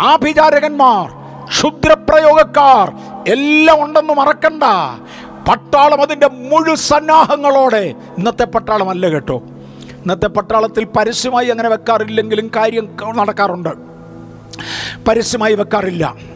ആഭിചാരകന്മാർ 0.00 1.23
ക്ഷുദ്രപ്രയോഗക്കാർ 1.48 2.92
എല്ലാം 3.28 3.84
ഉണ്ടെന്ന് 3.84 4.14
മറക്കണ്ട. 4.14 4.64
പട്ടാളം 5.48 6.02
അതിന്റെ 6.02 6.28
മുഴു 6.28 6.74
സന്നാഹങ്ങളോടെ. 6.74 7.94
ഇന്നത്തെ 8.18 8.44
പട്ടാളമല്ല 8.44 9.08
കേട്ടോ. 9.08 9.42
ഇന്നത്തെ 9.90 10.26
പട്ടാളത്തിൽ 10.26 10.84
പരസ്യമായി 10.84 11.48
അങ്ങനെ 11.48 11.68
വെക്കാറില്ലെങ്കിലും 11.68 12.50
കാര്യം 12.56 12.96
നടക്കാറുണ്ട്. 13.16 13.72
പരസ്യമായി 15.08 15.54
വെക്കാറില്ല. 15.54 16.34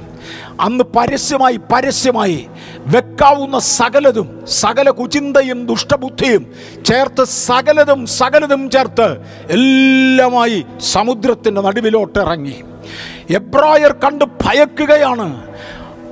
അന്ന് 0.60 0.84
പരസ്യമായി 0.84 1.56
പരസ്യമായി 1.56 2.48
വെക്കാവുന്ന 2.86 3.58
സകലതും 3.58 4.44
സകല 4.46 4.90
കുചിന്തയും 4.90 5.66
ദുഷ്ടബുദ്ധിയും 5.66 6.52
ചേർത്ത് 6.84 7.24
സകലതും 7.24 8.06
സകലതും 8.06 8.70
ചേർത്ത് 8.70 9.08
എല്ലാമായി 9.50 10.64
സമുദ്രത്തിന്റെ 10.80 11.60
നടുവിലോട്ട് 11.60 12.18
ഇറങ്ങി 12.18 12.62
എബ്രായർ 13.30 13.92
കണ്ട് 13.92 14.24
ഭയക്കുകയാണ്. 14.24 15.54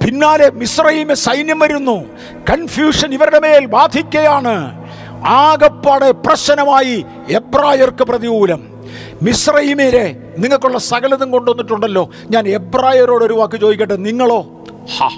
പിന്നാലെ 0.04 0.50
മിശ്രയിമ 0.50 1.12
സൈന്യം 1.12 1.58
വരുന്നു. 1.58 2.04
കൺഫ്യൂഷൻ 2.50 3.14
ഇവരുടെ 3.14 3.38
മേൽ 3.38 3.66
ബാധിക്കുകയാണ്. 3.66 4.86
ആകപ്പാടെ 5.26 6.10
പ്രശ്നമായി 6.10 7.06
എബ്രായർക്ക് 7.30 8.04
പ്രതികൂലം. 8.04 8.88
മിശ്രയിമേരെ 9.22 10.34
നിങ്ങൾക്കുള്ള 10.38 10.78
സകലതും 10.78 11.30
കൊണ്ടുവന്നിട്ടുണ്ടല്ലോ. 11.30 12.10
ഞാൻ 12.30 12.48
എബ്രായരോട് 12.48 13.24
ഒരു 13.24 13.34
വാക്ക് 13.34 13.60
ചോദിക്കട്ടെ? 13.60 13.96
നിങ്ങളോ? 13.96 14.64
ഹാ. 14.98 15.10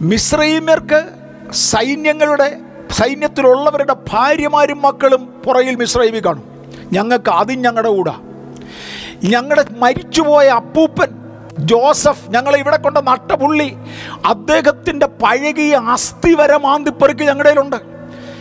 മിശ്രയിമേർക്ക് 0.00 1.04
സൈന്യങ്ങളുടെ 1.52 2.56
സൈന്യത്തിലുള്ളവരുടെ 2.90 3.96
ഭാര്യമാരും 4.12 4.82
മക്കളും 4.82 5.42
പുറയിൽ 5.46 5.74
മിശ്രൈമി 5.74 6.18
കാണും. 6.18 6.64
ഞങ്ങൾക്ക് 6.92 7.30
അതും 7.30 7.62
ഞങ്ങളുടെ 7.62 7.88
കൂടാ. 7.88 8.20
ഞങ്ങളുടെ 9.24 9.64
മരിച്ചുപോയ 9.76 10.48
അപ്പൂപ്പൻ 10.48 11.08
ജോസഫ് 11.58 12.30
ഞങ്ങളെ 12.30 12.58
ഇവിടെ 12.58 12.76
കൊണ്ട 12.76 12.98
നട്ടപുള്ളി 12.98 13.76
അദ്ദേഹത്തിന്റെ 14.26 15.06
പഴകിയ 15.06 15.76
അസ്ഥി 15.76 16.34
വരെ 16.34 16.58
മാന്തിപ്പെറുക്കി 16.58 17.24
ഞങ്ങളുടെ 17.24 17.48
കയ്യിലുണ്ട്. 17.48 17.76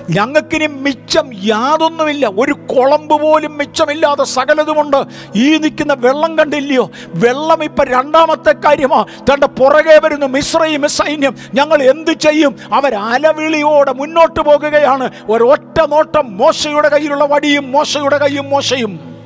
ഞങ്ങൾക്കിനി 0.10 0.68
മിച്ചം 0.68 1.30
യാതൊന്നുമില്ല. 1.34 2.28
ഒരു 2.28 2.54
കുളമ്പ് 2.54 3.22
പോലും 3.22 3.58
മിച്ചമില്ലാതെ 3.58 4.24
സകലതുമുണ്ട്. 4.24 5.04
ഈ 5.36 5.58
നിൽക്കുന്ന 5.58 5.94
വെള്ളം 5.94 6.38
കണ്ടില്ലയോ? 6.38 6.92
വെള്ളം 7.08 7.64
ഇപ്പം 7.64 7.86
രണ്ടാമത്തെ 7.86 8.52
കാര്യമാ. 8.52 9.06
തന്റെ 9.34 9.48
പുറകെ 9.48 10.00
വരുന്ന 10.04 10.26
മിശ്രയും 10.26 10.90
സൈന്യം 10.90 11.36
ഞങ്ങൾ 11.54 11.84
എന്ത് 11.84 12.12
ചെയ്യും? 12.12 12.56
അവർ 12.74 12.96
അലവിളിയോടെ 12.96 13.92
മുന്നോട്ട് 13.92 14.40
പോകുകയാണ്. 14.40 15.10
ഒരൊറ്റ 15.30 15.82
നോട്ടം 15.88 16.38
മോശയുടെ 16.38 16.90
കയ്യിലുള്ള 16.90 17.26
വടിയും 17.26 17.72
മോശയുടെ 17.72 18.18
കൈയും 18.18 18.50
മോശയും. 18.50 19.19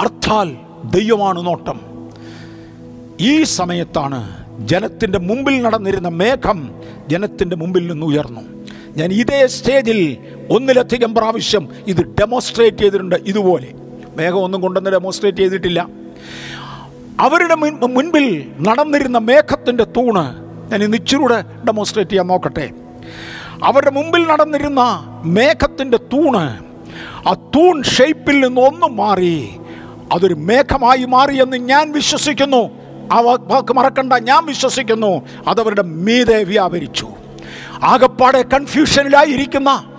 അർത്ഥാൽ 0.00 0.56
ദൈവമാണ് 0.84 1.46
നോട്ടം. 1.46 1.80
ഈ 3.20 3.42
സമയത്താണ് 3.42 4.44
ജനത്തിന്റെ 4.60 5.18
മുമ്പിൽ 5.18 5.62
നടന്നിരുന്ന 5.62 6.08
മേഘം 6.08 6.74
ജനത്തിന്റെ 7.08 7.56
മുമ്പിൽ 7.56 7.92
നിന്ന് 7.92 8.06
ഉയർന്നു. 8.06 8.40
ഞാൻ 8.96 9.12
ഇതേ 9.12 9.46
സ്റ്റേജിൽ 9.46 10.16
ഒന്നിലധികം 10.50 11.14
പ്രാവശ്യം 11.14 11.68
ഇത് 11.86 12.02
ഡെമോൺസ്ട്രേറ്റ് 12.02 12.76
ചെയ്തിട്ടുണ്ട് 12.76 13.14
ഇതുപോലെ. 13.14 13.72
മേഘം 14.16 14.38
ഒന്നും 14.38 14.60
കൊണ്ടൊന്ന് 14.60 14.90
ഡെമോൺസ്ട്രേറ്റ് 14.90 15.38
ചെയ്തിട്ടില്ല. 15.38 15.88
അവരുടെ 17.20 17.54
മുൻ- 17.54 17.94
മുൻപിൽ 17.94 18.52
നടന്നിരുന്ന 18.60 19.18
മേഘത്തിന്റെ 19.18 19.84
തൂണ് 19.84 20.50
ഞാൻ 20.70 20.82
ഇന്ന് 20.82 20.96
ഡെമോൺസ്ട്രേറ്റ് 21.66 22.10
ചെയ്യാൻ 22.10 22.26
നോക്കട്ടെ. 22.26 22.70
അവരുടെ 23.64 23.90
മുമ്പിൽ 23.90 24.26
നടന്നിരുന്ന 24.26 25.04
മേഘത്തിന്റെ 25.24 25.96
തൂണ് 25.96 26.64
ആ 27.28 27.34
തൂൺ 27.34 27.82
ഷേപ്പിൽ 27.82 28.46
നിന്ന് 28.46 28.60
ഒന്നും 28.60 28.96
മാറി. 28.96 29.50
അതൊരു 30.12 30.34
മേഘമായി 30.34 31.04
മാറിയെന്ന് 31.04 31.56
ഞാൻ 31.56 31.92
വിശ്വസിക്കുന്നു. 31.92 32.70
ആ 33.12 33.20
വാക്ക് 33.20 33.72
മറക്കണ്ട 33.72 34.12
ഞാൻ 34.12 34.46
വിശ്വസിക്കുന്നു. 34.46 35.22
അതവരുടെ 35.48 35.82
മീതെ 35.82 36.42
വ്യാപരിച്ചു. 36.44 37.08
ആകപ്പാടെ 37.82 38.42
കൺഫ്യൂഷനിലായിരിക്കുന്ന 38.42 39.92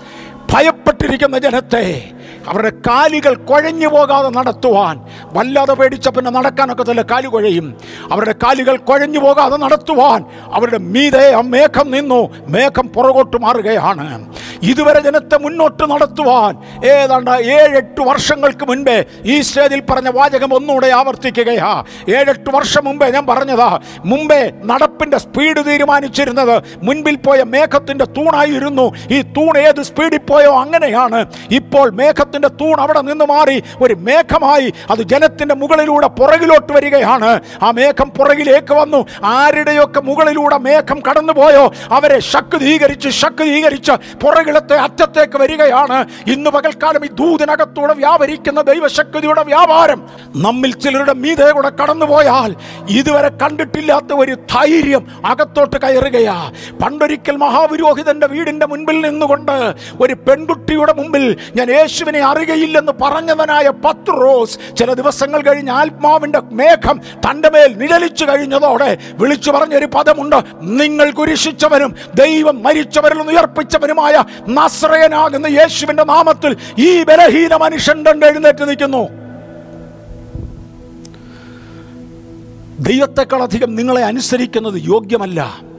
ഭയപ്പെട്ടിരിക്കുന്ന 0.53 1.37
ജനത്തെ 1.37 2.11
അവരുടെ 2.47 2.69
കാലികൾ 2.69 3.33
കുഴഞ്ഞു 3.33 3.87
പോകാതെ 3.87 4.29
നടത്തുവാൻ. 4.29 5.01
വല്ലാതെ 5.33 5.73
പേടിച്ച 5.73 6.09
പിന്നെ 6.09 6.31
നടക്കാനൊക്കെ 6.31 6.91
തന്നെ 6.91 7.03
കാലു 7.11 7.27
കുഴയും. 7.27 7.77
അവരുടെ 8.11 8.35
കാലികൾ 8.43 8.77
കുഴഞ്ഞു 8.77 9.19
പോകാതെ 9.19 9.57
നടത്തുവാൻ. 9.57 10.25
അവരുടെ 10.53 10.77
മീതെ 10.77 11.33
ആ 11.33 11.41
മേഘം 11.41 11.91
നിന്നു. 11.91 12.29
മേഘം 12.47 12.87
പുറകോട്ട് 12.87 13.37
മാറുകയാണ്. 13.41 14.33
ഇതുവരെ 14.63 14.99
ജനത്തെ 14.99 15.37
മുന്നോട്ട് 15.37 15.91
നടത്തുവാൻ 15.91 16.85
ഏതാണ്ട് 16.85 17.31
ഏഴെട്ട് 17.31 18.01
വർഷങ്ങൾക്ക് 18.01 18.65
മുൻപേ 18.65 19.05
ഈ 19.25 19.41
സ്റ്റേജിൽ 19.41 19.79
പറഞ്ഞ 19.79 20.09
വാചകം 20.09 20.53
ഒന്നുകൂടെ 20.53 20.87
ആവർത്തിക്കുകയാ. 20.87 21.83
ഏഴെട്ട് 22.09 22.49
വർഷം 22.49 22.85
മുമ്പേ 22.85 23.09
ഞാൻ 23.09 23.25
പറഞ്ഞതാ. 23.25 23.79
മുമ്പേ 24.05 24.51
നടപ്പിന്റെ 24.65 25.17
സ്പീഡ് 25.17 25.65
തീരുമാനിച്ചിരുന്നത് 25.65 26.63
മുൻപിൽ 26.83 27.15
പോയ 27.15 27.43
മേഘത്തിന്റെ 27.43 28.05
തൂണായിരുന്നു. 28.05 28.93
ഈ 29.11 29.21
തൂൺ 29.21 29.57
ഏത് 29.57 29.81
സ്പീഡിൽ 29.81 30.17
പോയോ 30.17 30.59
അങ്ങനെയാണ്. 30.59 31.25
ഇപ്പോൾ 31.51 31.91
മേഘത്തിന്റെ 32.31 32.49
തൂൺ 32.59 32.77
അവിടെ 32.83 33.01
നിന്ന് 33.09 33.25
മാറി 33.33 33.57
ഒരു 33.83 33.95
മേഘമായി 34.07 34.67
അത് 34.91 35.01
ജനത്തിന്റെ 35.11 35.55
മുകളിലൂടെ 35.61 36.07
പുറകിലോട്ട് 36.19 36.71
വരികയാണ്. 36.77 37.29
ആ 37.65 37.67
മേഘം 37.79 38.09
പുറകിലേക്ക് 38.17 38.73
വന്നു. 38.81 38.99
ആരുടെയൊക്കെ 39.37 40.01
മുകളിലൂടെ 40.09 40.57
മേഘം 40.67 40.99
കടന്നുപോയോ 41.07 41.63
അവരെ 41.97 42.19
ശക്തീകരിച്ച് 42.33 43.09
ശക്തീകരിച്ച് 43.21 43.93
പുറകിലത്തെ 44.23 44.77
അറ്റത്തേക്ക് 44.85 45.37
വരികയാണ്. 45.43 45.97
ഇന്ന് 46.33 46.49
പകൽക്കാലം 46.55 47.03
ഈ 47.07 47.09
ദൂതിനകത്തൂടെ 47.21 47.93
വ്യാപരിക്കുന്ന 48.01 48.61
ദൈവശക്തിയുടെ 48.71 49.43
വ്യാപാരം 49.51 49.99
നമ്മിൽ 50.45 50.71
ചിലരുടെ 50.83 51.15
മീതെ 51.23 51.49
കൂടെ 51.51 51.71
കടന്നുപോയാൽ 51.79 52.51
ഇതുവരെ 52.99 53.31
കണ്ടിട്ടില്ലാത്ത 53.41 54.11
ഒരു 54.23 54.33
ധൈര്യം 54.53 55.03
അകത്തോട്ട് 55.31 55.77
കയറുകയാ. 55.83 56.37
പണ്ടൊരിക്കൽ 56.81 57.35
മഹാപുരോഹിതന്റെ 57.43 58.27
വീടിന്റെ 58.33 58.65
മുൻപിൽ 58.71 58.97
നിന്നുകൊണ്ട് 59.07 59.57
ഒരു 60.03 60.15
പെൺകുട്ടിയുടെ 60.27 60.93
മുമ്പിൽ 60.99 61.23
ഞാൻ 61.57 61.67
യേശുവിനെ 61.77 62.20
അറിയയില്ലെന്ന് 62.21 62.91
പറഞ്ഞവനായ 63.01 63.69
പത്ത് 63.69 64.21
റോസ് 64.21 64.75
ചില 64.75 64.93
ദിവസങ്ങൾ 64.93 65.41
കഴിഞ്ഞ് 65.41 65.71
ആത്മാവിന്റെ 65.71 66.39
മേഘം 66.39 67.01
തന്റെ 67.15 67.49
മേൽ 67.49 67.77
നിഴലിച്ചു 67.77 68.25
കഴിഞ്ഞതോടെ 68.25 68.97
വിളിച്ചു 69.13 69.51
പറഞ്ഞൊരു 69.51 69.85
പദമുണ്ട്. 69.85 70.35
നിങ്ങൾ 70.61 71.11
കുരിശിച്ചവനും 71.11 71.95
ദൈവം 72.15 72.63
മരിച്ചവരിൽ 72.63 73.17
നിന്ന് 73.17 73.33
ഉയർപ്പിച്ചവനുമായ 73.33 74.23
നസ്രയനാകുന്ന 74.49 75.47
യേശുവിന്റെ 75.47 76.03
നാമത്തിൽ 76.03 76.57
ഈ 76.79 77.03
ബലഹീന 77.03 77.55
മനുഷ്യൻ 77.55 78.05
കണ്ട് 78.05 78.25
എഴുന്നേറ്റ് 78.25 78.69
നിൽക്കുന്നു. 78.69 79.07
ദൈവത്തെക്കാളധികം 82.79 83.75
നിങ്ങളെ 83.75 84.03
അനുസരിക്കുന്നത് 84.03 84.81
യോഗ്യമല്ല. 84.83 85.70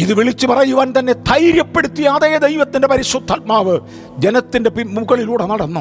ഇത് 0.00 0.14
വിളിച്ചു 0.14 0.46
പറയുവാൻ 0.46 0.94
തന്നെ 0.98 1.12
ധൈര്യപ്പെടുത്തി 1.12 2.02
അതേ 2.02 2.38
ദൈവത്തിന്റെ 2.38 2.88
പരിശുദ്ധാത്മാവ് 2.88 3.78
ജനത്തിന്റെ 4.18 4.70
മുകളിലൂടെ 4.84 5.46
നടന്നു. 5.46 5.80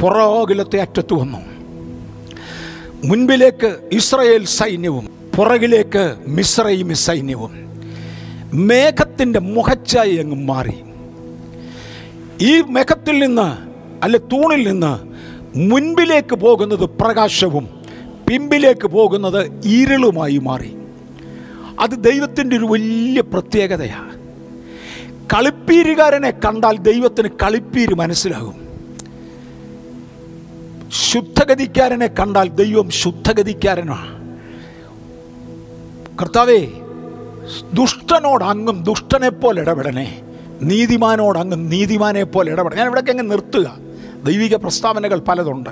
പുറകിലത്തെ 0.00 0.80
അറ്റത്ത് 0.80 1.14
വന്നു. 1.14 1.38
മുൻപിലേക്ക് 3.04 3.76
ഇസ്രയേൽ 3.92 4.44
സൈന്യവും 4.44 5.08
പുറകിലേക്ക് 5.36 6.16
മിസ്രൈം 6.28 6.94
സൈന്യവും. 6.94 7.50
മേഘത്തിന്റെ 8.54 9.38
മുഖച്ചായി 9.38 10.16
അങ്ങ് 10.16 10.36
മാറി. 10.36 10.74
ഈ 12.40 12.60
മേഘത്തിൽ 12.60 13.18
നിന്ന് 13.18 13.56
അല്ലെ 14.04 14.20
തൂണിൽ 14.32 14.68
നിന്ന് 14.68 14.92
മുൻപിലേക്ക് 15.58 16.34
പോകുന്നത് 16.36 16.84
പ്രകാശവും 16.84 17.68
പിമ്പിലേക്ക് 18.28 18.86
പോകുന്നത് 18.86 19.66
ഇരുളുമായി 19.66 20.38
മാറി. 20.38 20.74
അത് 21.80 21.90
ദൈവത്തിന്റെ 21.90 22.56
ഒരു 22.56 22.64
വലിയ 22.64 23.20
പ്രത്യേകതയാണ്. 23.20 24.22
കളിപ്പീരുകാരനെ 25.34 26.30
കണ്ടാൽ 26.30 26.76
ദൈവത്തിന് 26.76 27.28
കളിപ്പീര് 27.28 27.94
മനസ്സിലാകും. 27.94 28.62
ശുദ്ധഗതിക്കാരനെ 30.90 32.06
കണ്ടാൽ 32.06 32.48
ദൈവം 32.48 32.90
ശുദ്ധഗതിക്കാരനാണ്. 32.90 34.22
കർത്താവേ 36.20 36.68
ദുഷ്ടനോട് 37.74 38.44
അങ്ങും 38.44 38.84
ദുഷ്ടനെ 38.84 39.28
പോലെ 39.28 39.60
ഇടപെടണേ. 39.60 40.22
നീതിമാനോട് 40.62 41.38
അങ്ങ് 41.38 41.72
നീതിമാനെ 41.72 42.24
പോലെ 42.24 42.52
ഇടപെടണം. 42.52 42.78
ഞാൻ 42.78 42.86
ഇവിടേക്ക് 42.86 43.10
അങ്ങ് 43.10 43.30
നിർത്തുക. 43.30 43.78
ദൈവിക 44.24 44.56
പ്രസ്താവനകൾ 44.56 45.18
പലതുണ്ട്. 45.18 45.70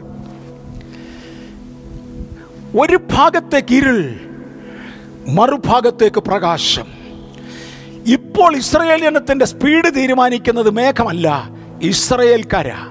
ഒരു 2.78 3.00
ഭാഗത്തേക്ക് 3.12 3.74
ഇരുൾ. 3.74 4.29
മറുഭാഗത്തേക്ക് 5.34 6.20
പ്രകാശം. 6.20 6.86
ഇപ്പോൾ 8.06 8.56
ഇസ്രയേൽ 8.56 9.02
ജനത്തിന്റെ 9.02 9.44
സ്പീഡ് 9.44 9.94
തീരുമാനിക്കുന്നത് 9.96 10.70
മേഘമല്ല 10.70 11.50
ഇസ്രയേൽക്കാരാ. 11.82 12.86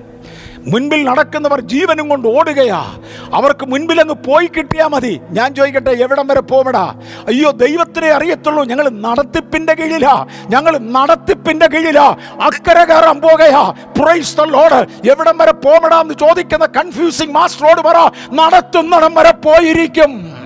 മുൻപിൽ 0.67 1.04
നടക്കുന്നവർ 1.04 1.60
ജീവനും 1.60 2.10
കൊണ്ട് 2.10 2.28
ഓടുകയാ. 2.28 2.97
അവർക്ക് 3.34 3.65
മുൻപിൽ 3.65 4.02
അങ്ങ് 4.02 4.13
പോയി 4.13 4.47
കിട്ടിയാൽ 4.47 4.88
മതി. 4.88 5.19
ഞാൻ 5.30 5.56
ചോദിക്കട്ടെ 5.56 5.89
എവിടം 5.89 6.28
വരെ 6.28 6.41
പോവടാ? 6.41 6.95
അയ്യോ 7.28 7.52
ദൈവത്തിനെ 7.52 8.08
അറിയത്തുള്ളൂ 8.08 8.63
ഞങ്ങൾ 8.63 8.89
നടത്തിപ്പിന്റെ 8.89 9.73
കീഴിലാ. 9.73 10.25
ഞങ്ങൾ 10.49 10.78
നടത്തിപ്പിന്റെ 10.78 11.67
കീഴിലാ. 11.67 12.15
അക്കരെ 12.43 12.84
കയറാൻ 12.84 13.21
പോകയാ. 13.21 13.69
പ്രൈസ്തലോട് 13.69 15.10
എവിടം 15.12 15.38
വരെ 15.38 15.52
പോവടാ 15.52 16.02
എന്ന് 16.02 16.13
ചോദിക്കുന്ന 16.13 16.65
കൺഫ്യൂസിങ് 16.65 17.34
മാസ്റ്ററോട് 17.34 17.82
പറ 17.82 18.10
നടത്തുന്നിടം 18.34 19.15
വരെ 19.15 19.32
പോയിരിക്കും. 19.32 20.38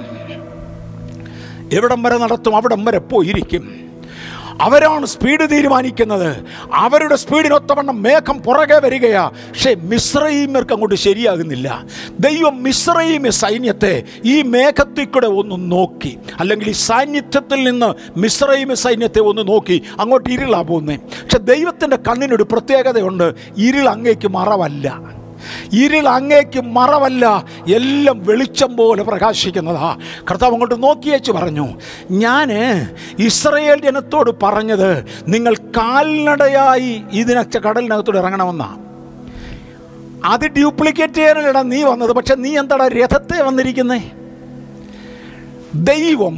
എവിടം 1.73 2.03
വരെ 2.03 2.17
നടത്തും 2.17 2.55
അവിടം 2.55 2.85
വരെ 2.85 2.99
പോയിരിക്കും. 2.99 3.93
അവരാണ് 4.61 5.05
സ്പീഡ് 5.05 5.49
തീരുമാനിക്കുന്നത്. 5.51 6.37
അവരുടെ 6.73 7.15
സ്പീഡിനൊത്തവണ്ണം 7.15 8.01
മേഘം 8.03 8.39
പുറകെ 8.39 8.79
വരികയാ. 8.79 9.27
പക്ഷേ 9.27 9.75
മിശ്രൈമ്യർക്ക് 9.75 10.73
അങ്ങോട്ട് 10.73 10.95
ശരിയാകുന്നില്ല. 10.95 11.83
ദൈവം 12.19 12.63
മിശ്രൈമ്യ 12.63 13.29
സൈന്യത്തെ 13.29 14.03
ഈ 14.25 14.41
മേഘത്തിൽ 14.41 15.05
കൂടെ 15.05 15.27
ഒന്ന് 15.27 15.71
നോക്കി. 15.71 16.17
അല്ലെങ്കിൽ 16.39 16.69
ഈ 16.69 16.71
സാന്നിധ്യത്തിൽ 16.71 17.69
നിന്ന് 17.69 18.19
മിശ്രൈമ്യ 18.19 18.75
സൈന്യത്തെ 18.75 19.19
ഒന്ന് 19.19 19.47
നോക്കി. 19.47 19.81
അങ്ങോട്ട് 19.99 20.29
ഇരുളാ 20.29 20.61
പോകുന്നത് 20.61 20.99
പക്ഷെ 20.99 21.37
ദൈവത്തിന്റെ 21.37 21.97
കണ്ണിനൊരു 21.97 22.43
പ്രത്യേകതയുണ്ട്. 22.43 23.33
ഇരുൾ 23.57 23.89
അങ്ങേക്ക് 23.89 24.27
മറവല്ല. 24.27 25.22
ഇരുൾ 25.73 26.07
അങ്ങേക്ക് 26.09 26.61
മറവല്ല 26.61 27.45
എല്ലാം 27.75 28.23
വെളിച്ചം 28.25 28.77
പോലെ 28.77 29.03
പ്രകാശിക്കുന്നതാ. 29.03 29.97
കർത്താവ് 30.31 30.53
അങ്ങോട്ട് 30.53 30.83
നോക്കിയേച്ച് 30.83 31.31
പറഞ്ഞു 31.31 31.67
ഞാൻ 32.11 32.51
ഇസ്രയേൽ 33.19 33.81
ജനത്തോട് 33.81 34.31
പറഞ്ഞത് 34.43 35.05
നിങ്ങൾ 35.27 35.55
കാൽനടയായി 35.55 37.03
ഇതിനൊക്കെ 37.11 37.59
കടലിനകത്തോട് 37.59 38.17
ഇറങ്ങണമെന്നാ. 38.17 38.77
അത് 40.25 40.45
ഡ്യൂപ്ലിക്കേറ്റ് 40.47 41.13
ചെയ്യാനല്ലടാ 41.13 41.61
നീ 41.61 41.83
വന്നത് 41.83 42.11
പക്ഷെ 42.11 42.35
നീ 42.35 42.57
എന്താടാ 42.57 42.87
രഥത്തെ 42.87 43.41
വന്നിരിക്കുന്നേ? 43.41 44.11
ദൈവം 45.75 46.35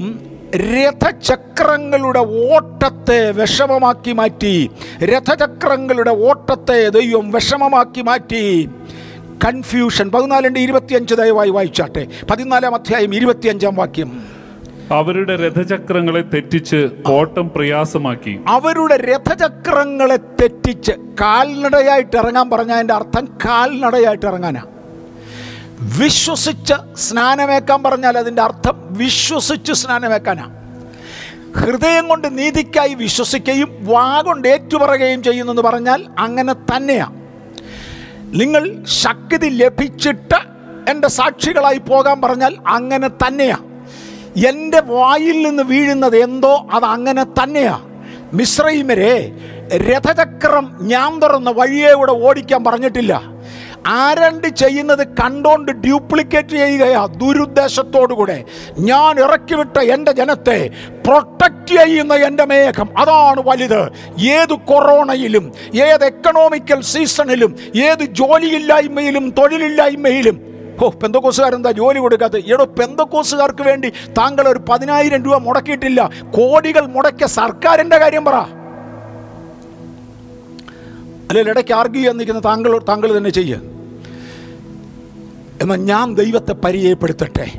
രഥചക്രങ്ങളുടെ 0.55 2.19
ഓട്ടത്തെ 2.19 3.31
വിഷമമാക്കി 3.31 4.11
മാറ്റി. 4.11 4.71
രഥചക്രങ്ങളുടെ 5.03 6.09
ഓട്ടത്തെ 6.09 6.89
ദൈവം 6.89 7.31
വിഷമമാക്കി 7.31 8.01
മാറ്റി. 8.01 8.69
കൺഫ്യൂഷൻ. 9.45 10.09
പതിനാലിന്റെ 10.09 10.59
ഇരുപത്തിയഞ്ച് 10.59 11.13
ദയവായി 11.13 11.49
വായിച്ചാട്ടെ. 11.49 12.07
പതിനാലാം 12.31 12.75
അധ്യായം 12.75 13.15
ഇരുപത്തിയഞ്ചാം 13.15 13.75
വാക്യം. 13.75 14.23
അവരുടെ 14.91 15.35
രഥചക്രങ്ങളെ 15.35 16.21
തെറ്റിച്ച് 16.21 16.89
ഓട്ടം 17.07 17.51
പ്രയാസമാക്കി. 17.55 18.39
അവരുടെ 18.47 18.97
രഥചക്രങ്ങളെ 18.97 20.15
തെറ്റിച്ച് 20.15 20.91
കാൽനടയായിട്ട് 20.91 22.17
ഇറങ്ങാൻ 22.17 22.49
പറഞ്ഞ 22.49 22.71
അതിന്റെ 22.71 22.93
അർത്ഥം 22.93 23.25
കാൽനടയായിട്ട് 23.45 24.25
ഇറങ്ങാനാ. 24.25 24.61
വിശ്വസിച്ച് 25.81 26.73
സ്നാനമേക്കാൻ 26.95 27.83
പറഞ്ഞാൽ 27.83 28.17
അതിന്റെ 28.17 28.41
അർത്ഥം 28.41 28.75
വിശ്വസിച്ച് 28.91 29.73
സ്നാനമേക്കാനാണ് 29.73 30.55
ഹൃദയം 31.53 32.07
കൊണ്ട് 32.07 32.37
നീതിക്കായി 32.37 32.93
വിശ്വസിക്കുകയും 32.93 33.69
വാ 33.81 34.21
കൊണ്ട് 34.21 34.47
ഏറ്റുപറയുകയും 34.47 35.23
ചെയ്യുന്നെന്ന് 35.23 35.61
പറഞ്ഞാൽ 35.61 36.07
അങ്ങനെ 36.17 36.53
തന്നെയാണ് 36.53 37.13
നിങ്ങൾ 38.31 38.83
ശക്തി 38.85 39.49
ലഭിച്ചിട്ട് 39.49 40.35
എന്റെ 40.89 41.07
സാക്ഷികളായി 41.07 41.77
പോകാൻ 41.77 42.21
പറഞ്ഞാൽ 42.21 42.57
അങ്ങനെ 42.65 43.07
തന്നെയാണ് 43.07 43.63
എന്റെ 44.35 44.79
വായിൽ 44.79 45.47
നിന്ന് 45.47 45.63
വീഴുന്നത് 45.63 46.17
എന്തോ 46.17 46.67
അത് 46.71 46.85
അങ്ങനെ 46.85 47.23
തന്നെയാണ് 47.23 47.83
മിശ്രൈമരെ 48.33 49.33
രഥചക്രം 49.75 50.77
ഞാൻ 50.81 51.19
തുറന്ന 51.19 51.49
വഴിയെ 51.49 51.93
കൂടെ 51.93 52.11
ഓടിക്കാൻ 52.11 52.63
പറഞ്ഞിട്ടില്ല. 52.63 53.34
ആരണ്ട് 53.85 54.47
ചെയ്യുന്നത് 54.47 55.07
കണ്ടോണ്ട് 55.07 55.71
ഡ്യൂപ്ലിക്കേറ്റ് 55.71 56.49
ചെയ്യുകയാ 56.49 57.05
ദുരുദ്ദേശത്തോടുകൂടെ. 57.05 58.43
ഞാൻ 58.79 59.19
ഇറക്കിവിട്ട 59.19 59.77
എന്റെ 59.77 60.11
ജനത്തെ 60.11 60.69
പ്രൊട്ടക്റ്റ് 61.07 61.77
ചെയ്യുന്ന 61.83 62.13
എന്റെ 62.13 62.45
മേഘം. 62.45 62.89
അതാണ് 62.97 63.43
വലുത്. 63.45 63.89
ഏത് 64.19 64.53
കൊറോണയിലും 64.53 65.51
ഏത് 65.75 66.05
എക്കണോമിക്കൽ 66.05 66.81
സീസണിലും 66.81 67.55
ഏത് 67.75 68.03
ജോലിയില്ലായ്മയിലും 68.05 69.29
തൊഴിലില്ലായ്മയിലും. 69.29 70.55
ഓ 70.83 70.89
പെന്തക്കോസുകാരെന്താ 70.89 71.71
ജോലി 71.71 71.99
കൊടുക്കാത്തത്? 71.99 72.53
എടോ 72.53 72.65
പെന്തക്കോസുകാർക്ക് 72.65 73.63
വേണ്ടി 73.63 73.89
താങ്കൾ 73.89 74.47
ഒരു 74.47 74.59
പതിനായിരം 74.69 75.23
രൂപ 75.23 75.35
മുടക്കിയിട്ടില്ല. 75.35 76.09
കോടികൾ 76.23 76.85
മുടക്കിയ 76.85 77.27
സർക്കാരിന്റെ 77.27 77.97
കാര്യം 77.97 78.25
പറ. 78.25 78.33
അല്ലെങ്കിൽ 81.29 81.51
ഇടയ്ക്ക് 81.51 81.73
ആർഗ്യൂ 81.73 81.99
ചെയ്യാൻ 81.99 82.17
നിൽക്കുന്ന 82.17 82.41
താങ്കൾ 82.45 82.81
താങ്കൾ 82.89 83.17
തന്നെ 83.17 83.29
ചെയ്യുക 83.29 83.74
എന്നാൽ 85.65 85.77
ഞാൻ 85.77 86.15
ദൈവത്തെ 86.15 86.53
പരിചയപ്പെടുത്തട്ടെ. 86.53 87.51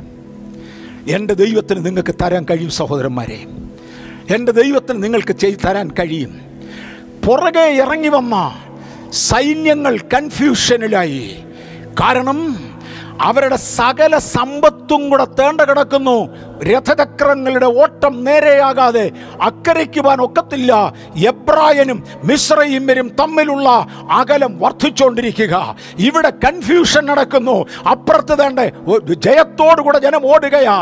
എന്റെ 1.07 1.33
ദൈവത്തിന് 1.33 1.85
നിങ്ങൾക്ക് 1.85 2.15
തരാൻ 2.21 2.45
കഴിയും 2.49 2.69
സഹോദരന്മാരെ. 2.69 3.45
എന്റെ 4.35 4.51
ദൈവത്തിന് 4.51 5.03
നിങ്ങൾക്ക് 5.03 5.33
ചെയ്തു 5.33 5.67
തരാൻ 5.67 5.91
കഴിയും. 5.99 6.39
പുറകെ 7.27 7.59
ഇറങ്ങി 7.59 8.07
വന്ന 8.07 8.55
സൈന്യങ്ങൾ 9.11 9.97
കൺഫ്യൂഷനിലായി 9.97 11.35
കാരണം 12.01 12.55
അവരുടെ 13.21 13.55
സകല 13.55 14.17
സമ്പത്തും 14.17 15.09
കൂടെ 15.09 15.25
തേണ്ട 15.25 15.61
കിടക്കുന്നു. 15.61 16.17
രഥചക്രങ്ങളുടെ 16.63 17.65
ഓട്ടം 17.65 18.23
നേരെയാകാതെ 18.23 19.11
അക്കരയ്ക്കുവാൻ 19.41 20.21
ഒക്കത്തില്ല. 20.21 20.93
എബ്രായനും 21.27 22.03
മിശ്രയിമരും 22.23 23.09
തമ്മിലുള്ള 23.19 23.69
അകലം 24.11 24.59
വർദ്ധിച്ചുകൊണ്ടിരിക്കുക 24.59 25.75
ഇവിടെ 25.99 26.29
കൺഫ്യൂഷൻ 26.29 27.05
നടക്കുന്നു. 27.05 27.65
അപ്പുറത്ത് 27.91 28.37
തേണ്ട 28.39 28.59
ജയത്തോടുകൂടെ 29.13 29.99
ജനം 29.99 30.33
ഓടുകയാ. 30.33 30.77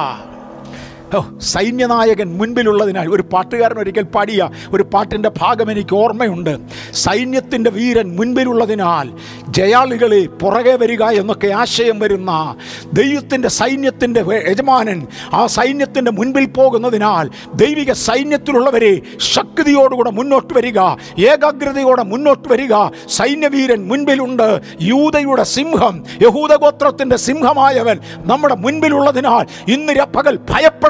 സൈന്യനായകൻ 1.40 2.38
മുൻപിലുള്ളതിനാൽ 2.38 3.10
ഒരു 3.10 3.22
പാട്ടുകാരൻ 3.22 3.80
ഒരിക്കൽ 3.80 4.04
പാടിയ 4.04 4.50
ഒരു 4.74 4.84
പാട്ടിന്റെ 4.84 5.32
ഭാഗം 5.42 5.72
എനിക്ക് 5.72 5.96
ഓർമ്മയുണ്ട്. 5.96 6.60
സൈന്യത്തിന്റെ 6.94 7.70
വീരൻ 7.70 8.16
മുൻപിലുള്ളതിനാൽ 8.16 9.10
ജയാളികളെ 9.50 10.26
പുറകെ 10.26 10.76
വരിക 10.76 11.04
എന്നൊക്കെ 11.04 11.48
ആശയം 11.48 12.00
വരുന്ന 12.00 12.56
ദൈവത്തിന്റെ 12.94 13.48
സൈന്യത്തിന്റെ 13.48 14.26
യജമാനൻ 14.50 15.08
ആ 15.34 15.46
സൈന്യത്തിന്റെ 15.48 16.12
മുൻപിൽ 16.12 16.46
പോകുന്നതിനാൽ 16.46 17.30
ദൈവിക 17.56 17.92
സൈന്യത്തിലുള്ളവരെ 17.92 19.02
ശക്തിയോടുകൂടെ 19.18 20.12
മുന്നോട്ട് 20.12 20.54
വരിക 20.54 20.80
ഏകാഗ്രതയോടെ 21.20 22.04
മുന്നോട്ട് 22.04 22.48
വരിക. 22.50 22.74
സൈന്യവീരൻ 23.10 23.88
മുൻപിലുണ്ട്. 23.88 24.62
യൂതയുടെ 24.82 25.44
സിംഹം 25.44 26.04
യഹൂദഗോത്രത്തിന്റെ 26.22 27.16
സിംഹമായവൻ 27.16 28.00
നമ്മുടെ 28.16 28.56
മുൻപിലുള്ളതിനാൽ 28.56 29.72
ഇന്ന് 29.72 29.94
രപ്പകൽ 29.94 30.36
പകൽ 30.36 30.38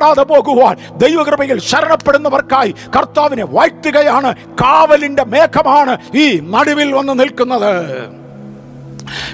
ഭയപ്പെടാതെ 0.06 0.24
പോകുവാൻ 0.24 0.76
ദൈവകൃപയിൽ 0.98 1.58
ശരണപ്പെടുന്നവർക്കായി 1.60 2.72
കർത്താവിനെ 2.96 3.46
വാഴ്ത്തുകയാണ്. 3.56 4.30
കാവലിന്റെ 4.62 5.24
മേഘമാണ് 5.34 5.94
ഈ 6.16 6.26
നടുവിൽ 6.54 6.90
വന്ന് 6.94 7.14
നിൽക്കുന്നത്. 7.20 7.74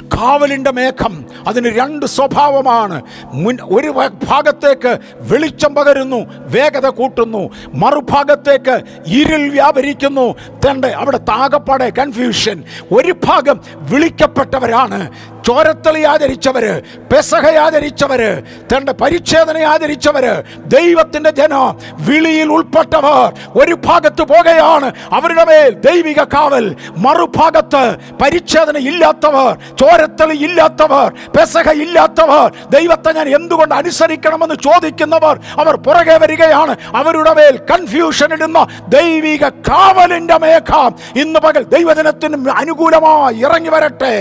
കാവലിന്റെ 0.04 0.72
മേഘം 0.72 1.26
അതിന് 1.48 1.80
രണ്ട് 1.80 2.06
സ്വഭാവമാണ്. 2.06 3.02
മുൻ 3.34 3.58
ഒരു 3.62 4.10
ഭാഗത്തേക്ക് 4.28 4.98
വെളിച്ചം 5.16 5.76
പകരുന്നു 5.76 6.26
വേഗത 6.38 6.88
കൂട്ടുന്നു. 6.88 7.50
മറുഭാഗത്തേക്ക് 7.74 8.82
ഇരുൾ 9.08 9.50
വ്യാപരിക്കുന്നു. 9.50 10.36
തണ്ട് 10.66 10.88
അവിടെ 10.88 11.18
താകപ്പാടെ 11.18 11.90
കൺഫ്യൂഷൻ 11.90 12.64
ഒരു 12.92 13.16
ഭാഗം 13.24 13.60
വിളിക്കപ്പെട്ടവരാണ്. 13.76 15.10
ചോരത്തളി 15.48 16.02
ആചരിച്ചവര് 16.04 16.82
പെസഹ 16.82 17.46
ആചരിച്ചവര് 17.50 18.44
തന്റെ 18.44 18.92
പരിച്ഛേദന 18.92 19.58
ആചരിച്ചവര് 19.58 20.44
ദൈവത്തിന്റെ 20.66 21.30
ജനം 21.30 21.80
വിളിയിൽ 21.94 22.52
ഉൾപ്പെട്ടവർ. 22.52 23.34
ഒരു 23.64 23.74
ഭാഗത്ത് 23.86 24.22
പോകുകയാണ് 24.22 24.92
അവരുടെ 25.12 25.46
മേൽ 25.46 25.70
ദൈവിക 25.70 26.24
കാവൽ. 26.24 26.76
മറുഭാഗത്ത് 26.98 27.96
പരിച്ഛേദന 28.22 28.78
ഇല്ലാത്തവർ. 28.78 29.58
ചോരത്തളി 29.80 30.36
ഇല്ലാത്തവർ 30.36 31.14
പെസഹ 31.38 31.72
ഇല്ലാത്തവർ 31.72 32.52
ദൈവത്തെ 32.70 33.12
ഞാൻ 33.14 33.36
എന്തുകൊണ്ട് 33.36 33.76
അനുസരിക്കണമെന്ന് 33.76 34.56
ചോദിക്കുന്നവർ 34.56 35.40
അവർ 35.58 35.76
പുറകെ 35.76 36.18
വരികയാണ്. 36.18 36.76
അവരുടെ 36.96 37.34
മേൽ 37.34 37.60
കൺഫ്യൂഷൻ 37.72 38.34
ഇടുന്ന 38.34 38.68
ദൈവിക 38.90 39.50
കാവലിന്റെ 39.50 40.38
മേഘ 40.38 40.72
ഇന്ന് 41.20 41.40
പകൽ 41.40 41.64
ദൈവജനത്തിന് 41.64 42.50
അനുകൂലമായി 42.50 43.38
ഇറങ്ങി 43.38 43.70
വരട്ടെ. 43.70 44.16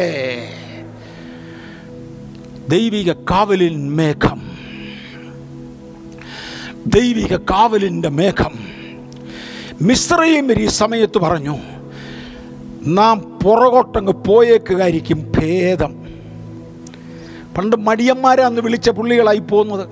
ദൈവിക 2.68 3.12
കാവലിൻ 3.12 3.96
മേഘം. 3.96 4.50
ദൈവിക 6.86 7.36
കാവലിന്റെ 7.36 8.08
മേഘം. 8.08 8.70
മിശ്രയും 9.82 10.52
ഈ 10.52 10.66
സമയത്ത് 10.66 11.18
പറഞ്ഞു 11.18 11.58
നാം 12.86 13.38
പുറകോട്ടങ്ങ് 13.44 14.12
പോയേക്കുകയായിരിക്കും 14.12 15.32
ഭേദം. 15.38 15.92
പണ്ട് 17.56 17.76
മടിയന്മാരെ 17.76 18.42
മടിയന്മാരാന്ന് 18.42 18.60
വിളിച്ച 18.60 18.90
പുള്ളികളായി 18.90 19.38
പോകുന്നത് 19.38 19.88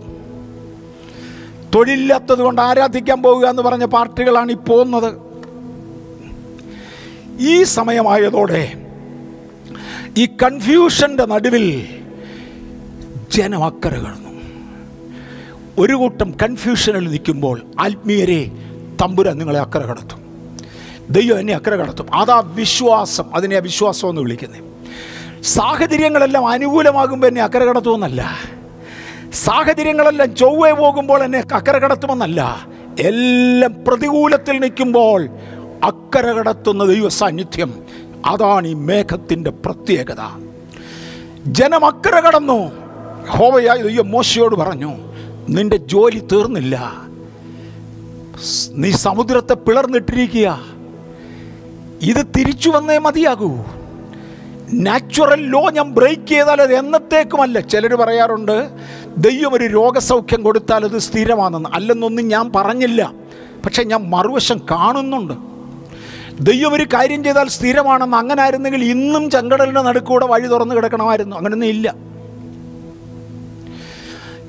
തൊഴിലില്ലാത്തത് 1.74 2.38
കൊണ്ട് 2.38 2.62
ആരാധിക്കാൻ 2.62 3.22
പോവുക 3.22 3.46
എന്ന് 3.46 3.62
പറഞ്ഞ 3.62 3.85
പാർട്ടികളാണ് 3.85 4.53
ഈ 4.53 4.55
പോകുന്നത് 4.55 5.18
ഈ 7.40 7.62
സമയമായതോടെ 7.62 8.72
ഈ 10.18 10.27
കൺഫ്യൂഷന്റെ 10.27 11.27
നടുവിൽ 11.27 11.88
ജനം 13.33 13.64
അക്കര 13.64 13.94
ഒരു 15.79 15.92
കൂട്ടം 15.92 16.35
കൺഫ്യൂഷനിൽ 16.42 17.09
നിൽക്കുമ്പോൾ 17.09 17.62
ആത്മീയരെ 17.79 18.51
തമ്പുരാൻ 19.03 19.38
നിങ്ങളെ 19.38 19.61
അക്കര 19.61 19.81
കടത്തും. 19.81 20.27
ദൈവം 21.11 21.40
എന്നെ 21.40 21.55
അക്കര 21.55 21.75
കടത്തും. 21.75 22.14
അതാ 22.14 22.42
വിശ്വാസം. 22.47 23.35
അതിനെ 23.35 23.59
വിശ്വാസം 23.59 24.09
എന്ന് 24.09 24.21
വിളിക്കുന്നത് 24.21 24.68
സാഹചര്യങ്ങളെല്ലാം 25.42 26.49
അനുകൂലമാകുമ്പോൾ 26.49 27.27
എന്നെ 27.27 27.42
അക്കര 27.42 27.64
കടത്തുമെന്നല്ല. 27.64 28.38
സാഹചര്യങ്ങളെല്ലാം 29.33 30.37
ചൊവ്വേ 30.37 30.73
പോകുമ്പോൾ 30.73 31.23
എന്നെ 31.23 31.44
അക്കര 31.53 31.79
കടത്തുമെന്നല്ല. 31.79 32.66
എല്ലാം 33.01 33.75
പ്രതികൂലത്തിൽ 33.88 34.59
നിൽക്കുമ്പോൾ 34.59 35.29
അക്കര 35.85 36.27
കടത്തുന്ന 36.27 36.85
ദൈവ 36.85 37.09
സാന്നിധ്യം. 37.09 37.75
അതാണ് 38.27 38.68
ഈ 38.68 38.75
മേഘത്തിന്റെ 38.75 39.51
പ്രത്യേകത. 39.51 40.49
ജനം 41.47 41.85
അക്കര 41.87 42.21
കടന്നു. 42.21 42.71
ഹോവയായ 43.29 43.83
ദൈവം 43.83 44.11
മോശയോട് 44.11 44.57
പറഞ്ഞു 44.57 44.92
നിന്റെ 45.49 45.77
ജോലി 45.77 46.18
തീർന്നില്ല. 46.33 46.92
നീ 48.73 48.90
സമുദ്രത്തെ 48.90 49.55
പിളർന്നിട്ടിരിക്കുക 49.55 50.77
ഇത് 52.02 52.26
തിരിച്ചു 52.37 52.70
വന്നേ 52.70 52.98
മതിയാകൂ. 52.98 53.64
നാച്ചുറൽ 54.72 55.46
ലോ 55.46 55.70
ഞാൻ 55.70 55.90
ബ്രേക്ക് 55.90 56.28
ചെയ്താൽ 56.28 56.62
അത് 56.62 56.74
എന്നത്തേക്കുമല്ല. 56.74 57.61
ചിലർ 57.61 57.94
പറയാറുണ്ട് 57.94 58.70
ദൈവം 59.18 59.54
ഒരു 59.54 59.64
രോഗസൗഖ്യം 59.64 60.42
കൊടുത്താൽ 60.42 60.84
അത് 60.84 60.98
സ്ഥിരമാണെന്ന്. 60.98 61.68
അല്ലെന്നൊന്നും 61.72 62.28
ഞാൻ 62.28 62.52
പറഞ്ഞില്ല. 62.56 63.12
പക്ഷേ 63.64 63.82
ഞാൻ 63.82 64.11
മറുവശം 64.11 64.61
കാണുന്നുണ്ട്. 64.70 65.32
ദൈവം 66.40 66.72
ഒരു 66.72 66.82
കാര്യം 66.82 67.24
ചെയ്താൽ 67.24 67.48
സ്ഥിരമാണെന്ന് 67.48 68.16
അങ്ങനെ 68.16 68.42
ആയിരുന്നെങ്കിൽ 68.42 68.84
ഇന്നും 68.84 69.30
ചെങ്കടലിന്റെ 69.30 69.82
നടുക്കൂടെ 69.82 70.26
വഴി 70.26 70.46
തുറന്നു 70.46 70.74
കിടക്കണമായിരുന്നു. 70.74 71.37
അങ്ങനെയൊന്നും 71.37 71.66
ഇല്ല. 71.66 71.94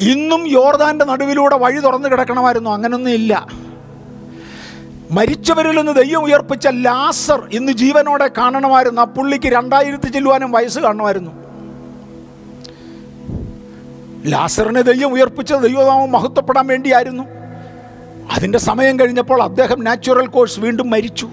ഇന്നും 0.02 0.48
യോർദാന്റെ 0.50 1.06
നടുവിലൂടെ 1.06 1.58
വഴി 1.58 1.80
തുറന്നു 1.80 2.08
കിടക്കണമായിരുന്നു. 2.08 2.70
അങ്ങനെയൊന്നും 2.70 3.12
ഇല്ല. 3.12 3.48
മരിച്ചവരിൽ 5.12 5.78
നിന്ന് 5.78 5.92
ദൈവം 5.92 6.24
ഉയർപ്പിച്ച 6.24 6.68
ലാസർ 6.68 7.50
ഇന്ന് 7.52 7.72
ജീവനോടെ 7.72 8.30
കാണണമായിരുന്നു. 8.38 9.02
ആ 9.02 9.04
പുള്ളിക്ക് 9.04 9.46
രണ്ടായിരത്തി 9.46 10.10
ചെല്ലുവാനും 10.10 10.52
വയസ്സ് 10.52 10.80
കാണുമായിരുന്നു 10.80 11.32
ലാസറിനെ 14.26 14.82
ദൈവം 14.82 15.14
ഉയർപ്പിച്ച 15.14 15.54
ദൈവനാമം 15.54 16.12
മഹത്വപ്പെടാൻ 16.12 16.68
വേണ്ടിയായിരുന്നു. 16.68 17.24
അതിന്റെ 18.32 18.60
സമയം 18.60 19.00
കഴിഞ്ഞപ്പോൾ 19.00 19.42
അദ്ദേഹം 19.42 19.84
നാച്ചുറൽ 19.84 20.26
കോഴ്സ് 20.26 20.60
വീണ്ടും 20.60 20.90
മരിച്ചു. 20.90 21.30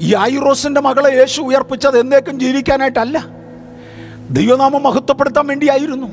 ഈ 0.00 0.14
ആയുറോസിന്റെ 0.14 0.80
മകളെ 0.80 1.18
യേശു 1.18 1.40
ഉയർപ്പിച്ചത് 1.42 1.98
എന്നേക്കും 1.98 2.40
ജീവിക്കാനായിട്ടല്ല. 2.40 3.26
ദൈവനാമം 4.30 4.82
മഹത്വപ്പെടുത്താൻ 4.82 5.46
വേണ്ടിയായിരുന്നു. 5.46 6.06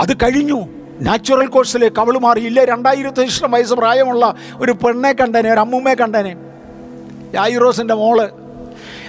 അത് 0.00 0.16
കഴിഞ്ഞു. 0.16 0.83
നാച്ചുറൽ 1.00 1.46
കോഴ്സിലേക്ക് 1.46 2.00
അവൾ 2.00 2.38
ഇല്ല 2.38 2.64
രണ്ടായിരത്തി 2.64 3.22
ഇഷ്ടം 3.22 3.50
വയസ്സ് 3.50 3.74
പ്രായമുള്ള 3.74 4.34
ഒരു 4.56 4.72
പെണ്ണെ 4.72 5.12
കണ്ടേനെ 5.12 5.52
ഒരു 5.52 5.60
അമ്മൂമ്മയെ 5.60 5.94
കണ്ടേനെ. 5.94 6.36
യായുറോസിന്റെ 7.34 7.94
മോൾ. 7.94 8.30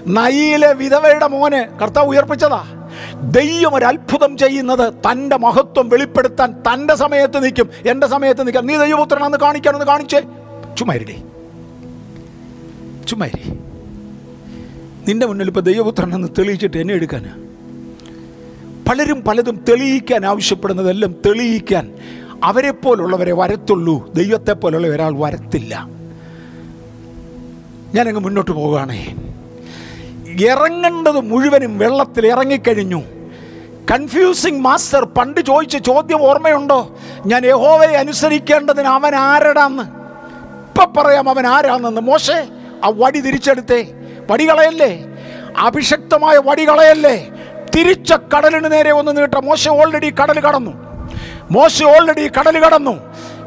നയിലെ 0.07 0.73
വിധവയുടെ 0.73 1.27
മോന് 1.27 1.79
കർത്താവ് 1.79 2.07
ഉയർപ്പിച്ചതാ. 2.07 2.89
ദൈവം 3.21 3.75
ഒരു 3.75 3.85
അത്ഭുതം 3.85 4.37
ചെയ്യുന്നത് 4.37 4.93
തന്റെ 4.93 5.37
മഹത്വം 5.37 5.89
വെളിപ്പെടുത്താൻ 5.89 6.51
തന്റെ 6.51 6.95
സമയത്ത് 6.95 7.43
നിൽക്കും. 7.43 7.69
എന്റെ 7.87 8.07
സമയത്ത് 8.07 8.47
നിൽക്കാം. 8.47 8.65
നീ 8.65 8.77
ദൈവപുത്രനാണെന്ന് 8.77 9.37
കാണിക്കാനെന്ന് 9.37 9.85
കാണിച്ചേ. 9.85 10.21
ചുമ്മാരിടേ. 10.77 11.23
ചുമ്മാരി. 13.07 13.49
നിന്റെ 15.07 15.27
മുന്നിൽ 15.27 15.47
ഇപ്പോൾ 15.47 15.59
ദൈവപുത്രനെന്ന് 15.59 16.27
തെളിയിച്ചിട്ട് 16.39 16.77
എന്നെ 16.77 16.93
എടുക്കാനാ? 16.93 17.44
പലരും 18.89 19.21
പലതും 19.21 19.65
തെളിയിക്കാൻ 19.69 20.25
ആവശ്യപ്പെടുന്നതെല്ലാം 20.25 21.15
തെളിയിക്കാൻ 21.25 21.93
അവരെ 22.43 22.71
പോലുള്ളവരെ 22.71 23.33
വരത്തുള്ളൂ. 23.33 24.13
ദൈവത്തെ 24.13 24.51
പോലുള്ള 24.51 24.87
ഒരാൾ 24.87 25.13
വരത്തില്ല. 25.15 25.87
ഞാനങ്ങ് 27.95 28.19
മുന്നോട്ട് 28.19 28.51
പോവുകയാണേ. 28.51 29.15
ഇറങ്ങേണ്ടത് 30.41 31.19
മുഴുവനും 31.19 31.77
വെള്ളത്തിൽ 31.77 32.27
ഇറങ്ങിക്കഴിഞ്ഞു. 32.27 33.01
കൺഫ്യൂസിങ് 33.91 34.61
മാസ്റ്റർ 34.61 35.05
പണ്ട് 35.05 35.41
ചോദിച്ച 35.41 35.77
ചോദ്യം 35.77 36.21
ഓർമ്മയുണ്ടോ? 36.21 36.97
ഞാൻ 37.25 37.45
യഹോവയെ 37.45 37.97
അനുസരിക്കേണ്ടതിന് 37.97 38.87
അവൻ 38.87 39.15
ആരടാന്ന്? 39.15 39.83
ഇപ്പം 39.83 40.93
പറയാം 40.97 41.29
അവൻ 41.29 41.47
ആരാണെന്ന്. 41.47 42.01
മോശേ 42.01 42.47
ആ 42.83 42.91
വടി 42.95 43.19
തിരിച്ചെടുത്തേ. 43.19 43.93
വടികളയല്ലേ? 44.31 45.05
അഭിഷക്തമായ 45.57 46.37
വടികളയല്ലേ? 46.37 47.31
തിരിച്ച 47.75 48.13
കടലിന് 48.13 48.71
നേരെ 48.71 48.91
ഒന്ന് 48.91 49.17
നീട്ട 49.17 49.37
മോശ 49.37 49.69
ഓൾറെഡി 49.69 50.09
കടൽ 50.09 50.39
കടന്നു. 50.39 50.71
മോശ 51.51 51.83
ഓൾറെഡി 51.83 52.27
കടൽ 52.27 52.65
കടന്നു. 52.65 52.99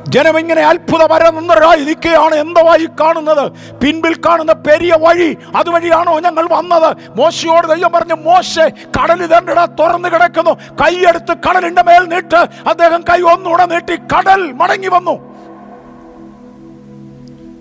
ജനം 0.09 0.39
ഇങ്ങനെ 0.39 0.63
അത്ഭുതപരന്നരായി 0.63 1.85
നിൽക്കുകയാണ് 1.85 2.35
എന്തവായി 2.35 2.89
കാണുന്നത്? 3.01 3.53
പിൻപിൽ 3.77 4.15
കാണുന്ന 4.15 4.53
പെരിയ 4.53 4.97
വഴി. 5.01 5.37
അതുവഴിയാണോ 5.57 6.21
ഞങ്ങൾ 6.21 6.49
വന്നത്? 6.53 6.97
മോശയോട് 7.17 7.67
ദൈവം 7.67 7.93
പറഞ്ഞു 7.93 8.15
മോശ 8.15 8.59
കടൽ 8.99 9.27
തണ്ടിട 9.27 9.65
തുറന്നു 9.65 10.09
കിടക്കുന്നു. 10.09 10.51
കൈയെടുത്ത് 10.51 11.37
കടലിന്റെ 11.49 11.83
മേൽ 11.83 12.05
നീട്ട്. 12.05 12.69
അദ്ദേഹം 12.69 13.01
കൈ 13.01 13.21
ഒന്നുകൂടെ 13.21 13.67
നീട്ടി 13.67 13.97
കടൽ 13.97 14.53
മടങ്ങി 14.53 14.89
വന്നു. 14.89 15.39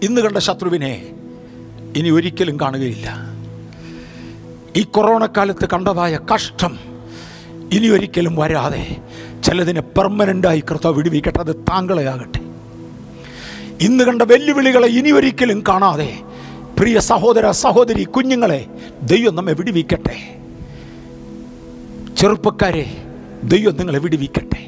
ഇന്ന് 0.04 0.22
കണ്ട 0.22 0.38
ശത്രുവിനെ 0.38 1.06
ഇനി 1.96 2.10
ഒരിക്കലും 2.10 2.60
കാണുകയില്ല. 2.60 3.37
ഈ 4.78 4.84
കൊറോണ 4.84 5.26
കാലത്ത് 5.26 5.70
കണ്ടതായ 5.74 6.20
കഷ്ടം 6.34 6.80
ഇനി 7.74 7.88
ഒരിക്കലും 7.88 8.36
വരാതെ 8.36 8.98
ചിലതിനെ 9.44 9.82
പെർമനന്റായി 9.82 10.60
കർത്താവ് 10.60 10.96
വിടുവിക്കട്ടെ 10.96 11.40
അത് 11.40 11.56
താങ്കളെ 11.56 12.04
ആകട്ടെ 12.04 12.40
ഇന്ന് 13.86 14.04
കണ്ട 14.04 14.22
വെല്ലുവിളികളെ 14.22 14.88
ഇനി 14.88 15.12
ഒരിക്കലും 15.12 15.64
കാണാതെ 15.68 16.18
പ്രിയ 16.80 17.00
സഹോദര 17.00 17.52
സഹോദരി 17.52 18.04
കുഞ്ഞുങ്ങളെ 18.04 18.66
ദൈവം 19.04 19.36
നമ്മെ 19.36 19.54
വിടുവിക്കട്ടെ. 19.54 20.18
ചെറുപ്പക്കാരെ 22.18 22.86
ദൈവം 23.44 23.76
നിങ്ങളെ 23.78 24.00
വിടുവിക്കട്ടെ. 24.00 24.62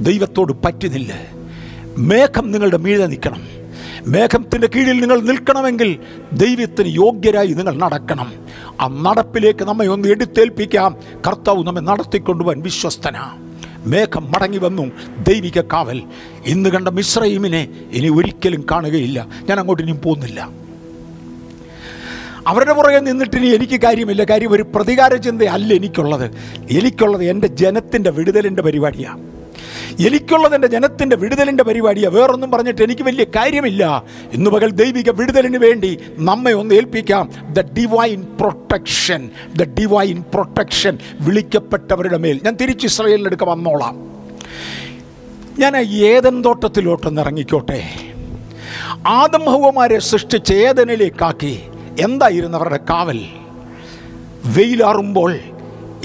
ദൈവത്തോട് 0.00 0.52
പറ്റുന്നില്ല. 0.64 1.12
മേഘം 1.98 2.50
നിങ്ങളുടെ 2.50 2.76
മീഴ 2.76 3.06
നിൽക്കണം. 3.06 3.42
മേഘത്തിന്റെ 4.06 4.66
കീഴിൽ 4.66 5.00
നിങ്ങൾ 5.00 5.20
നിൽക്കണമെങ്കിൽ 5.20 5.98
ദൈവത്തിന് 6.32 6.88
യോഗ്യരായി 6.88 7.46
നിങ്ങൾ 7.46 7.76
നടക്കണം. 7.76 8.32
ആ 8.80 8.86
നടപ്പിലേക്ക് 8.86 9.64
നമ്മെ 9.64 9.86
ഒന്ന് 9.86 10.08
എടുത്തേൽപ്പിക്കാം. 10.08 10.96
കർത്താവ് 11.26 11.66
നമ്മെ 11.66 11.80
നടത്തിക്കൊണ്ടുപോകാൻ 11.80 12.62
വിശ്വസ്തനാ. 12.62 13.36
മേഘം 13.86 14.32
മടങ്ങി 14.32 14.58
വന്നു 14.58 14.82
ദൈവിക 15.28 15.60
കാവൽ. 15.60 16.02
ഇന്ന് 16.46 16.70
കണ്ട 16.70 16.88
മിശ്രൈമിനെ 16.88 17.68
ഇനി 17.92 18.08
ഒരിക്കലും 18.08 18.66
കാണുകയില്ല. 18.70 19.26
ഞാൻ 19.48 19.60
അങ്ങോട്ട് 19.60 19.82
ഇനിയും 19.82 20.00
പോകുന്നില്ല. 20.04 20.48
അവരുടെ 22.46 22.72
പുറകെ 22.72 22.98
നിന്നിട്ട് 22.98 23.36
ഇനി 23.36 23.46
എനിക്ക് 23.46 23.80
കാര്യമില്ല. 23.80 24.24
കാര്യം 24.24 24.52
ഒരു 24.52 24.62
പ്രതികാര 24.62 25.14
ചിന്തയല്ല 25.14 25.74
എനിക്കുള്ളത്. 25.74 26.30
എനിക്കുള്ളത് 26.70 27.24
എന്റെ 27.24 27.46
ജനത്തിന്റെ 27.46 28.10
വിടുതലിന്റെ 28.10 28.62
പരിപാടിയാണ് 28.62 29.35
എനിക്കുള്ളത് 30.06 30.54
എന്റെ 30.54 30.66
ജനത്തിന്റെ 30.66 31.16
വിടുതലിന്റെ 31.16 31.64
പരിപാടിയാണ് 31.64 32.14
വേറൊന്നും 32.14 32.50
പറഞ്ഞിട്ട് 32.50 32.82
എനിക്ക് 32.82 33.02
വലിയ 33.02 33.24
കാര്യമില്ല. 33.24 34.02
ഇന്നു 34.32 34.50
പകൽ 34.50 34.70
ദൈവിക 34.70 35.10
വിടുതലിന് 35.10 35.56
വേണ്ടി 35.56 35.98
നമ്മെ 36.16 36.52
ഒന്ന് 36.52 36.74
ഏൽപ്പിക്കാം. 36.74 37.30
The 37.52 37.60
divine 37.60 38.22
protection 38.40 39.30
the 39.56 39.62
divine 39.62 40.24
protection 40.34 40.98
വിളിക്കപ്പെട്ടവരുടെ 41.20 42.16
മേൽ. 42.16 42.40
ഞാൻ 42.44 42.54
തിരിച്ച് 42.54 42.86
ഇസ്രയേലിനെടുക്ക 42.86 43.44
വന്നോളാം. 43.44 44.16
ഞാൻ 45.58 45.76
ഏതൻ 45.76 46.44
തോട്ടത്തിലോട്ടൊന്ന് 46.44 47.20
ഇറങ്ങിക്കോട്ടെ. 47.20 47.90
ആദം 49.06 49.44
സൃഷ്ടിച്ച 49.50 49.98
സൃഷ്ടിച്ച് 49.98 50.54
ഏതനിലേക്കാക്കി? 50.54 51.62
എന്തായിരുന്നു 52.00 52.58
അവരുടെ 52.58 52.80
കാവൽ? 52.90 53.20
വെയിലാറുമ്പോൾ 54.44 55.38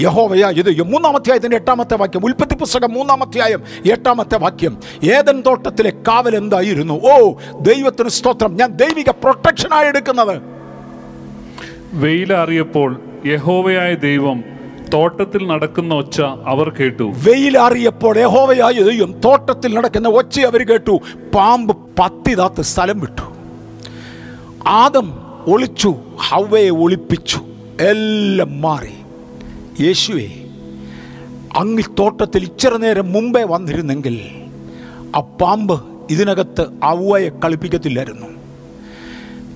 യഹോവയ 0.00 0.44
ഇത് 0.44 0.82
മൂന്നാമധ്യായത്തിന്റെ 0.82 1.56
എട്ടാമത്തെ 1.56 1.96
വാക്യം 1.96 2.24
ഉൽപ്പത്തി 2.24 2.54
പുസ്തകം 2.54 2.92
മൂന്നാമധ്യായം 2.92 3.62
എട്ടാമത്തെ 3.90 4.38
വാക്യം. 4.38 4.76
ഏതൻ 5.04 5.40
തോട്ടത്തിലെ 5.40 5.90
കാവൽ 5.90 6.36
എന്തായിരുന്നു? 6.36 7.00
ഓ 7.12 7.32
ദൈവത്തിന് 7.60 8.08
സ്തോത്രം. 8.08 8.56
ഞാൻ 8.56 8.70
ദൈവിക 8.70 9.10
പ്രൊട്ടക്ഷനായി 9.10 9.86
എടുക്കുന്നത്. 9.86 10.42
വെയിലറിയപ്പോൾ 11.92 13.00
യഹോവയായ 13.26 13.94
ദൈവം 13.94 14.44
തോട്ടത്തിൽ 14.94 15.46
നടക്കുന്ന 15.46 15.94
ഒച്ച 15.94 16.20
അവർ 16.20 16.68
കേട്ടു. 16.80 17.02
വെയിലാറിയപ്പോൾ 17.02 18.18
യഹോവയായ 18.18 18.72
ദൈവം 18.72 19.20
തോട്ടത്തിൽ 19.24 19.74
നടക്കുന്ന 19.74 20.08
ഒച്ച 20.08 20.40
അവർ 20.40 20.66
കേട്ടു. 20.66 21.00
പാമ്പ് 21.34 21.76
പത്തിതാത്ത് 21.76 22.62
സ്ഥലം 22.62 23.00
വിട്ടു. 23.00 23.32
ആദം 24.66 25.12
ഒളിച്ചു 25.46 25.94
ഹവയെ 26.16 26.70
ഒളിപ്പിച്ചു. 26.70 27.40
എല്ലാം 27.80 28.62
മാറി. 28.62 29.01
യേശുവെ 29.80 30.28
അങ്ങ് 31.56 31.82
തോട്ടത്തിൽ 31.98 32.42
ഇച്ചിരി 32.42 32.76
നേരം 32.76 33.12
മുമ്പേ 33.12 33.44
വന്നിരുന്നെങ്കിൽ 33.44 34.20
ആ 35.16 35.20
പാമ്പ് 35.20 35.80
ഇതിനകത്ത് 36.10 36.68
അവയെ 36.82 37.28
കളിപ്പിക്കത്തില്ലായിരുന്നു. 37.44 38.26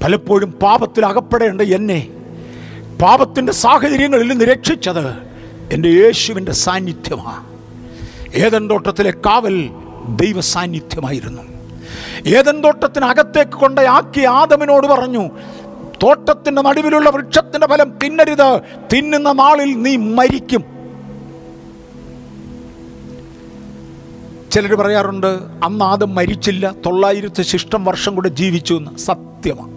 പലപ്പോഴും 0.03 0.53
പാപത്തിൽ 0.53 1.07
അകപ്പെടേണ്ട 1.07 1.63
എന്നെ 1.63 2.09
പാപത്തിന്റെ 3.01 3.53
സാഹചര്യങ്ങളിൽ 3.53 4.29
നിന്ന് 4.29 4.45
രക്ഷിച്ചത് 4.45 5.17
എന്റെ 5.73 5.89
യേശുവിന്റെ 5.89 6.53
സാന്നിധ്യമാണ് 6.53 7.47
ഏതൻ 8.35 8.71
തോട്ടത്തിലെ 8.71 9.11
കാവൽ 9.11 9.71
ദൈവ 10.17 10.41
സാന്നിധ്യമായിരുന്നു 10.41 11.43
ഏതൻ 12.27 12.63
തോട്ടത്തിനകത്തേക്ക് 12.65 13.51
കൊണ്ടയാക്കി 13.51 14.21
ആദമിനോട് 14.21 14.87
പറഞ്ഞു 14.87 15.31
തോട്ടത്തിന്റെ 16.03 16.63
നടുവിലുള്ള 16.63 17.11
വൃക്ഷത്തിന്റെ 17.11 17.67
ഫലം 17.67 17.99
തിന്നരുത്. 18.05 18.61
തിന്നുന്ന 18.93 19.33
നാളിൽ 19.33 19.83
നീ 19.83 19.97
മരിക്കും. 19.97 20.77
ചിലർ 24.53 24.75
പറയാറുണ്ട് 24.75 25.27
അന്ന് 25.65 25.85
ആദം 25.85 26.15
മരിച്ചില്ല 26.15 26.75
തൊള്ളായിരത്തി 26.87 27.43
ശിഷ്ടം 27.43 27.85
വർഷം 27.85 28.15
കൂടെ 28.15 28.29
ജീവിച്ചു 28.29 28.75
എന്ന്. 28.75 28.97
സത്യമാണ് 28.99 29.77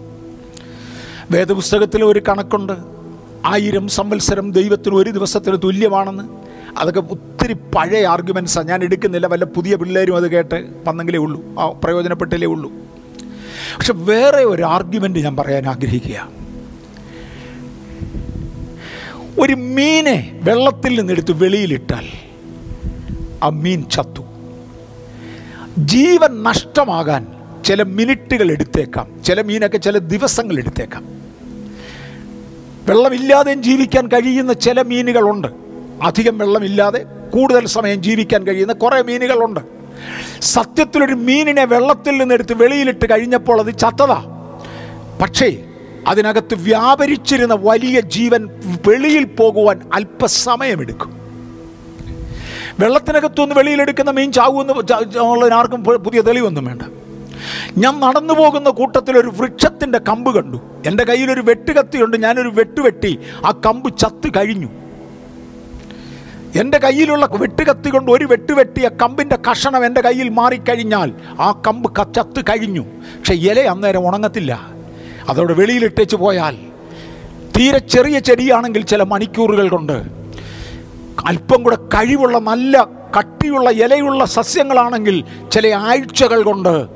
വേദപുസ്തകത്തിൽ 1.30 2.04
ഒരു 2.04 2.22
കണക്കുണ്ട് 2.28 2.72
ആയിരം 3.46 3.88
സംവത്സരം 3.88 4.52
ദൈവത്തിന് 4.52 4.94
ഒരു 4.94 5.10
ദിവസത്തിന് 5.10 5.56
തുല്യമാണെന്ന്. 5.64 6.24
അതൊക്കെ 6.78 7.00
ഒത്തിരി 7.00 7.52
പഴയ 7.52 8.06
ആർഗ്യുമെൻസാണ് 8.06 8.68
ഞാൻ 8.68 8.84
എടുക്കുന്നില്ല 8.84 9.26
വല്ല 9.26 9.44
പുതിയ 9.44 9.76
പിള്ളേരും 9.76 10.16
അത് 10.16 10.30
കേട്ട് 10.30 10.68
വന്നെങ്കിലേ 10.86 11.18
ഉള്ളൂ. 11.18 11.42
പ്രയോജനപ്പെട്ടില്ലേ 11.84 12.48
ഉള്ളൂ. 12.48 12.72
പക്ഷെ 13.76 13.92
വേറെ 13.92 14.44
ഒരു 14.44 14.62
ആർഗ്യുമെന്റ് 14.62 15.18
ഞാൻ 15.18 15.36
പറയാൻ 15.36 15.68
ആഗ്രഹിക്കുക. 15.68 16.28
ഒരു 19.38 19.54
മീനെ 19.54 20.40
വെള്ളത്തിൽ 20.42 20.98
നിന്നെടുത്ത് 20.98 21.32
വെളിയിലിട്ടാൽ 21.32 22.04
ആ 23.42 23.48
മീൻ 23.48 23.84
ചത്തു. 23.90 24.22
ജീവൻ 25.78 26.42
നഷ്ടമാകാൻ 26.42 27.26
ചില 27.64 27.82
മിനിറ്റുകൾ 27.82 28.52
എടുത്തേക്കാം. 28.52 29.22
ചില 29.24 29.42
മീനൊക്കെ 29.42 29.78
ചില 29.78 29.98
ദിവസങ്ങൾ 29.98 30.58
എടുത്തേക്കാം. 30.58 31.04
വെള്ളമില്ലാതെയും 32.88 33.62
ജീവിക്കാൻ 33.62 34.08
കഴിയുന്ന 34.08 34.52
ചില 34.52 34.82
മീനുകളുണ്ട്. 34.82 35.48
അധികം 36.02 36.38
വെള്ളമില്ലാതെ 36.38 37.04
കൂടുതൽ 37.30 37.66
സമയം 37.66 38.02
ജീവിക്കാൻ 38.02 38.46
കഴിയുന്ന 38.46 38.72
കുറേ 38.72 39.02
മീനുകളുണ്ട്. 39.02 39.79
സത്യത്തിലൊരു 40.40 41.14
മീനിനെ 41.14 41.64
വെള്ളത്തിൽ 41.64 42.18
നിന്നെടുത്ത് 42.18 42.62
വെളിയിലിട്ട് 42.62 43.06
കഴിഞ്ഞപ്പോൾ 43.10 43.60
അത് 43.60 43.78
ചത്തതാ. 43.78 44.18
പക്ഷേ 45.22 45.56
അതിനകത്ത് 46.08 46.54
വ്യാപരിച്ചിരുന്ന 46.54 47.54
വലിയ 47.54 48.00
ജീവൻ 48.00 48.48
വെളിയിൽ 48.88 49.24
പോകുവാൻ 49.24 49.80
അല്പസമയമെടുക്കും. 49.94 51.10
വെള്ളത്തിനകത്തുനിന്ന് 52.80 53.54
വെളിയിലെടുക്കുന്ന 53.54 54.10
മീൻ 54.10 54.32
ചാവുമെന്ന് 54.32 55.18
ഉള്ളതിന് 55.18 55.54
ആർക്കും 55.54 55.84
പുതിയ 55.84 56.20
തെളിവൊന്നും 56.20 56.64
വേണ്ട. 56.64 56.82
ഞാൻ 57.78 58.00
നടന്നു 58.00 58.34
പോകുന്ന 58.34 58.70
കൂട്ടത്തിൽ 58.70 59.18
ഒരു 59.18 59.28
വൃക്ഷത്തിന്റെ 59.28 59.98
കമ്പ് 59.98 60.34
കണ്ടു. 60.34 60.58
എന്റെ 60.86 61.04
കയ്യിലൊരു 61.04 61.40
വെട്ടുകത്തിയുണ്ട് 61.40 62.16
ഞാനൊരു 62.22 62.48
വെട്ടുവെട്ടി 62.48 63.18
ആ 63.44 63.50
കമ്പ് 63.66 63.98
ചത്ത് 63.98 64.28
കഴിഞ്ഞു. 64.36 64.70
എന്റെ 66.56 66.78
കയ്യിലുള്ള 66.78 67.28
വെട്ടുകത്തി 67.32 67.90
കൊണ്ട് 67.90 68.12
ഒരു 68.12 68.24
വെട്ടുവെട്ടിയ 68.24 68.88
കമ്പിന്റെ 68.88 69.38
കഷണം 69.50 69.86
എന്റെ 69.86 70.00
കയ്യിൽ 70.00 70.28
മാറിക്കഴിഞ്ഞാൽ 70.28 71.12
ആ 71.40 71.62
കമ്പ് 71.66 71.96
കച്ചത്ത് 72.00 72.40
കഴിഞ്ഞു. 72.40 72.80
പക്ഷെ 72.80 73.34
ഇല 73.34 73.60
അന്നേരം 73.60 74.08
ഉണങ്ങത്തില്ല. 74.08 74.60
അതോടെ 75.28 75.54
വെളിയിലിട്ടേച്ച് 75.54 76.16
പോയാൽ 76.16 76.56
തീരെ 77.58 77.78
ചെറിയ 77.78 78.18
ചെടിയാണെങ്കിൽ 78.18 78.82
ചില 78.82 79.02
മണിക്കൂറുകൾ 79.02 79.68
കൊണ്ട് 79.68 80.02
അല്പം 81.26 81.62
കൂടെ 81.62 81.76
കഴിവുള്ള 81.76 82.38
നല്ല 82.38 82.86
കട്ടിയുള്ള 83.18 83.70
ഇലയുള്ള 83.70 84.24
സസ്യങ്ങളാണെങ്കിൽ 84.24 85.24
ചില 85.52 85.74
ആഴ്ചകൾ 85.74 86.42
കൊണ്ട് 86.42 86.86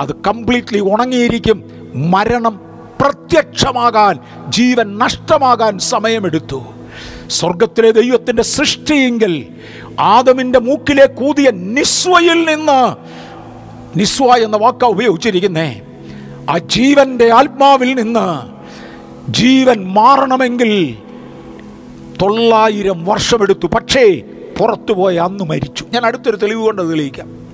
അത് 0.00 0.14
കംപ്ലീറ്റ്ലി 0.14 0.80
ഉണങ്ങിയിരിക്കും. 0.80 1.64
മരണം 1.94 2.60
പ്രത്യക്ഷമാകാൻ 3.00 4.18
ജീവൻ 4.48 4.98
നഷ്ടമാകാൻ 4.98 5.78
സമയമെടുത്തു. 5.78 6.77
സ്വർഗത്തിലെ 7.30 7.90
ദൈവത്തിന്റെ 7.90 8.42
സൃഷ്ടിയെങ്കിൽ 8.42 9.46
ആദമിന്റെ 10.00 10.58
മൂക്കിലെ 10.58 11.06
കൂതിയ 11.06 11.50
നിസ്വയിൽ 11.50 12.44
നിന്ന് 12.44 12.96
നിസ്വ 13.98 14.36
എന്ന 14.36 14.56
വാക്ക 14.56 14.84
ഉപയോഗിച്ചിരിക്കുന്നേ 14.84 15.80
ആ 16.50 16.58
ജീവന്റെ 16.58 17.32
ആത്മാവിൽ 17.32 17.94
നിന്ന് 17.94 18.58
ജീവൻ 19.32 19.84
മാറണമെങ്കിൽ 19.84 20.96
തൊള്ളായിരം 22.22 23.04
വർഷമെടുത്തു. 23.04 23.66
പക്ഷേ 23.66 24.22
പുറത്തുപോയ 24.58 25.16
അന്ന് 25.16 25.44
മരിച്ചു. 25.44 25.84
ഞാൻ 25.92 26.06
അടുത്തൊരു 26.06 26.36
തെളിവ് 26.36 26.62
കൊണ്ട് 26.62 26.90
തെളിയിക്കാം. 26.90 27.47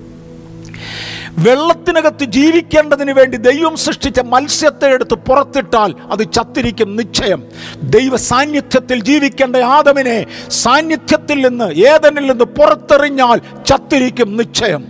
വെള്ളത്തിനകത്ത് 1.37 2.23
ജീവിക്കേണ്ടതിന് 2.23 3.11
വേണ്ടി 3.11 3.37
ദൈവം 3.37 3.77
സൃഷ്ടിച്ച 3.77 4.19
മത്സ്യത്തെ 4.19 4.87
എടുത്ത് 4.87 5.13
പുറത്തിട്ടാൽ 5.13 5.95
അത് 6.11 6.31
ചത്തിരിക്കും 6.31 6.95
നിശ്ചയം. 6.95 7.43
ദൈവ 7.83 8.15
സാന്നിധ്യത്തിൽ 8.15 9.03
ജീവിക്കേണ്ട 9.03 9.55
ആദമിനെ 9.55 10.25
സാന്നിധ്യത്തിൽ 10.49 11.47
നിന്ന് 11.47 11.73
ഏതനിൽ 11.73 12.31
നിന്ന് 12.31 12.45
പുറത്തെറിഞ്ഞാൽ 12.45 13.63
ചത്തിരിക്കും 13.63 14.37
നിശ്ചയം. 14.37 14.87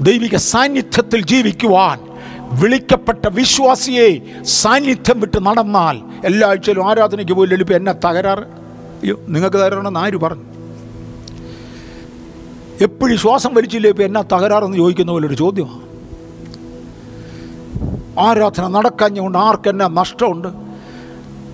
ദൈവിക 0.00 0.36
സാന്നിധ്യത്തിൽ 0.36 1.24
ജീവിക്കുവാൻ 1.24 1.98
വിളിക്കപ്പെട്ട 2.60 3.28
വിശ്വാസിയെ 3.28 4.20
സാന്നിധ്യം 4.42 5.20
വിട്ട് 5.20 5.46
നടന്നാൽ 5.46 6.26
എല്ലാ 6.26 6.48
ആഴ്ചയിലും 6.48 6.90
ആരാധനയ്ക്ക് 6.90 7.32
പോയി 7.32 7.48
എളുപ്പം 7.52 7.76
എന്നെ 7.76 7.92
തകരാറ്? 7.92 8.44
അയ്യോ 9.02 9.20
നിങ്ങൾക്ക് 9.28 9.56
തകരാണെന്ന് 9.56 10.00
ആര് 10.00 10.16
പറഞ്ഞു? 10.16 10.57
എപ്പോഴും 12.80 13.18
ശ്വാസം 13.18 13.54
വലിച്ചില്ലേ? 13.54 13.90
ഇപ്പം 13.90 14.04
എന്നാ 14.04 14.22
തകരാറെന്ന് 14.22 14.76
ചോദിക്കുന്ന 14.76 15.12
പോലൊരു 15.12 15.34
ചോദ്യമാണ്. 15.34 15.88
ആരാധന 18.18 18.66
നടക്കാഞ്ഞുകൊണ്ട് 18.66 19.38
ആർക്കെന്നാ 19.38 19.88
നഷ്ടമുണ്ട്? 19.88 20.48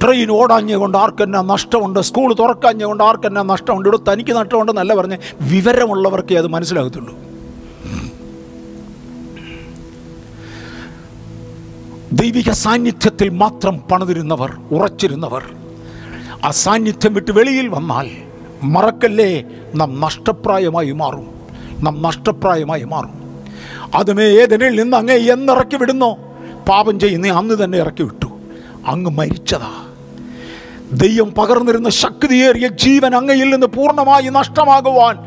ട്രെയിൻ 0.02 0.30
ഓടാഞ്ഞുകൊണ്ട് 0.30 0.98
ആർക്കെന്നാ 0.98 1.42
നഷ്ടമുണ്ട്? 1.42 2.00
സ്കൂൾ 2.00 2.34
തുറക്കാഞ്ഞുകൊണ്ട് 2.34 3.04
ആർക്കെന്നാ 3.04 3.42
നഷ്ടമുണ്ട്? 3.42 3.88
ഇവിടെ 3.88 4.12
തനിക്ക് 4.12 4.30
നഷ്ടമുണ്ടെന്നല്ല 4.30 4.94
പറഞ്ഞ്. 4.94 5.18
വിവരമുള്ളവർക്കേ 5.40 6.34
അത് 6.34 6.46
മനസ്സിലാകത്തുള്ളൂ. 6.46 7.14
ദൈവിക 12.12 12.50
സാന്നിധ്യത്തിൽ 12.50 13.28
മാത്രം 13.28 13.78
പണിതിരുന്നവർ 13.78 14.56
ഉറച്ചിരുന്നവർ 14.72 15.44
ആ 16.44 16.50
സാന്നിധ്യം 16.50 17.14
വിട്ട് 17.14 17.30
വെളിയിൽ 17.30 17.68
വന്നാൽ 17.68 18.10
മറക്കല്ലേ? 18.62 19.44
നാം 19.74 20.00
നഷ്ടപ്രായമായി 20.00 20.92
മാറും. 20.92 21.26
നാം 21.80 22.02
നഷ്ടപ്രായമായി 22.02 22.84
മാറും. 22.84 23.44
അതുമേ 23.94 24.24
ഏതെനിൽ 24.24 24.82
നിന്ന് 24.82 24.96
അങ്ങേ 24.96 25.14
എന്നിറക്കി 25.14 25.76
വിടുന്നോ? 25.76 26.16
പാപം 26.68 27.00
ചെയ്യുന്ന 27.00 27.28
അന്ന് 27.28 27.64
തന്നെ 27.64 27.78
ഇറക്കി 27.78 28.02
വിട്ടു. 28.02 28.26
അങ്ങ് 28.86 29.10
മരിച്ചതാ. 29.10 29.84
ദൈവം 30.92 31.34
പകർന്നിരുന്ന 31.38 31.88
ശക്തിയേറിയ 31.88 32.68
ജീവൻ 32.68 33.14
അങ്ങയിൽ 33.14 33.50
നിന്ന് 33.50 33.66
പൂർണമായി 33.66 34.22
നഷ്ടമാകുവാൻ 34.22 35.18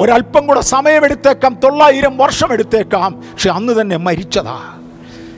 ഒരല്പം 0.00 0.46
കൂടെ 0.46 0.60
സമയമെടുത്തേക്കാം 0.60 1.56
തൊള്ളായിരം 1.64 2.18
വർഷം 2.18 2.52
എടുത്തേക്കാം 2.52 3.22
പക്ഷെ 3.32 3.50
അന്ന് 3.50 3.80
തന്നെ 3.80 3.96
മരിച്ചതാ. 3.96 4.78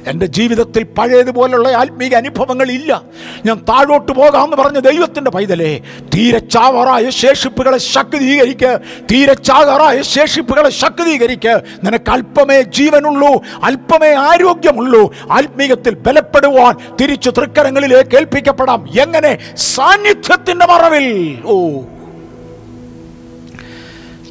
എന്റെ 0.06 0.26
ജീവിതത്തിൽ 0.26 0.82
പഴയതുപോലുള്ള 0.82 1.68
ആത്മീക 1.68 2.14
അനുഭവങ്ങൾ 2.14 2.70
ഇല്ല 2.70 3.02
ഞാൻ 3.46 3.56
താഴോട്ട് 3.68 4.12
പോകാമെന്ന് 4.12 4.56
പറഞ്ഞ 4.56 4.78
ദൈവത്തിന്റെ 4.78 5.30
പൈതലേ 5.30 5.80
തീരെ 6.14 6.38
ചാവറായ 6.38 7.10
ശേഷിപ്പുകളെ 7.10 7.78
ശക്തീകരിക്ക് 7.78 8.78
തീരെ 9.12 9.34
ചാകറായ 9.34 10.02
ശേഷിപ്പുകളെ 10.02 10.70
ശക്തീകരിക്ക്. 10.70 11.60
നിനക്ക് 11.84 12.10
അല്പമേ 12.10 12.62
ജീവനുള്ളൂ 12.62 13.42
അല്പമേ 13.62 14.14
ആരോഗ്യമുള്ളൂ. 14.14 15.14
ആത്മീകത്തിൽ 15.32 15.94
ബലപ്പെടുവാൻ 15.94 16.96
തിരിച്ചു 17.00 17.30
തൃക്കരങ്ങളിലേക്ക് 17.30 18.16
ഏൽപ്പിക്കപ്പെടാം. 18.16 18.88
എങ്ങനെ? 19.00 19.38
സാന്നിധ്യത്തിന്റെ 19.56 20.66
മറവിൽ. 20.66 21.38
ഓ. 21.44 21.80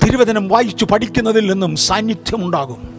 തിരുവചനം 0.04 0.48
വായിച്ചു 0.48 0.86
പഠിക്കുന്നതിൽ 0.86 1.52
നിന്നും 1.52 1.76
സാന്നിധ്യമുണ്ടാകും. 1.76 2.93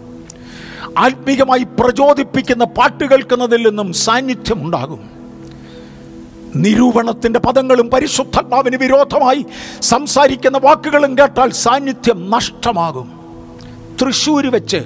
ആത്മീകമായി 0.98 1.62
പ്രചോദിപ്പിക്കുന്ന 1.62 2.64
പാട്ട് 2.64 3.04
കേൾക്കുന്നതിൽ 3.04 3.68
നിന്നും 3.68 3.92
സാന്നിധ്യം 3.92 4.64
ഉണ്ടാകും 4.64 5.10
നിരൂപണത്തിന്റെ 6.56 7.40
പദങ്ങളും 7.40 7.90
പരിശുദ്ധാത്മാവിന് 7.90 8.76
വിരോധമായി 8.76 9.46
സംസാരിക്കുന്ന 9.80 10.58
വാക്കുകളും 10.58 11.18
കേട്ടാൽ 11.18 11.50
സാന്നിധ്യം 11.50 12.30
നഷ്ടമാകും. 12.30 13.12
തൃശ്ശൂർ 14.02 14.46
വെച്ച് 14.46 14.76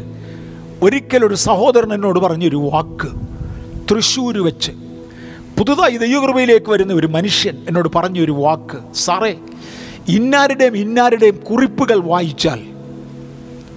ഒരിക്കലൊരു 0.82 1.34
സഹോദരൻ 1.34 1.94
എന്നോട് 1.94 2.18
പറഞ്ഞൊരു 2.18 2.56
വാക്ക്. 2.56 3.09
തൃശ്ശൂർ 3.90 4.38
വെച്ച്. 4.38 4.72
പുതുതായി 5.59 5.96
ദൈവകൃപയിലേക്ക് 5.96 6.70
വരുന്ന 6.70 6.92
ഒരു 6.92 7.06
മനുഷ്യൻ 7.06 7.56
എന്നോട് 7.68 7.88
പറഞ്ഞൊരു 7.94 8.32
വാക്ക്. 8.32 8.94
സാറേ 8.94 9.38
ഇന്നാരുടെയും 10.09 10.76
ഇന്നാരുടെയും 10.76 11.36
കുറിപ്പുകൾ 11.36 12.00
വായിച്ചാൽ 12.00 12.77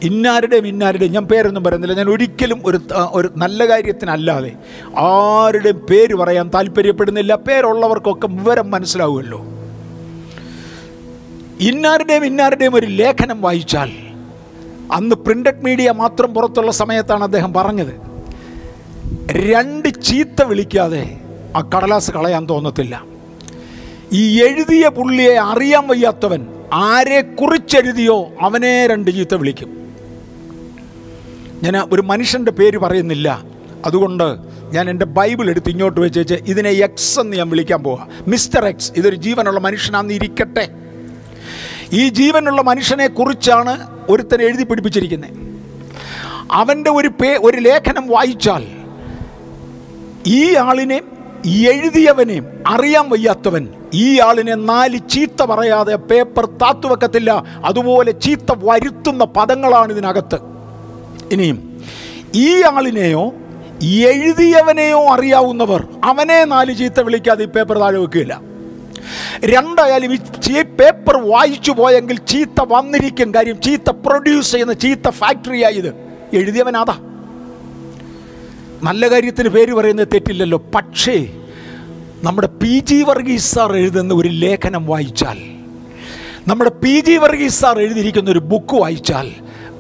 ഇന്നാരുടെയും 0.03 0.67
ഇന്നാരുടെയും 0.67 1.11
ഞാൻ 1.11 1.25
പേരൊന്നും 1.25 1.63
പറയുന്നില്ല. 1.63 1.95
ഞാൻ 1.95 2.09
ഒരിക്കലും 2.09 2.61
ഒരു 2.65 2.79
ഒരു 3.11 3.29
നല്ല 3.37 3.69
കാര്യത്തിനല്ലാതെ 3.69 4.51
ആരുടെയും 4.97 5.79
പേര് 5.89 6.15
പറയാൻ 6.15 6.51
താല്പര്യപ്പെടുന്നില്ല. 6.55 7.35
പേരുള്ളവർക്കൊക്കെ 7.35 8.27
വിവരം 8.27 8.71
മനസ്സിലാവുമല്ലോ. 8.71 9.39
ഇന്നാരുടെയും 11.59 12.25
ഇന്നാരുടെയും 12.25 12.75
ഒരു 12.75 12.85
ലേഖനം 12.85 13.41
വായിച്ചാൽ 13.41 13.91
അന്ന് 14.91 15.15
പ്രിന്റഡ് 15.15 15.65
മീഡിയ 15.65 15.91
മാത്രം 15.91 16.33
പുറത്തുള്ള 16.33 16.71
സമയത്താണ് 16.71 17.23
അദ്ദേഹം 17.23 17.53
പറഞ്ഞത്. 17.53 17.93
രണ്ട് 19.31 20.01
ചീത്ത 20.01 20.43
വിളിക്കാതെ 20.43 21.17
ആ 21.55 21.69
കടലാസ് 21.75 22.11
കളയാൻ 22.11 22.49
തോന്നത്തില്ല. 22.49 23.03
ഈ 24.13 24.43
എഴുതിയ 24.43 24.89
പുള്ളിയെ 24.89 25.35
അറിയാൻ 25.35 25.87
വയ്യാത്തവൻ 25.87 26.47
ആരെ 26.73 27.21
കുറിച്ചെഴുതിയോ 27.21 28.29
അവനെ 28.41 28.87
രണ്ട് 28.87 29.11
ചീത്ത 29.11 29.35
വിളിക്കും. 29.35 29.80
ഞാൻ 31.63 31.87
ഒരു 31.93 32.01
മനുഷ്യന്റെ 32.01 32.51
പേര് 32.51 32.77
പറയുന്നില്ല. 32.77 33.43
അതുകൊണ്ട് 33.85 34.37
ഞാൻ 34.73 34.89
എന്റെ 34.89 35.05
ബൈബിൾ 35.05 35.49
എടുത്ത് 35.49 35.69
ഇങ്ങോട്ട് 35.69 35.99
വെച്ച് 36.01 36.19
വെച്ച് 36.19 36.33
ഇതിനെ 36.33 36.69
എക്സ് 36.69 37.19
എന്ന് 37.19 37.37
ഞാൻ 37.37 37.49
വിളിക്കാൻ 37.49 37.83
പോവാ. 37.83 38.07
മിസ്റ്റർ 38.27 38.65
എക്സ് 38.65 38.91
ഇതൊരു 38.97 39.15
ജീവനുള്ള 39.15 39.59
മനുഷ്യനാണെന്ന് 39.59 40.13
ഇരിക്കട്ടെ. 40.13 40.69
ഈ 41.93 42.09
ജീവനുള്ള 42.09 42.61
മനുഷ്യനെ 42.61 43.07
കുറിച്ചാണ് 43.07 43.87
ഒരുത്തൻ 44.09 44.41
എഴുതി 44.41 44.63
പിടിപ്പിച്ചിരിക്കുന്നത്. 44.63 45.31
അവന്റെ 46.51 46.91
ഒരു 46.91 47.07
പേ 47.07 47.37
ഒരു 47.41 47.57
ലേഖനം 47.57 48.07
വായിച്ചാൽ 48.07 48.63
ഈ 50.27 50.55
ആളിനെ 50.55 51.01
എഴുതിയവനെയും 51.45 52.45
അറിയാൻ 52.67 53.09
വയ്യാത്തവൻ 53.09 53.69
ഈ 53.93 54.19
ആളിനെ 54.19 54.55
നാല് 54.55 54.97
ചീത്ത 55.09 55.43
പറയാതെ 55.43 55.95
പേപ്പർ 55.95 56.45
താത്തുവെക്കത്തില്ല 56.45 57.31
അതുപോലെ 57.65 58.11
ചീത്ത 58.11 58.55
വരുത്തുന്ന 58.63 59.23
പദങ്ങളാണ് 59.23 59.91
ഇതിനകത്ത്. 59.91 60.51
ഇനിയും 61.31 61.57
ഈ 62.35 62.61
ആളിനെയോ 62.61 63.33
എഴുതിയവനെയോ 63.83 65.01
അറിയാവുന്നവർ 65.09 65.87
അവനെ 66.03 66.43
നാല് 66.45 66.77
ചീത്ത 66.77 66.99
വിളിക്കാതെ 66.99 67.43
ഈ 67.43 67.47
പേപ്പർ 67.47 67.77
താഴെ 67.77 67.97
വെക്കുകയില്ല. 67.97 68.41
രണ്ടായാലും 69.45 70.13
ഈ 70.13 70.61
പേപ്പർ 70.61 71.17
വായിച്ചു 71.17 71.71
പോയെങ്കിൽ 71.71 72.17
ചീത്ത 72.17 72.65
വന്നിരിക്കും 72.67 73.33
കാര്യം 73.33 73.61
ചീത്ത 73.61 73.89
പ്രൊഡ്യൂസ് 73.89 74.51
ചെയ്യുന്ന 74.51 74.73
ചീത്ത 74.73 75.09
ഫാക്ടറിയായി 75.09 75.75
ഇത്. 75.75 75.93
എഴുതിയവനാതാ 76.33 76.97
നല്ല 78.83 79.07
കാര്യത്തിന് 79.11 79.49
പേര് 79.49 79.73
പറയുന്നത് 79.73 80.07
തെറ്റില്ലല്ലോ. 80.13 80.57
പക്ഷേ 80.75 81.27
നമ്മുടെ 82.23 82.47
പി 82.47 82.79
ജി 82.79 83.03
വർഗീസ് 83.03 83.55
സാർ 83.55 83.73
എഴുതുന്ന 83.73 84.13
ഒരു 84.13 84.29
ലേഖനം 84.29 84.87
വായിച്ചാൽ 84.87 85.39
നമ്മുടെ 86.47 86.69
പി 86.69 86.99
ജി 86.99 87.17
വർഗീസ് 87.17 87.61
സാർ 87.61 87.79
എഴുതിയിരിക്കുന്ന 87.79 88.29
ഒരു 88.31 88.39
ബുക്ക് 88.39 88.75
വായിച്ചാൽ 88.75 89.31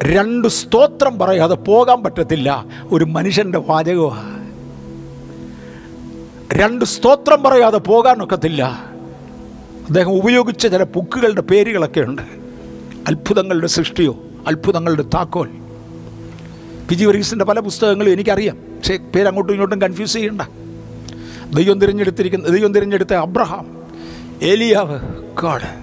രണ്ട് 0.03 0.47
സ്തോത്രം 0.47 1.19
പറയാതെ 1.19 1.55
പോകാൻ 1.55 2.03
പറ്റത്തില്ല. 2.03 2.65
ഒരു 2.91 3.05
മനുഷ്യന്റെ 3.05 3.57
വാചകമാണ് 3.57 4.41
രണ്ട് 6.53 6.85
സ്തോത്രം 6.85 7.43
പറയാതെ 7.43 7.77
പോകാനൊക്കത്തില്ല 7.77 8.63
അദ്ദേഹം 9.87 10.11
ഉപയോഗിച്ച 10.11 10.67
ചില 10.67 10.83
ബുക്കുകളുടെ 10.83 11.41
പേരുകളൊക്കെ 11.41 12.01
ഉണ്ട്. 12.01 12.21
അത്ഭുതങ്ങളുടെ 13.07 13.67
സൃഷ്ടിയോ 13.67 14.17
അത്ഭുതങ്ങളുടെ 14.47 15.01
താക്കോൽ. 15.01 15.49
പി 16.89 16.95
ജി 16.95 17.05
വർഗീസിന്റെ 17.05 17.45
പല 17.45 17.59
പുസ്തകങ്ങളും 17.59 18.11
എനിക്കറിയാം. 18.11 18.55
പക്ഷേ 18.55 18.97
പേര് 18.97 19.27
അങ്ങോട്ടും 19.27 19.53
ഇങ്ങോട്ടും 19.53 19.81
കൺഫ്യൂസ് 19.81 20.13
ചെയ്യണ്ട. 20.13 20.41
ദൈവം 21.55 21.81
തിരഞ്ഞെടുത്തിരിക്കുന്ന 21.81 22.47
ദൈവം 22.47 22.73
തിരഞ്ഞെടുത്ത 22.73 23.13
അബ്രഹാം 23.13 23.83
ഏലിയാവ് 24.41 24.99
കാട്. 25.43 25.81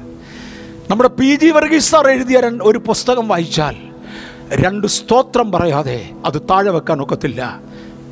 നമ്മുടെ 0.90 1.08
പി 1.08 1.34
ജി 1.34 1.46
വർഗീസ് 1.46 1.90
സാർ 1.90 2.08
എഴുതിയ 2.08 2.42
ഒരു 2.62 2.78
പുസ്തകം 2.78 3.28
വായിച്ചാൽ 3.28 3.87
രണ്ട് 4.52 4.86
സ്തോത്രം 4.86 5.52
പറയാതെ 5.52 6.10
അത് 6.24 6.42
താഴെ 6.50 6.70
വെക്കാൻ 6.70 7.02
ഒക്കത്തില്ല. 7.02 7.60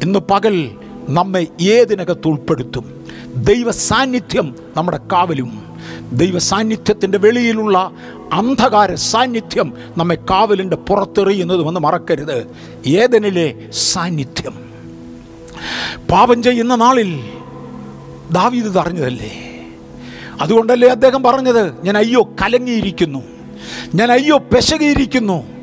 ഇന്ന് 0.03 0.18
പകൽ 0.18 0.70
നമ്മെ 1.09 1.47
ഏതിനകത്ത് 1.61 2.28
ഉൾപ്പെടുത്തും? 2.28 3.07
ദൈവ 3.37 3.70
സാന്നിധ്യം 3.70 4.55
നമ്മുടെ 4.76 4.97
കാവലും. 4.97 5.80
ദൈവ 6.12 6.39
സാന്നിധ്യത്തിന്റെ 6.39 7.18
വെളിയിലുള്ള 7.18 7.91
അന്ധകാര 8.32 8.95
സാന്നിധ്യം 8.95 9.72
നമ്മെ 9.97 10.14
കാവലിന്റെ 10.14 10.76
പുറത്തെറിയുന്നതുമെന്ന് 10.76 11.80
മറക്കരുത്. 11.80 12.47
ഏതനിലെ 12.87 13.55
സാന്നിധ്യം. 13.70 14.70
പാപം 16.11 16.43
ചെയ്യുന്ന 16.43 16.74
നാളിൽ 16.74 17.30
തറഞ്ഞതല്ലേ 18.30 18.78
അറിഞ്ഞതല്ലേ? 18.78 19.61
അതുകൊണ്ടല്ലേ 20.41 20.89
അദ്ദേഹം 20.89 21.22
പറഞ്ഞത് 21.22 21.84
ഞാൻ 21.84 21.97
അയ്യോ 21.97 22.22
കലങ്ങിയിരിക്കുന്നു. 22.43 23.22
ഞാൻ 23.95 24.12
അയ്യോ 24.12 24.39
പെശകിയിരിക്കുന്നു. 24.39 25.55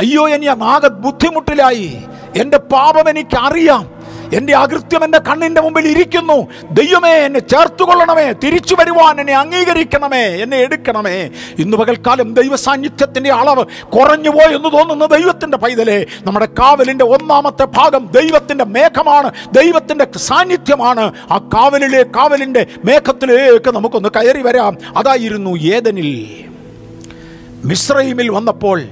അയ്യോ 0.00 0.28
എനി 0.28 0.46
ആകെ 0.46 0.88
ബുദ്ധിമുട്ടിലായി. 0.88 1.98
എന്റെ 2.36 2.58
പാപം 2.58 3.10
എനിക്ക് 3.10 3.36
അറിയാം 3.40 3.96
എന്റെ 4.34 4.54
അകൃത്യം 4.54 5.04
എന്റെ 5.04 5.18
കണ്ണിന്റെ 5.18 5.60
മുമ്പിൽ 5.60 5.86
ഇരിക്കുന്നു. 5.86 6.46
ദൈവമേ 6.70 7.10
എന്നെ 7.10 7.40
ചേർത്തുകൊള്ളണമേ. 7.40 8.32
തിരിച്ചു 8.32 8.76
വരുവാൻ 8.80 9.20
എന്നെ 9.20 9.34
അംഗീകരിക്കണമേ. 9.34 10.18
എന്നെ 10.18 10.56
എടുക്കണമേ. 10.56 11.30
ഇന്ന് 11.58 11.76
പകൽക്കാലം 11.76 12.34
ദൈവ 12.34 12.56
സാന്നിധ്യത്തിന്റെ 12.56 13.32
അളവ് 13.32 13.64
കുറഞ്ഞു 13.82 14.30
പോയെന്ന് 14.30 14.78
തോന്നുന്ന 14.78 15.06
ദൈവത്തിന്റെ 15.06 15.56
പൈതലേ. 15.56 16.06
നമ്മുടെ 16.24 16.46
കാവലിന്റെ 16.46 17.04
ഒന്നാമത്തെ 17.04 17.64
ഭാഗം 17.64 18.06
ദൈവത്തിന്റെ 18.06 18.64
മേഘമാണ്. 18.64 19.30
ദൈവത്തിന്റെ 19.52 20.06
സാന്നിധ്യമാണ്. 20.18 21.12
ആ 21.30 21.38
കാവലിലെ 21.38 22.02
കാവലിന്റെ 22.02 22.66
മേഘത്തിലേക്ക് 22.84 23.70
നമുക്കൊന്ന് 23.70 24.08
കയറി 24.08 24.42
വരാം. 24.42 24.76
അതായിരുന്നു 24.96 25.56
ഏതനിൽ 25.56 26.44
മിശ്രൈമിൽ 27.64 28.30
വന്നപ്പോൾ 28.30 28.82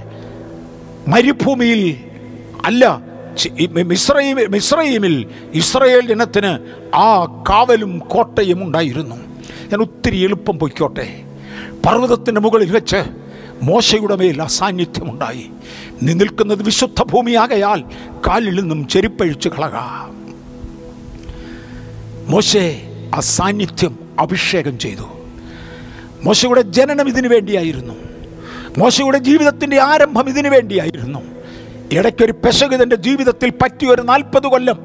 മരുഭൂമിയിൽ 1.08 1.96
അല്ല 2.64 3.02
മിശ്രീമിൽ 4.48 5.26
ഇസ്രയേൽ 5.54 6.06
ജനത്തിന് 6.06 6.58
ആ 6.96 7.24
കാവലും 7.24 7.98
കോട്ടയും 7.98 8.62
ഉണ്ടായിരുന്നു. 8.62 9.16
ഞാൻ 9.70 9.80
ഒത്തിരി 9.80 10.16
എളുപ്പം 10.16 10.58
പൊയ്ക്കോട്ടെ. 10.58 11.24
പർവതത്തിന്റെ 11.86 12.40
മുകളിൽ 12.40 12.72
വെച്ച് 12.72 13.04
മോശയുടെ 13.62 14.16
മേൽ 14.16 14.42
അസാന്നിധ്യമുണ്ടായി. 14.42 15.50
നീ 16.02 16.12
നിൽക്കുന്നത് 16.12 16.62
വിശുദ്ധ 16.62 17.02
ഭൂമിയാകയാൽ 17.02 17.84
കാലിൽ 18.26 18.60
നിന്നും 18.60 18.88
ചെരുപ്പഴിച്ച് 18.88 19.48
കളക. 19.48 19.76
മോശെ 22.28 22.82
അസാന്നിധ്യം 23.14 23.98
അഭിഷേകം 24.18 24.78
ചെയ്തു. 24.78 25.08
മോശയുടെ 26.24 26.60
ജനനം 26.60 27.08
ഇതിനു 27.08 27.28
വേണ്ടിയായിരുന്നു. 27.28 28.03
മോശയുടെ 28.78 29.18
ജീവിതത്തിന്റെ 29.18 29.80
ആരംഭം 29.82 30.28
ഇതിനു 30.28 30.48
വേണ്ടിയായിരുന്നു. 30.48 31.18
ഇടയ്ക്കൊരു 31.92 32.32
പെശകിതന്റെ 32.32 32.96
ജീവിതത്തിൽ 32.96 33.50
പറ്റിയ 33.50 33.88
ഒരു 33.88 34.02
നാൽപ്പത് 34.02 34.42
കൊല്ലം 34.42 34.78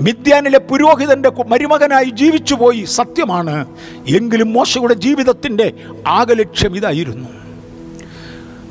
മിദ്യാനിലെ 0.00 0.58
പുരോഹിതന്റെ 0.58 1.30
മരുമകനായി 1.46 2.04
ജീവിച്ചുപോയി 2.04 2.84
സത്യമാണ്. 2.84 3.66
എങ്കിലും 4.08 4.52
മോശയുടെ 4.52 4.94
ജീവിതത്തിന്റെ 4.94 5.72
ആകെ 6.06 6.34
ലക്ഷ്യം 6.34 6.76
ഇതായിരുന്നു. 6.76 7.28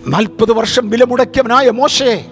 നാൽപ്പത് 0.07 0.51
വർഷം 0.51 0.89
വിലമുടക്കിയവനായ 0.89 1.69
മോശയെ 1.69 2.25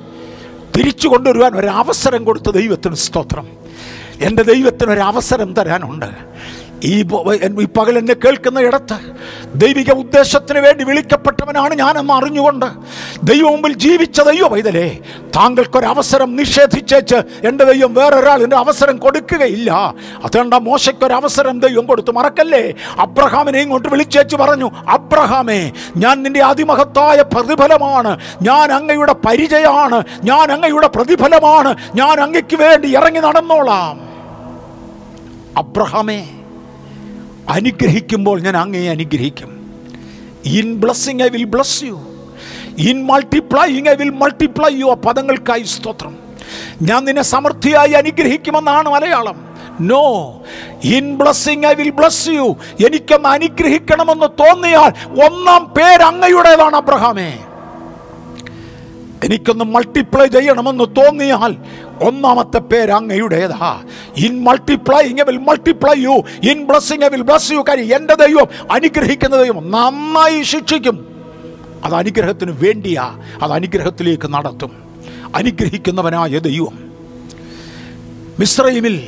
തിരിച്ചു 0.77 1.07
കൊണ്ടുവരുവാൻ 1.07 1.55
ഒരവസരം 1.55 2.23
കൊടുത്ത 2.23 2.51
ദൈവത്തിന് 2.51 2.95
സ്തോത്രം. 2.95 3.47
എന്റെ 4.21 4.43
ദൈവത്തിന് 4.43 4.91
ഒരു 4.91 4.99
അവസരം 4.99 5.53
തരാനുണ്ട്. 5.53 6.05
ഈ 6.83 7.03
പകൽ 7.77 7.97
എന്നെ 7.97 8.13
കേൾക്കുന്ന 8.13 8.59
ഇടത്ത് 8.59 8.97
ദൈവിക 9.55 9.91
ഉദ്ദേശത്തിന് 9.91 10.59
വേണ്ടി 10.59 10.83
വിളിക്കപ്പെട്ടവനാണ് 10.83 11.75
ഞാനെന്ന് 11.75 12.13
അറിഞ്ഞുകൊണ്ട് 12.13 12.65
ദൈവം 13.23 13.51
മുമ്പിൽ 13.51 13.73
ജീവിച്ച 13.73 14.21
ദൈവം. 14.21 14.51
പൈതലേ 14.51 14.97
താങ്കൾക്കൊരവസരം 15.35 16.35
നിഷേധിച്ചേച്ച് 16.35 17.15
എന്റെ 17.47 17.63
ദൈവം 17.63 17.93
വേറൊരാൾ 17.93 18.43
എന്റെ 18.43 18.55
അവസരം 18.55 18.97
കൊടുക്കുകയില്ല. 18.97 19.95
അതുകൊണ്ട് 20.23 20.55
മോശയ്ക്കൊരവസരം 20.55 21.59
ദൈവം 21.59 21.85
കൊടുത്തു. 21.85 22.11
മറക്കല്ലേ? 22.11 22.73
അബ്രഹാമിനെ 22.99 23.59
ഇങ്ങോട്ട് 23.59 23.89
വിളിച്ചേച്ച് 23.89 24.35
പറഞ്ഞു 24.35 24.71
അബ്രഹാമേ 24.87 25.71
ഞാൻ 25.97 26.23
നിന്റെ 26.23 26.43
അതിമഹത്തായ 26.43 27.21
പ്രതിഫലമാണ്. 27.21 28.19
ഞാൻ 28.41 28.71
അങ്ങയുടെ 28.71 29.13
പരിചയമാണ്. 29.13 30.03
ഞാൻ 30.23 30.51
അങ്ങയുടെ 30.51 30.87
പ്രതിഫലമാണ്. 30.87 31.75
ഞാൻ 31.95 32.19
അങ്ങയ്ക്ക് 32.19 32.55
വേണ്ടി 32.55 32.95
ഇറങ്ങി 32.95 33.19
നടന്നോളാം. 33.19 34.07
അബ്രഹാമേ 35.57 36.29
അനുഗ്രഹിക്കുമ്പോൾ 37.49 38.41
ഞാൻ 38.41 38.57
അങ്ങയെ 38.57 38.89
അനുഗ്രഹിക്കും. 38.89 39.51
In 40.45 40.79
blessing 40.79 41.21
I 41.21 41.27
will 41.27 41.43
bless 41.43 41.83
you 41.83 41.97
in 42.77 43.05
multiplying 43.05 43.89
I 43.89 43.95
will 43.95 44.09
multiply 44.09 44.79
you 44.79 44.85
ആ 44.85 44.93
പദങ്ങൾക്കായി 44.93 45.63
സ്തോത്രം. 45.63 46.17
ഞാൻ 46.81 47.05
നിന്നെ 47.05 47.21
സമൃദ്ധിയായി 47.21 47.91
അനുഗ്രഹിക്കുമെന്നാണ് 47.91 48.89
Malayalam. 48.89 49.37
No 49.81 50.05
in 50.83 51.17
blessing 51.17 51.65
I 51.65 51.73
will 51.73 51.89
bless 51.89 52.29
you 52.29 52.55
എനിക്കൊന്ന് 52.85 53.29
അനുഗ്രഹിക്കണമെന്ന് 53.29 54.27
തോന്നിയാൽ 54.39 54.91
ഒന്നാം 55.25 55.65
പേര് 55.65 56.01
അങ്ങയുടേതാണ് 56.01 56.75
അബ്രഹാമേ. 56.75 57.37
എനിക്കൊന്ന് 59.23 59.65
മൾട്ടിപ്ലൈ 59.65 60.25
ചെയ്യണമെന്ന് 60.25 60.83
തോന്നിയാൽ 60.83 61.55
ഒന്നാമത്തെ 62.03 62.57
പേര് 62.57 62.91
അങ്ങയുടേതാ. 62.91 63.83
In 64.17 64.43
multiplying 64.43 65.21
will 65.21 65.37
multiply 65.37 66.01
you 66.01 66.23
in 66.49 66.65
blessing 66.65 67.05
will 67.05 67.21
bless 67.21 67.51
you 67.51 67.65
കാര്യം 67.69 67.95
എന്റെ 67.95 68.13
ദൈവം 68.13 68.47
അനുഗ്രഹിക്കുന്ന 68.71 69.43
ദൈവം 69.43 69.71
നന്നായി 69.71 70.41
ശിക്ഷിക്കും. 70.41 71.07
അത് 71.83 71.93
അനുഗ്രഹത്തിന് 71.93 72.51
വേണ്ടിയാ. 72.51 73.19
അത് 73.41 73.51
അനുഗ്രഹത്തിലേക്ക് 73.51 74.33
നടത്തും. 74.33 74.71
അനുഗ്രഹിക്കുന്നവനായ 75.35 76.39
ദൈവം. 76.39 76.91
മിശ്രയിമിൽ 78.39 79.07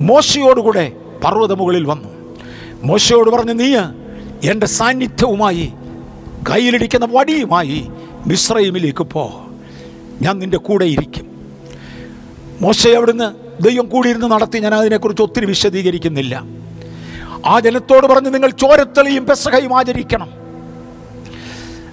മോശയോടുകൂടെ 0.00 0.92
പർവതമുകളിൽ 1.24 1.84
വന്നു. 1.84 2.08
മോശയോട് 2.82 3.30
പറഞ്ഞു 3.30 3.52
നീ 3.52 3.76
എന്റെ 4.50 4.66
സാന്നിധ്യവുമായി 4.66 5.72
കയ്യിലിരിക്കുന്ന 6.50 7.08
വടിയുമായി 7.12 7.88
മിശ്രൈമിലേക്ക് 8.26 9.04
പോ. 9.04 9.46
ഞാൻ 10.22 10.38
നിന്റെ 10.38 10.58
കൂടെ 10.58 10.84
ഇരിക്കും. 10.84 11.30
മോശ 12.60 12.88
അവിടുന്ന് 12.88 13.62
ദൈവം 13.62 13.88
കൂടിയിരുന്ന് 13.88 14.26
നടത്തി 14.26 14.58
ഞാൻ 14.58 14.74
അതിനെക്കുറിച്ച് 14.74 15.22
ഒത്തിരി 15.22 15.44
വിശദീകരിക്കുന്നില്ല. 15.44 16.44
ആ 17.46 17.60
ജനത്തോട് 17.60 18.06
പറഞ്ഞ് 18.06 18.34
നിങ്ങൾ 18.34 18.50
ചോരത്തളിയും 18.50 19.26
പെസഹയും 19.26 19.78
ആചരിക്കണം. 19.78 20.30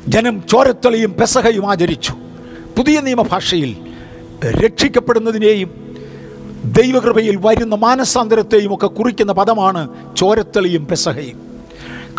ജനം 0.07 0.43
ചോരത്തളിയും 0.51 1.13
പെസഹയും 1.13 1.69
ആചരിച്ചു. 1.69 2.13
പുതിയ 2.77 2.99
നിയമഭാഷയിൽ 2.99 3.75
രക്ഷിക്കപ്പെടുന്നതിനെയും 4.45 5.97
ദൈവകൃപയിൽ 6.65 7.39
വരുന്ന 7.41 7.75
മാനസാന്തരത്തെയും 7.75 8.73
ഒക്കെ 8.73 8.87
കുറിക്കുന്ന 8.87 9.33
പദമാണ് 9.33 10.15
ചോരത്തളിയും 10.15 10.87
പെസഹയും. 10.87 11.47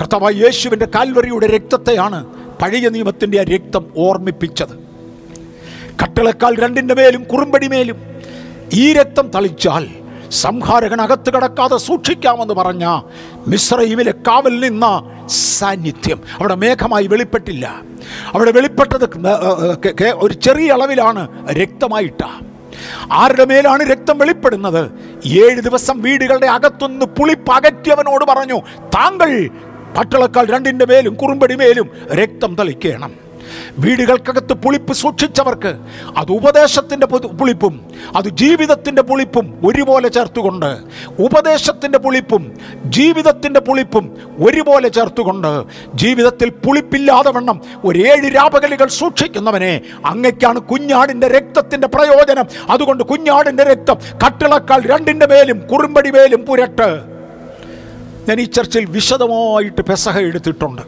കർത്താവ് 0.01 0.35
യേശുവിന്റെ 0.35 0.87
കാൽവറിയുടെ 0.87 1.47
രക്തത്തെയാണ് 1.47 2.38
പഴയ 2.63 2.89
നിയമത്തിന്റെ 2.89 3.41
ആ 3.41 3.45
രക്തം 3.55 3.85
ഓർമ്മിപ്പിച്ചത്. 3.97 4.75
കട്ടിളക്കാൽ 6.03 6.55
രണ്ടിന്റെ 6.63 6.95
മേലും 6.95 7.23
കുറുമ്പടി 7.25 7.69
മേലും 7.69 7.99
ഈ 8.73 8.93
രക്തം 8.93 9.27
തളിച്ചാൽ 9.35 9.85
സംഹാരകൻ 10.31 11.01
അകത്ത് 11.01 11.31
കടക്കാതെ 11.33 11.77
സൂക്ഷിക്കാമെന്ന് 11.77 12.55
പറഞ്ഞ 12.55 12.85
മിശ്രയിമിലെ 13.47 14.13
കാവൽ 14.27 14.55
നിന്ന 14.61 14.87
സാന്നിധ്യം 15.29 16.19
അവിടെ 16.39 16.55
മേഘമായി 16.55 17.07
വെളിപ്പെട്ടില്ല. 17.07 17.67
അവിടെ 18.33 18.51
വെളിപ്പെട്ടത് 18.51 19.07
ഒരു 20.25 20.35
ചെറിയ 20.35 20.69
അളവിലാണ് 20.73 21.23
രക്തമായിട്ട. 21.61 22.23
ആരുടെ 23.13 23.45
മേലാണ് 23.45 23.83
രക്തം 23.93 24.17
വെളിപ്പെടുന്നത്? 24.19 24.83
ഏഴ് 25.27 25.61
ദിവസം 25.61 25.97
വീടുകളുടെ 26.03 26.49
അകത്തുനിന്ന് 26.57 27.07
പുളിപ്പകറ്റിയവനോട് 27.19 28.25
പറഞ്ഞു 28.31 28.59
താങ്കൾ 28.97 29.31
പട്ടളക്കാൽ 29.97 30.53
രണ്ടിന്റെ 30.53 30.85
മേലും 30.85 31.15
കുറുമ്പടി 31.15 31.55
മേലും 31.55 31.89
രക്തം 32.13 32.55
തളിക്കണം. 32.55 33.29
വീടുകൾക്കകത്ത് 33.79 34.53
പുളിപ്പ് 34.53 34.93
സൂക്ഷിച്ചവർക്ക് 34.93 35.71
അത് 36.17 36.33
ഉപദേശത്തിന്റെ 36.33 37.07
പുളിപ്പും 37.07 37.75
അത് 38.17 38.29
ജീവിതത്തിന്റെ 38.29 39.03
പുളിപ്പും 39.03 39.47
ഒരുപോലെ 39.67 40.09
ചേർത്തുകൊണ്ട് 40.09 40.79
ഉപദേശത്തിന്റെ 41.19 41.99
പുളിപ്പും 41.99 42.43
ജീവിതത്തിന്റെ 42.87 43.61
പുളിപ്പും 43.61 44.17
ഒരുപോലെ 44.47 44.89
ചേർത്തുകൊണ്ട് 44.89 45.65
ജീവിതത്തിൽ 45.95 46.51
പുളിപ്പില്ലാതെ 46.51 47.31
വണ്ണം 47.31 47.61
ഒരു 47.85 47.99
ഏഴ് 47.99 48.35
രാപകലികൾ 48.35 48.89
സൂക്ഷിക്കുന്നവനെ 48.89 49.81
അങ്ങയ്ക്കാണ് 50.07 50.59
കുഞ്ഞാടിന്റെ 50.59 51.29
രക്തത്തിന്റെ 51.29 51.89
പ്രയോജനം. 51.89 52.47
അതുകൊണ്ട് 52.71 53.05
കുഞ്ഞാടിന്റെ 53.05 53.65
രക്തം 53.65 53.97
കട്ടിളക്കാൽ 54.27 54.87
രണ്ടിന്റെ 54.87 55.27
മേലും 55.27 55.61
കുറുമ്പടി 55.61 56.11
മേലും 56.11 56.47
പുരട്ട്. 56.47 57.18
ഞാൻ 58.29 58.41
ഈ 58.41 58.45
ചർച്ചിൽ 58.45 58.85
വിശദമായിട്ട് 58.85 59.83
പെസഹ 59.83 60.19
എടുത്തിട്ടുണ്ട്. 60.19 60.83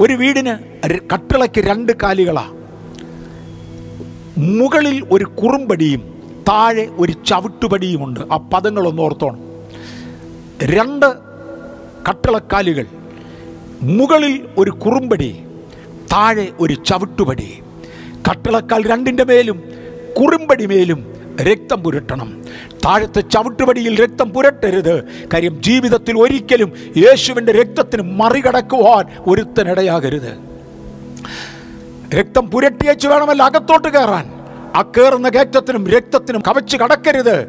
ഒരു 0.00 0.12
വീടിന് 0.12 0.54
കട്ടിളയ്ക്ക് 1.12 1.60
രണ്ട് 1.66 1.92
കാലികളാണ് 2.02 2.54
മുകളിൽ 4.38 5.04
ഒരു 5.10 5.24
കുറുമ്പടിയും 5.24 6.02
താഴെ 6.48 6.88
ഒരു 6.98 7.12
ചവിട്ടുപടിയുമുണ്ട്. 7.12 8.20
ആ 8.32 8.36
പദങ്ങളൊന്ന് 8.36 9.02
ഓർത്തോണം. 9.02 9.40
രണ്ട് 10.62 11.06
കട്ടിളക്കാലുകൾ 12.08 12.86
മുകളിൽ 13.82 14.48
ഒരു 14.58 14.70
കുറുമ്പടി 14.70 15.44
താഴെ 16.12 16.48
ഒരു 16.60 16.72
ചവിട്ടുപടി. 16.72 17.62
കട്ടിളക്കാൽ 18.30 18.88
രണ്ടിന്റെ 18.88 19.24
മേലും 19.24 19.62
കുറുമ്പടി 20.20 20.66
മേലും 20.66 21.19
രക്തം 21.42 21.82
പുരട്ടണം. 21.82 22.44
താഴത്തെ 22.84 23.20
ചവിട്ടുപടിയിൽ 23.20 24.04
രക്തം 24.04 24.30
പുരട്ടരുത്. 24.30 25.04
കാര്യം 25.34 25.62
ജീവിതത്തിൽ 25.62 26.18
ഒരിക്കലും 26.18 26.72
യേശുവിന്റെ 26.96 27.52
രക്തത്തിന് 27.52 28.02
മറികടക്കുവാൻ 28.02 29.06
ഒരുത്തനിടയാകരുത്. 29.26 30.38
രക്തം 32.14 32.50
പുരട്ടിയച്ച് 32.50 33.08
വേണമല്ല 33.08 33.42
അകത്തോട്ട് 33.42 33.88
കയറാൻ. 33.88 34.32
ആ 34.74 34.82
കയറുന്ന 34.82 35.28
കയറ്റത്തിനും 35.28 35.88
രക്തത്തിനും 35.88 36.42
കവച്ച് 36.48 36.76
കടക്കരുത്. 36.76 37.48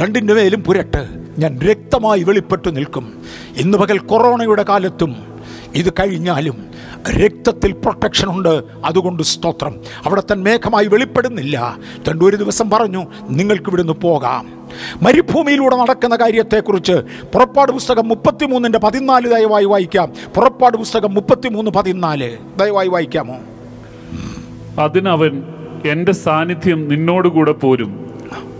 രണ്ടിന്റെ 0.00 0.34
മേലും 0.34 0.62
പുരട്ട്. 0.62 1.08
ഞാൻ 1.38 1.58
രക്തമായി 1.58 2.22
വെളിപ്പെട്ടു 2.22 2.70
നിൽക്കും. 2.70 3.22
ഇന്ന് 3.56 3.78
പകൽ 3.78 3.98
കൊറോണയുടെ 3.98 4.62
കാലത്തും 4.62 5.42
ഇത് 5.74 5.92
കഴിഞ്ഞാലും 5.92 6.70
രക്തത്തിൽ 7.08 7.72
പ്രൊട്ടക്ഷൻ 7.72 8.28
ഉണ്ട്. 8.28 8.62
അതുകൊണ്ട് 8.84 9.22
സ്തോത്രം. 9.22 9.74
അവിടെ 10.04 10.22
തൻ 10.30 10.42
മേഘമായി 10.42 10.86
വെളിപ്പെടുന്നില്ല. 10.86 11.78
തന്റെ 12.10 12.24
ഒരു 12.24 12.36
ദിവസം 12.36 12.70
പറഞ്ഞു 12.70 13.06
നിങ്ങൾക്ക് 13.28 13.68
ഇവിടുന്ന് 13.68 13.92
പോകാം. 13.92 14.68
മരുഭൂമിയിലൂടെ 15.02 15.76
നടക്കുന്ന 15.76 16.16
കാര്യത്തെക്കുറിച്ച് 16.16 16.92
പുറപ്പാട് 17.32 17.72
പുസ്തകം 17.72 18.08
മുപ്പത്തിമൂന്നിന്റെ 18.08 18.78
പതിനാല് 18.78 19.28
ദയവായി 19.28 19.64
വായിക്കാം. 19.64 20.12
പുറപ്പാട് 20.36 20.76
പുസ്തകം 20.76 21.14
മുപ്പത്തിമൂന്ന് 21.14 21.70
പതിനാല്. 21.70 22.38
ദയവായി 22.58 22.88
വായിക്കാമോ? 22.88 23.36
അതിനവൻ 24.82 25.42
എന്റെ 25.86 26.12
സാന്നിധ്യം 26.12 26.88
നിന്നോടുകൂടെ 26.88 27.52
പോരും. 27.52 28.10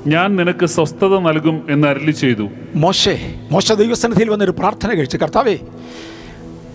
ഞാൻ 0.06 0.36
നിനക്ക് 0.36 0.66
സ്വസ്ഥത 0.66 1.18
നൽകും 1.18 1.66
എന്ന് 1.70 1.88
അരളി 1.88 2.10
ചെയ്തു. 2.10 2.48
മോശേ 2.74 3.34
മോശ 3.50 3.72
ദൈവസന്നിധിയിൽ 3.72 4.30
വന്നൊരു 4.30 4.50
പ്രാർത്ഥന 4.50 4.94
കഴിച്ചു 4.94 5.16
കർത്താവേ 5.16 5.58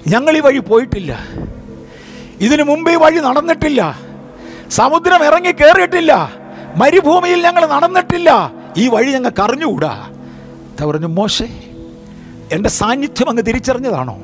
ഞങ്ങൾ 0.07 0.37
ഈ 0.37 0.39
വഴി 0.39 0.59
പോയിട്ടില്ല. 0.59 1.27
ഇതിനു 2.41 2.63
മുമ്പ് 2.63 2.91
ഈ 2.91 2.95
വഴി 2.95 3.19
നടന്നിട്ടില്ല. 3.19 3.81
സമുദ്രം 4.69 5.23
ഇറങ്ങി 5.25 5.51
കയറിയിട്ടില്ല 5.51 6.13
മരുഭൂമിയിൽ 6.77 7.41
ഞങ്ങൾ 7.45 7.65
നടന്നിട്ടില്ല. 7.65 8.29
ഈ 8.77 8.87
വഴി 8.87 9.11
ഞങ്ങൾ 9.11 9.31
അറിഞ്ഞുകൂടാ. 9.41 9.93
എന്താ 10.69 10.85
പറഞ്ഞു 10.85 11.07
മോശേ 11.07 11.47
എന്റെ 12.55 12.69
സാന്നിധ്യം 12.69 13.29
അങ്ങ് 13.29 13.43
തിരിച്ചറിഞ്ഞതാണോ? 13.47 14.15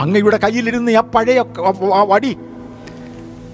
അങ്ങയുടെ 0.00 0.38
കയ്യിലിരുന്ന് 0.44 0.92
ആ 0.92 1.00
പഴയ 1.00 1.44
വടി 2.12 2.36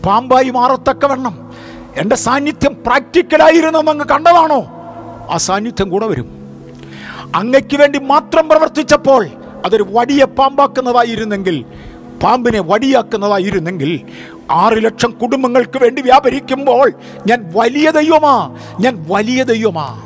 പാമ്പായി 0.06 0.50
മാറത്തക്കവണ്ണം 0.50 1.50
എന്റെ 1.96 2.16
സാന്നിധ്യം 2.16 2.74
പ്രാക്ടിക്കലായിരുന്നെന്ന് 2.86 3.90
അങ്ങ് 3.90 4.06
കണ്ടതാണോ? 4.14 4.60
ആ 5.30 5.36
സാന്നിധ്യം 5.36 5.88
കൂടെ 5.90 6.06
വരും. 6.06 6.28
അങ്ങയ്ക്ക് 7.34 7.76
വേണ്ടി 7.76 7.98
മാത്രം 7.98 8.48
പ്രവർത്തിച്ചപ്പോൾ 8.48 9.26
അതൊരു 9.66 9.86
വടിയെ 9.90 10.24
പാമ്പാക്കുന്നതായിരുന്നെങ്കിൽ 10.24 11.64
പാമ്പിനെ 12.22 12.60
വടിയാക്കുന്നതായിരുന്നെങ്കിൽ 12.60 14.00
ആറ് 14.50 14.84
ലക്ഷം 14.84 15.10
കുടുംബങ്ങൾക്ക് 15.10 15.78
വേണ്ടി 15.78 16.02
വ്യാപരിക്കുമ്പോൾ 16.02 16.92
ഞാൻ 17.26 17.52
വലിയ 17.56 17.90
ദൈവമാ 17.90 18.56
ഞാൻ 18.80 19.06
വലിയ 19.08 19.42
ദൈവമാ. 19.42 20.02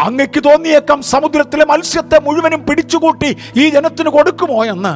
അങ്ങക്ക് 0.00 0.40
തോന്നിയേക്കാം 0.44 1.02
സമുദ്രത്തിലെ 1.02 1.64
മത്സ്യത്തെ 1.64 2.18
മുഴുവനും 2.18 2.66
പിടിച്ചുകൂട്ടി 2.66 3.36
ഈ 3.56 3.68
ജനത്തിന് 3.68 4.08
കൊടുക്കുമോ 4.08 4.64
എന്ന്. 4.64 4.94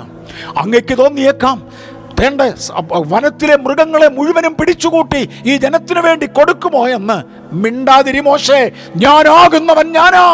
അങ്ങക്ക് 0.59 0.99
തോന്നിയേക്കാം 0.99 1.69
വേണ്ട 2.21 2.41
വനത്തിലെ 2.93 3.57
മൃഗങ്ങളെ 3.57 4.09
മുഴുവനും 4.09 4.57
പിടിച്ചുകൂട്ടി 4.61 5.29
ഈ 5.47 5.57
ജനത്തിനു 5.57 6.01
വേണ്ടി 6.01 6.27
കൊടുക്കുമോ 6.27 6.89
എന്ന്. 6.89 7.19
മിണ്ടാതിരി 7.55 8.21
മോശേ 8.21 8.71
ഞാനാകുന്നവൻ 8.97 9.93
ഞാനാ. 9.93 10.25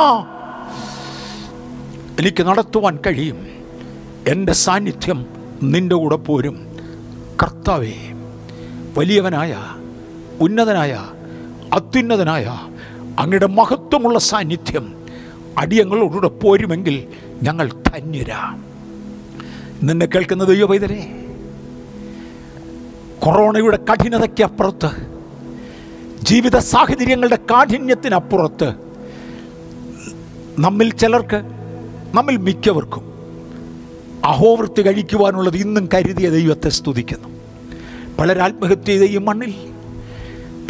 എനിക്ക് 2.21 2.43
നടത്തുവാൻ 2.43 2.99
കഴിയും. 3.07 3.47
എന്റെ 4.29 4.53
സാന്നിധ്യം 4.53 5.44
നിന്റെ 5.63 5.97
കൂടെ 5.97 6.17
പോരും. 6.17 6.79
കർത്താവേ 7.43 7.95
വലിയവനായ 8.99 9.57
ഉന്നതനായ 10.41 11.05
അത്യുന്നതനായ 11.73 12.45
അങ്ങയുടെ 13.19 13.47
മഹത്വമുള്ള 13.47 14.19
സാന്നിധ്യം 14.19 15.09
അടിയങ്ങളോടുകൂടെ 15.59 16.29
പോരുമെങ്കിൽ 16.29 17.09
ഞങ്ങൾ 17.43 17.73
ധന്യരാ. 17.87 18.59
നിന്നെ 19.83 20.07
കേൾക്കുന്ന 20.07 20.45
ദൈവ 20.45 20.77
കൊറോണയുടെ 23.21 23.77
കഠിനതയ്ക്കപ്പുറത്ത് 23.77 24.91
ജീവിത 26.23 26.57
സാഹചര്യങ്ങളുടെ 26.57 27.37
കാഠിന്യത്തിനപ്പുറത്ത് 27.37 28.75
നമ്മിൽ 30.59 30.91
ചിലർക്ക് 30.91 31.43
നമ്മിൽ 32.15 32.37
മിക്കവർക്കും 32.37 33.14
അഹോവൃത്തി 34.25 34.83
കഴിക്കുവാനുള്ളത് 34.83 35.57
ഇന്നും 35.57 35.89
കരുതിയ 35.95 36.31
ദൈവത്തെ 36.31 36.69
സ്തുതിക്കുന്നു. 36.69 37.29
പലർ 38.19 38.39
ആത്മഹത്യ 38.39 38.83
ചെയ്ത 38.83 39.03
ഈ 39.03 39.17
മണ്ണിൽ 39.17 39.55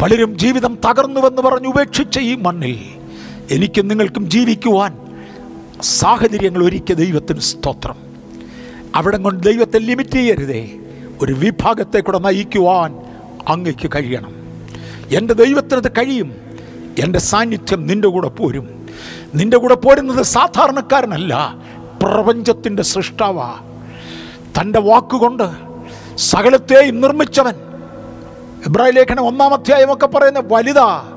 പലരും 0.01 0.37
ജീവിതം 0.37 0.77
തകർന്നുവെന്ന് 0.85 1.41
പറഞ്ഞ് 1.41 1.67
ഉപേക്ഷിച്ച 1.67 2.19
ഈ 2.19 2.35
മണ്ണിൽ 2.35 2.79
എനിക്കും 3.51 3.87
നിങ്ങൾക്കും 3.87 4.29
ജീവിക്കുവാൻ 4.29 4.97
സാഹചര്യങ്ങൾ 5.81 6.63
ഒരുക്കിയ 6.63 6.95
ദൈവത്തിന് 6.95 7.39
സ്തോത്രം. 7.39 7.95
അവിടെ 8.95 9.17
കൊണ്ട് 9.17 9.43
ദൈവത്തെ 9.43 9.77
ലിമിറ്റ് 9.79 10.11
ചെയ്യരുതേ. 10.11 10.69
ഒരു 11.21 11.33
വിഭാഗത്തെ 11.33 11.99
കൂടെ 11.99 12.19
നയിക്കുവാൻ 12.19 12.95
അങ്ങയ്ക്ക് 13.47 13.91
കഴിയണം. 13.95 14.35
എന്റെ 15.11 15.33
ദൈവത്തിനത് 15.33 15.91
കഴിയും. 15.91 16.35
എന്റെ 16.99 17.19
സാന്നിധ്യം 17.19 17.87
നിന്റെ 17.87 18.07
കൂടെ 18.07 18.29
പോരും. 18.29 18.87
നിന്റെ 19.35 19.57
കൂടെ 19.57 19.75
പോരുന്നത് 19.75 20.23
സാധാരണക്കാരനല്ല. 20.23 21.64
പ്രപഞ്ചത്തിന്റെ 22.01 22.83
സൃഷ്ടാവാ. 22.83 23.59
തന്റെ 24.61 24.79
വാക്കുകൊണ്ട് 24.79 25.49
സകലത്തെയും 26.17 27.01
നിർമ്മിച്ചവൻ. 27.01 27.53
ഇബ്രാഹിം 28.67 28.93
ലേഖനം 28.93 29.27
ഒന്നാം 29.27 29.51
പറയുന്ന 30.05 30.43
വലുതാ. 30.51 31.11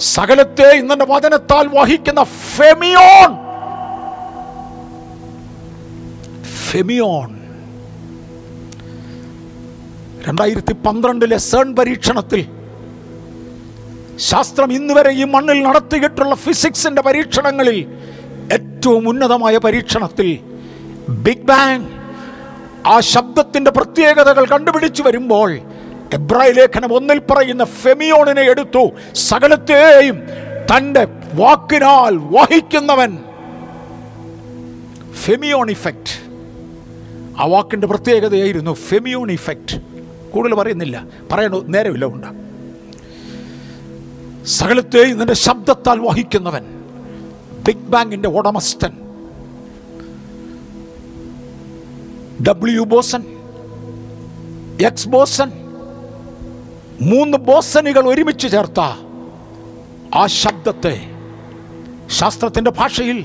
സകലത്തെയും 0.00 0.92
തന്റെ 0.92 1.04
വചനത്താൽ 1.04 1.66
വഹിക്കുന്ന 1.66 2.24
ഫെമിയോൺ. 2.24 3.36
ഫെമിയോൺ. 6.70 7.42
രണ്ടായിരത്തി 10.28 10.72
പന്ത്രണ്ടിലെ 10.72 11.36
സേൺ 11.36 11.76
പരീക്ഷണത്തിൽ 11.76 12.46
ശാസ്ത്രം 14.16 14.72
ഇന്നുവരെ 14.72 15.12
ഈ 15.12 15.24
മണ്ണിൽ 15.24 15.62
നടത്തിയിട്ടുള്ള 15.62 16.34
ഫിസിക്സിന്റെ 16.34 17.02
പരീക്ഷണങ്ങളിൽ 17.02 17.86
ഏറ്റവും 18.82 19.08
ഉന്നതമായ 19.08 19.58
പരീക്ഷണത്തിൽ 19.58 20.38
ബിഗ് 21.08 21.42
ബാങ് 21.42 21.84
ആ 22.86 23.00
ശബ്ദത്തിന്റെ 23.00 23.70
പ്രത്യേകതകൾ 23.70 24.46
കണ്ടുപിടിച്ചു 24.46 25.02
വരുമ്പോൾ 25.02 25.58
എബ്രായ 26.14 26.50
ലേഖനം 26.50 26.92
ഒന്നിൽ 26.92 27.18
പറയുന്ന 27.18 27.64
ഫെമിയോണിനെ 27.64 28.42
എടുത്തു 28.42 28.90
സകലത്തെയും 29.14 30.16
തന്റെ 30.76 31.08
വാക്കിനാൽ 31.34 32.16
വഹിക്കുന്നവൻ. 32.16 33.18
ഫെമിയോൺ 35.12 35.70
ഇഫക്റ്റ്. 35.70 36.30
ആ 37.40 37.46
വാക്കിന്റെ 37.46 37.86
പ്രത്യേകതയായിരുന്നു 37.86 38.74
ഫെമിയോൺ 38.74 39.30
ഇഫക്റ്റ്. 39.30 39.80
കൂടുതൽ 40.32 40.54
പറയുന്നില്ല. 40.54 41.04
പറയണു? 41.32 41.64
നേരമില്ല 41.68 42.04
ഉണ്ട് 42.04 42.26
സകലത്തെയും 44.46 45.18
നിന്റെ 45.18 45.34
ശബ്ദത്താൽ 45.34 46.00
വഹിക്കുന്നവൻ. 46.00 46.81
ബിഗ് 47.66 47.88
ബാങ്കിന്റെ 47.92 48.28
ഉടമസ്ഥൻ. 48.28 48.92
ഡബ്ല്യു 52.48 52.82
ബോസൻ 52.82 53.22
എക്സ് 54.86 55.08
ബോസൻ 55.08 55.50
മൂന്ന് 57.00 57.38
ബോസനുകൾ 57.38 58.08
ഒരുമിച്ച് 58.08 58.48
ചേർത്ത 58.52 58.80
ആ 60.14 60.26
ശബ്ദത്തെ. 60.26 60.94
ശാസ്ത്രത്തിന്റെ 62.10 62.70
ഭാഷയിൽ 62.70 63.18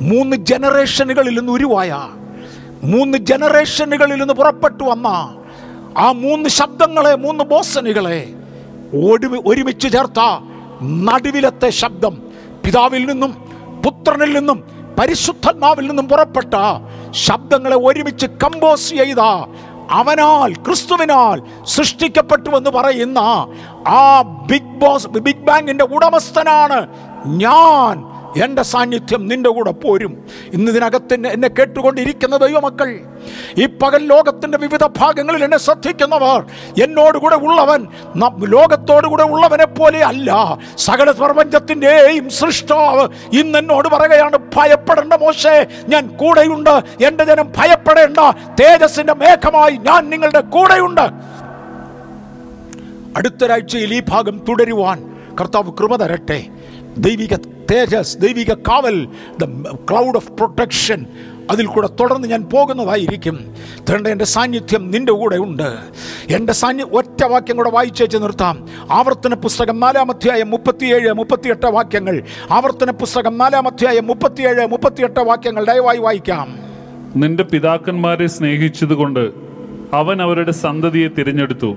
മൂന്ന് 0.00 0.36
ജനറേഷനുകളിൽ 0.36 1.38
നിന്ന് 1.38 1.52
ഉരുവായ 1.52 1.92
മൂന്ന് 2.82 3.18
ജനറേഷനുകളിൽ 3.18 4.18
നിന്ന് 4.18 4.34
പുറപ്പെട്ടു 4.34 4.84
വന്ന 4.84 5.08
ആ 5.98 6.12
മൂന്ന് 6.24 6.48
ശബ്ദങ്ങളെ 6.48 7.14
മൂന്ന് 7.14 7.44
ബോസനുകളെ 7.44 8.20
ഒരുമിച്ച് 9.46 9.88
ചേർത്ത 9.92 10.20
നടുവിലത്തെ 10.82 11.70
ശബ്ദം. 11.70 12.14
പിതാവിൽ 12.64 13.04
നിന്നും 13.04 13.32
പുത്രനിൽ 13.82 14.32
നിന്നും 14.32 14.58
പരിശുദ്ധാത്മാവിൽ 15.00 15.86
നിന്നും 15.86 16.08
പുറപ്പെട്ട 16.08 16.54
ശബ്ദങ്ങളെ 17.10 17.76
ഒരുമിച്ച് 17.76 18.26
കമ്പോസ് 18.44 18.90
ചെയ്ത 18.90 19.20
അവനാൽ 19.90 20.52
ക്രിസ്തുവിനാൽ 20.66 21.38
സൃഷ്ടിക്കപ്പെട്ടു 21.64 22.50
എന്ന് 22.56 22.70
പറയുന്ന 22.70 23.18
ആ 23.88 24.22
ബിഗ് 24.22 24.78
ബോസ് 24.78 25.08
ബിഗ് 25.08 25.46
ബാങ്കിന്റെ 25.46 25.84
ഉടമസ്ഥനാണ് 25.84 26.78
ഞാൻ. 27.36 27.96
എന്റെ 28.36 28.62
സാന്നിധ്യം 28.62 29.28
നിന്റെ 29.28 29.50
കൂടെ 29.50 29.70
പോരും. 29.70 30.24
ഇന്ന് 30.52 30.72
ഇതിനകത്ത് 30.72 31.14
എന്നെ- 31.14 31.52
കേട്ടുകൊണ്ടിരിക്കുന്ന 31.52 32.36
ദൈവമക്കൾ 32.36 33.00
ഈ 33.58 33.66
പകൽ 33.66 34.06
ലോകത്തിന്റെ 34.06 34.58
വിവിധ 34.58 34.84
ഭാഗങ്ങളിൽ 34.84 35.44
എന്നെ 35.44 35.58
ശ്രദ്ധിക്കുന്നവർ 35.58 36.44
എന്നോടുകൂടെ 36.82 37.36
ഉള്ളവൻ 37.36 37.86
ലോകത്തോടുകൂടെ 38.46 39.22
ഉള്ളവനെ 39.22 39.66
പോലെ 39.66 40.04
അല്ല. 40.04 40.58
സകല 40.78 41.10
പ്രപഞ്ചത്തിന്റെയും 41.10 42.30
സൃഷ്ടാവ് 42.30 43.08
ഇന്ന് 43.32 43.58
എന്നോട് 43.58 43.88
പറയുകയാണ് 43.88 44.38
ഭയപ്പെടേണ്ട 44.56 45.14
മോശേ 45.14 45.66
ഞാൻ 45.88 46.06
കൂടെയുണ്ട്. 46.06 47.04
എന്റെ 47.04 47.24
ജനം 47.24 47.52
ഭയപ്പെടേണ്ട. 47.56 48.16
തേജസ്സിന്റെ 48.60 49.14
മേഘമായി 49.14 49.76
ഞാൻ 49.76 50.10
നിങ്ങളുടെ 50.10 50.40
കൂടെയുണ്ട്. 50.40 51.10
അടുത്തൊരാഴ്ചയിൽ 53.16 53.94
ഈ 53.94 54.02
ഭാഗം 54.08 54.44
തുടരുവാൻ 54.48 55.10
കർത്താവ് 55.40 55.72
കൃപ 55.72 55.96
തരട്ടെ. 55.96 56.46
ദൈവിക 56.98 57.34
തേജസ് 57.70 58.18
ദൈവിക 58.18 58.52
കാവൽ 58.52 59.08
ദ 59.40 59.44
ക്ലൗഡ് 59.90 60.16
ഓഫ് 60.16 60.32
പ്രൊട്ടക്ഷൻ 60.32 61.06
അതിൽ 61.50 61.66
കൂടെ 61.66 61.86
തുടർന്ന് 61.86 62.28
ഞാൻ 62.28 62.42
പോകുന്നതായിരിക്കും. 62.42 63.54
തേണ്ട 63.90 64.06
എന്റെ 64.06 64.24
സാന്നിധ്യം 64.24 64.90
നിന്റെ 64.90 65.12
കൂടെ 65.12 65.36
ഉണ്ട്. 65.36 65.78
എന്റെ 66.30 66.52
സാന്നി 66.52 66.82
ഒറ്റ 66.82 67.24
വാക്യം 67.24 67.56
കൂടെ 67.56 67.70
വായിച്ചേച്ച് 67.70 68.16
നിർത്താം. 68.16 68.68
ആവർത്തന 68.90 69.34
പുസ്തകം 69.34 69.80
നാലാമധ്യായം 69.80 70.50
മുപ്പത്തിയേഴ് 70.50 71.12
മുപ്പത്തിയെട്ട് 71.12 71.66
വാക്യങ്ങൾ. 71.66 72.22
ആവർത്തന 72.50 72.90
പുസ്തകം 72.90 73.38
നാലാമധ്യായം 73.38 74.06
മുപ്പത്തിയേഴ് 74.06 74.66
മുപ്പത്തിയെട്ട് 74.66 75.20
വാക്യങ്ങൾ 75.20 75.64
ദയവായി 75.64 75.98
വായിക്കാം. 75.98 76.58
നിന്റെ 77.16 77.44
പിതാക്കന്മാരെ 77.44 78.26
സ്നേഹിച്ചതുകൊണ്ട് 78.26 79.30
അവൻ 79.92 80.22
അവരുടെ 80.22 80.50
സന്തതിയെ 80.50 81.08
തിരഞ്ഞെടുത്തു. 81.08 81.76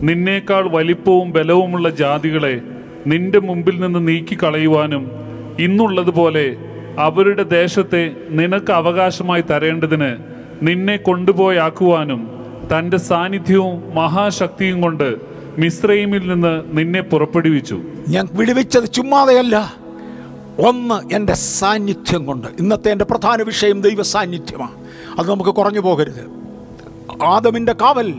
നിന്നേക്കാൾ 0.00 0.68
വലിപ്പവും 0.68 1.32
ബലവുമുള്ള 1.32 1.90
ജാതികളെ 1.90 2.60
നിന്റെ 3.06 3.38
മുമ്പിൽ 3.38 3.80
നിന്ന് 3.80 4.08
നീക്കി 4.08 4.34
കളയുവാനും 4.34 5.10
ഇന്നുള്ളതുപോലെ 5.58 6.56
അവരുടെ 6.98 7.42
ദേശത്തെ 7.42 8.16
നിനക്ക് 8.28 8.72
അവകാശമായി 8.72 9.40
തരേണ്ടതിന് 9.40 10.16
നിന്നെ 10.62 10.96
കൊണ്ടുപോയാക്കുവാനും 10.96 12.28
തന്റെ 12.72 12.96
സാന്നിധ്യവും 12.96 13.94
മഹാശക്തിയും 13.94 14.80
കൊണ്ട് 14.80 15.16
മിശ്രൈമിൽ 15.58 16.28
നിന്ന് 16.28 16.62
നിന്നെ 16.66 17.00
പുറപ്പെടുവിച്ചു. 17.00 17.80
ഞാൻ 18.08 18.28
വിടുവിച്ചത് 18.32 18.92
ചുമ്മാതെയല്ല. 18.92 19.74
ഒന്ന് 20.58 21.14
എന്റെ 21.14 21.34
സാന്നിധ്യം 21.34 22.26
കൊണ്ട്. 22.26 22.48
ഇന്നത്തെ 22.60 22.92
എന്റെ 22.92 23.04
പ്രധാന 23.04 23.42
വിഷയം 23.42 23.80
ദൈവ 23.80 24.02
സാന്നിധ്യമാണ് 24.02 24.84
അത് 25.18 25.30
നമുക്ക് 25.30 25.50
കുറഞ്ഞു 25.50 25.80
പോകരുത്. 25.80 26.30
ആദമിന്റെ 27.22 27.72
കാവൽ 27.72 28.14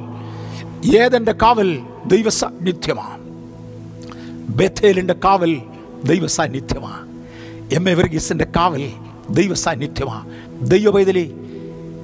ഏതെന്റെ 0.95 1.31
കാവൽ 1.31 1.79
ദൈവ 2.07 2.29
സാന്നിധ്യമാണ് 2.29 3.24
ബഥേലിന്റെ 4.49 5.13
കാവൽ 5.13 5.57
ദൈവസാന്നിധ്യമാണ് 6.05 7.15
എം 7.73 7.89
എ 7.89 7.93
വർഗീസിന്റെ 7.93 8.45
കാവൽ 8.45 8.89
ദൈവസാന്നിധ്യമാണ് 9.29 10.29
ദൈവ 10.61 10.89
പൈതലി 10.89 11.31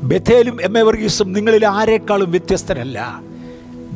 ബഥേലും 0.03 0.61
എം 0.61 0.77
എ 0.77 0.81
വർഗീസും 0.81 1.33
നിങ്ങളിൽ 1.33 1.65
ആരെക്കാളും 1.65 2.31
വ്യത്യസ്തരല്ല. 2.31 3.21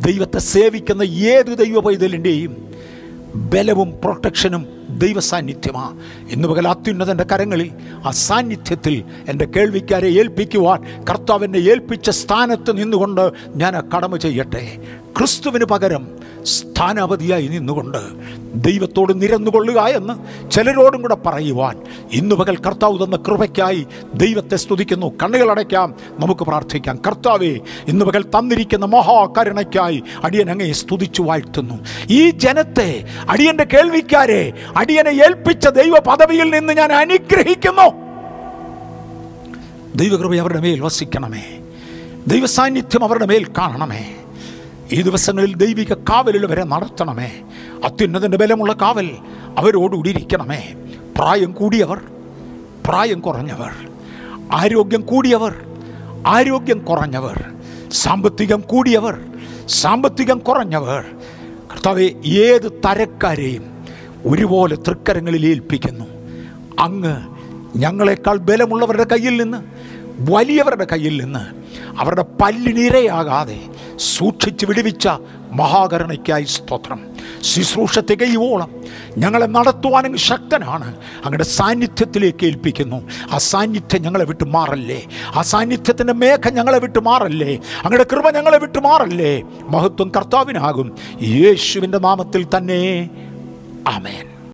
ദൈവത്തെ 0.06 0.40
സേവിക്കുന്ന 0.40 1.04
ഏത് 1.04 1.58
ദൈവ 1.58 1.80
പൈതലിന്റെയും 1.80 2.76
ബലവും 3.36 3.94
പ്രൊട്ടക്ഷനും 4.04 4.66
ദൈവസാന്നിധ്യമാണ് 4.90 6.00
ഇന്ന് 6.32 6.48
പകൽ 6.48 6.68
അത്യുന്നതന്റെ 6.68 7.24
കരങ്ങളിൽ 7.24 7.72
ആ 8.06 8.12
സാന്നിധ്യത്തിൽ 8.12 9.04
എന്റെ 9.30 9.46
കേൾവിക്കാരെ 9.46 10.08
ഏൽപ്പിക്കുവാൻ 10.08 11.06
കർത്താവിനെ 11.10 11.58
ഏൽപ്പിച്ച 11.58 12.10
സ്ഥാനത്ത് 12.10 12.78
നിന്നുകൊണ്ട് 12.78 13.32
ഞാൻ 13.56 13.90
കടമ 13.90 14.16
ചെയ്യട്ടെ. 14.16 14.78
ക്രിസ്തുവിന് 15.18 15.66
പകരം 15.66 16.15
സ്ഥാനാപതിയായി 16.46 17.48
നിന്നുകൊണ്ട് 17.48 17.98
ദൈവത്തോട് 18.54 19.22
നിരന്നുകൊള്ളുക 19.22 19.80
എന്ന് 19.80 20.14
ചിലരോടും 20.52 21.02
കൂടെ 21.02 21.18
പറയുവാൻ 21.26 21.82
ഇന്ന് 22.12 22.36
പകൽ 22.36 22.58
കർത്താവ് 22.58 23.06
തന്ന 23.06 23.16
കൃപയ്ക്കായി 23.16 23.88
ദൈവത്തെ 24.14 24.56
സ്തുതിക്കുന്നു. 24.56 25.12
കണ്ണുകളടയ്ക്കാം 25.24 25.96
നമുക്ക് 26.20 26.42
പ്രാർത്ഥിക്കാം. 26.42 27.00
കർത്താവെ 27.08 27.60
ഇന്ന് 27.88 28.06
പകൽ 28.06 28.24
തന്നിരിക്കുന്ന 28.24 28.86
മഹാകരുണയ്ക്കായി 28.86 30.04
അടിയൻ 30.24 30.52
അങ്ങയെ 30.52 30.72
സ്തുതിച്ചു 30.72 31.22
വാഴ്ത്തുന്നു. 31.22 31.74
ഈ 32.10 32.30
ജനത്തെ 32.30 33.04
അടിയന്റെ 33.30 33.64
കേൾവിക്കാരെ 33.64 34.54
അടിയനെ 34.78 35.10
ഏൽപ്പിച്ച 35.10 35.68
ദൈവ 35.68 36.00
പദവിയിൽ 36.00 36.50
നിന്ന് 36.50 36.74
ഞാൻ 36.74 36.92
അനുഗ്രഹിക്കുന്നു. 36.92 38.06
ദൈവകൃപ 39.96 40.36
അവരുടെ 40.36 40.60
മേൽ 40.60 40.80
വസിക്കണമേ. 40.80 41.60
ദൈവസാന്നിധ്യം 42.28 43.04
അവരുടെ 43.04 43.26
മേൽ 43.26 43.46
കാണണമേ. 43.58 44.16
ഈ 44.92 45.02
ദിവസങ്ങളിൽ 45.02 45.56
ദൈവിക 45.56 45.94
കാവലിൽ 45.94 46.46
വരെ 46.46 46.64
നടത്തണമേ. 46.64 47.32
അത്യുന്നതിന്റെ 47.84 48.38
ബലമുള്ള 48.38 48.74
കാവൽ 48.74 49.18
അവരോടുകൂടി 49.58 50.10
ഇരിക്കണമേ. 50.10 50.74
പ്രായം 51.18 51.52
കൂടിയവർ 51.52 52.02
പ്രായം 52.86 53.20
കുറഞ്ഞവർ 53.20 53.72
ആരോഗ്യം 54.52 55.02
കൂടിയവർ 55.02 55.56
ആരോഗ്യം 56.28 56.80
കുറഞ്ഞവർ 56.80 57.44
സാമ്പത്തികം 57.92 58.62
കൂടിയവർ 58.62 59.20
സാമ്പത്തികം 59.68 60.38
കുറഞ്ഞവർ. 60.40 61.06
കർത്താവ് 61.74 62.10
ഏത് 62.26 62.72
തരക്കാരെയും 62.72 63.86
ഒരുപോലെ 64.26 64.76
തൃക്കരങ്ങളിൽ 64.76 65.46
ഏൽപ്പിക്കുന്നു. 65.46 66.06
അങ്ങ് 66.80 67.16
ഞങ്ങളെക്കാൾ 67.78 68.38
ബലമുള്ളവരുടെ 68.38 69.04
കയ്യിൽ 69.04 69.44
നിന്ന് 69.44 69.58
വലിയവരുടെ 70.32 70.86
കയ്യിൽ 70.86 71.24
നിന്ന് 71.24 71.44
അവരുടെ 72.00 72.26
പല്ലിനിരയാകാതെ 72.42 73.60
സൂക്ഷിച്ച് 74.00 74.66
വിടുവിച്ച 74.66 75.08
മഹാകരുണയ്ക്കായി 75.52 76.44
സ്തോത്രം. 76.44 77.00
ശുശ്രൂഷ 77.42 78.00
തികയുവോളം 78.00 78.72
ഞങ്ങളെ 79.18 79.46
നടത്തുവാനും 79.46 80.18
ശക്തനാണ്. 80.18 80.96
അങ്ങയുടെ 80.98 81.44
സാന്നിധ്യത്തിലേക്ക് 81.44 82.46
ഏൽപ്പിക്കുന്നു. 82.46 83.10
ആ 83.32 83.38
സാന്നിധ്യം 83.38 84.02
ഞങ്ങളെ 84.02 84.26
വിട്ടു 84.26 84.44
മാറല്ലേ? 84.44 85.04
ആ 85.36 85.42
സാന്നിധ്യത്തിന്റെ 85.42 86.14
മേഘ 86.14 86.50
ഞങ്ങളെ 86.50 86.80
വിട്ടു 86.80 87.00
മാറല്ലേ? 87.00 87.56
അങ്ങയുടെ 87.56 88.06
കൃപ 88.12 88.30
ഞങ്ങളെ 88.30 88.58
വിട്ടു 88.58 88.80
മാറല്ലേ? 88.80 89.44
മഹത്വം 89.62 90.12
കർത്താവിനാകും. 90.18 90.96
യേശുവിന്റെ 91.22 91.98
നാമത്തിൽ 91.98 92.48
തന്നെ. 92.58 93.10
ആമേൻ. 93.88 94.35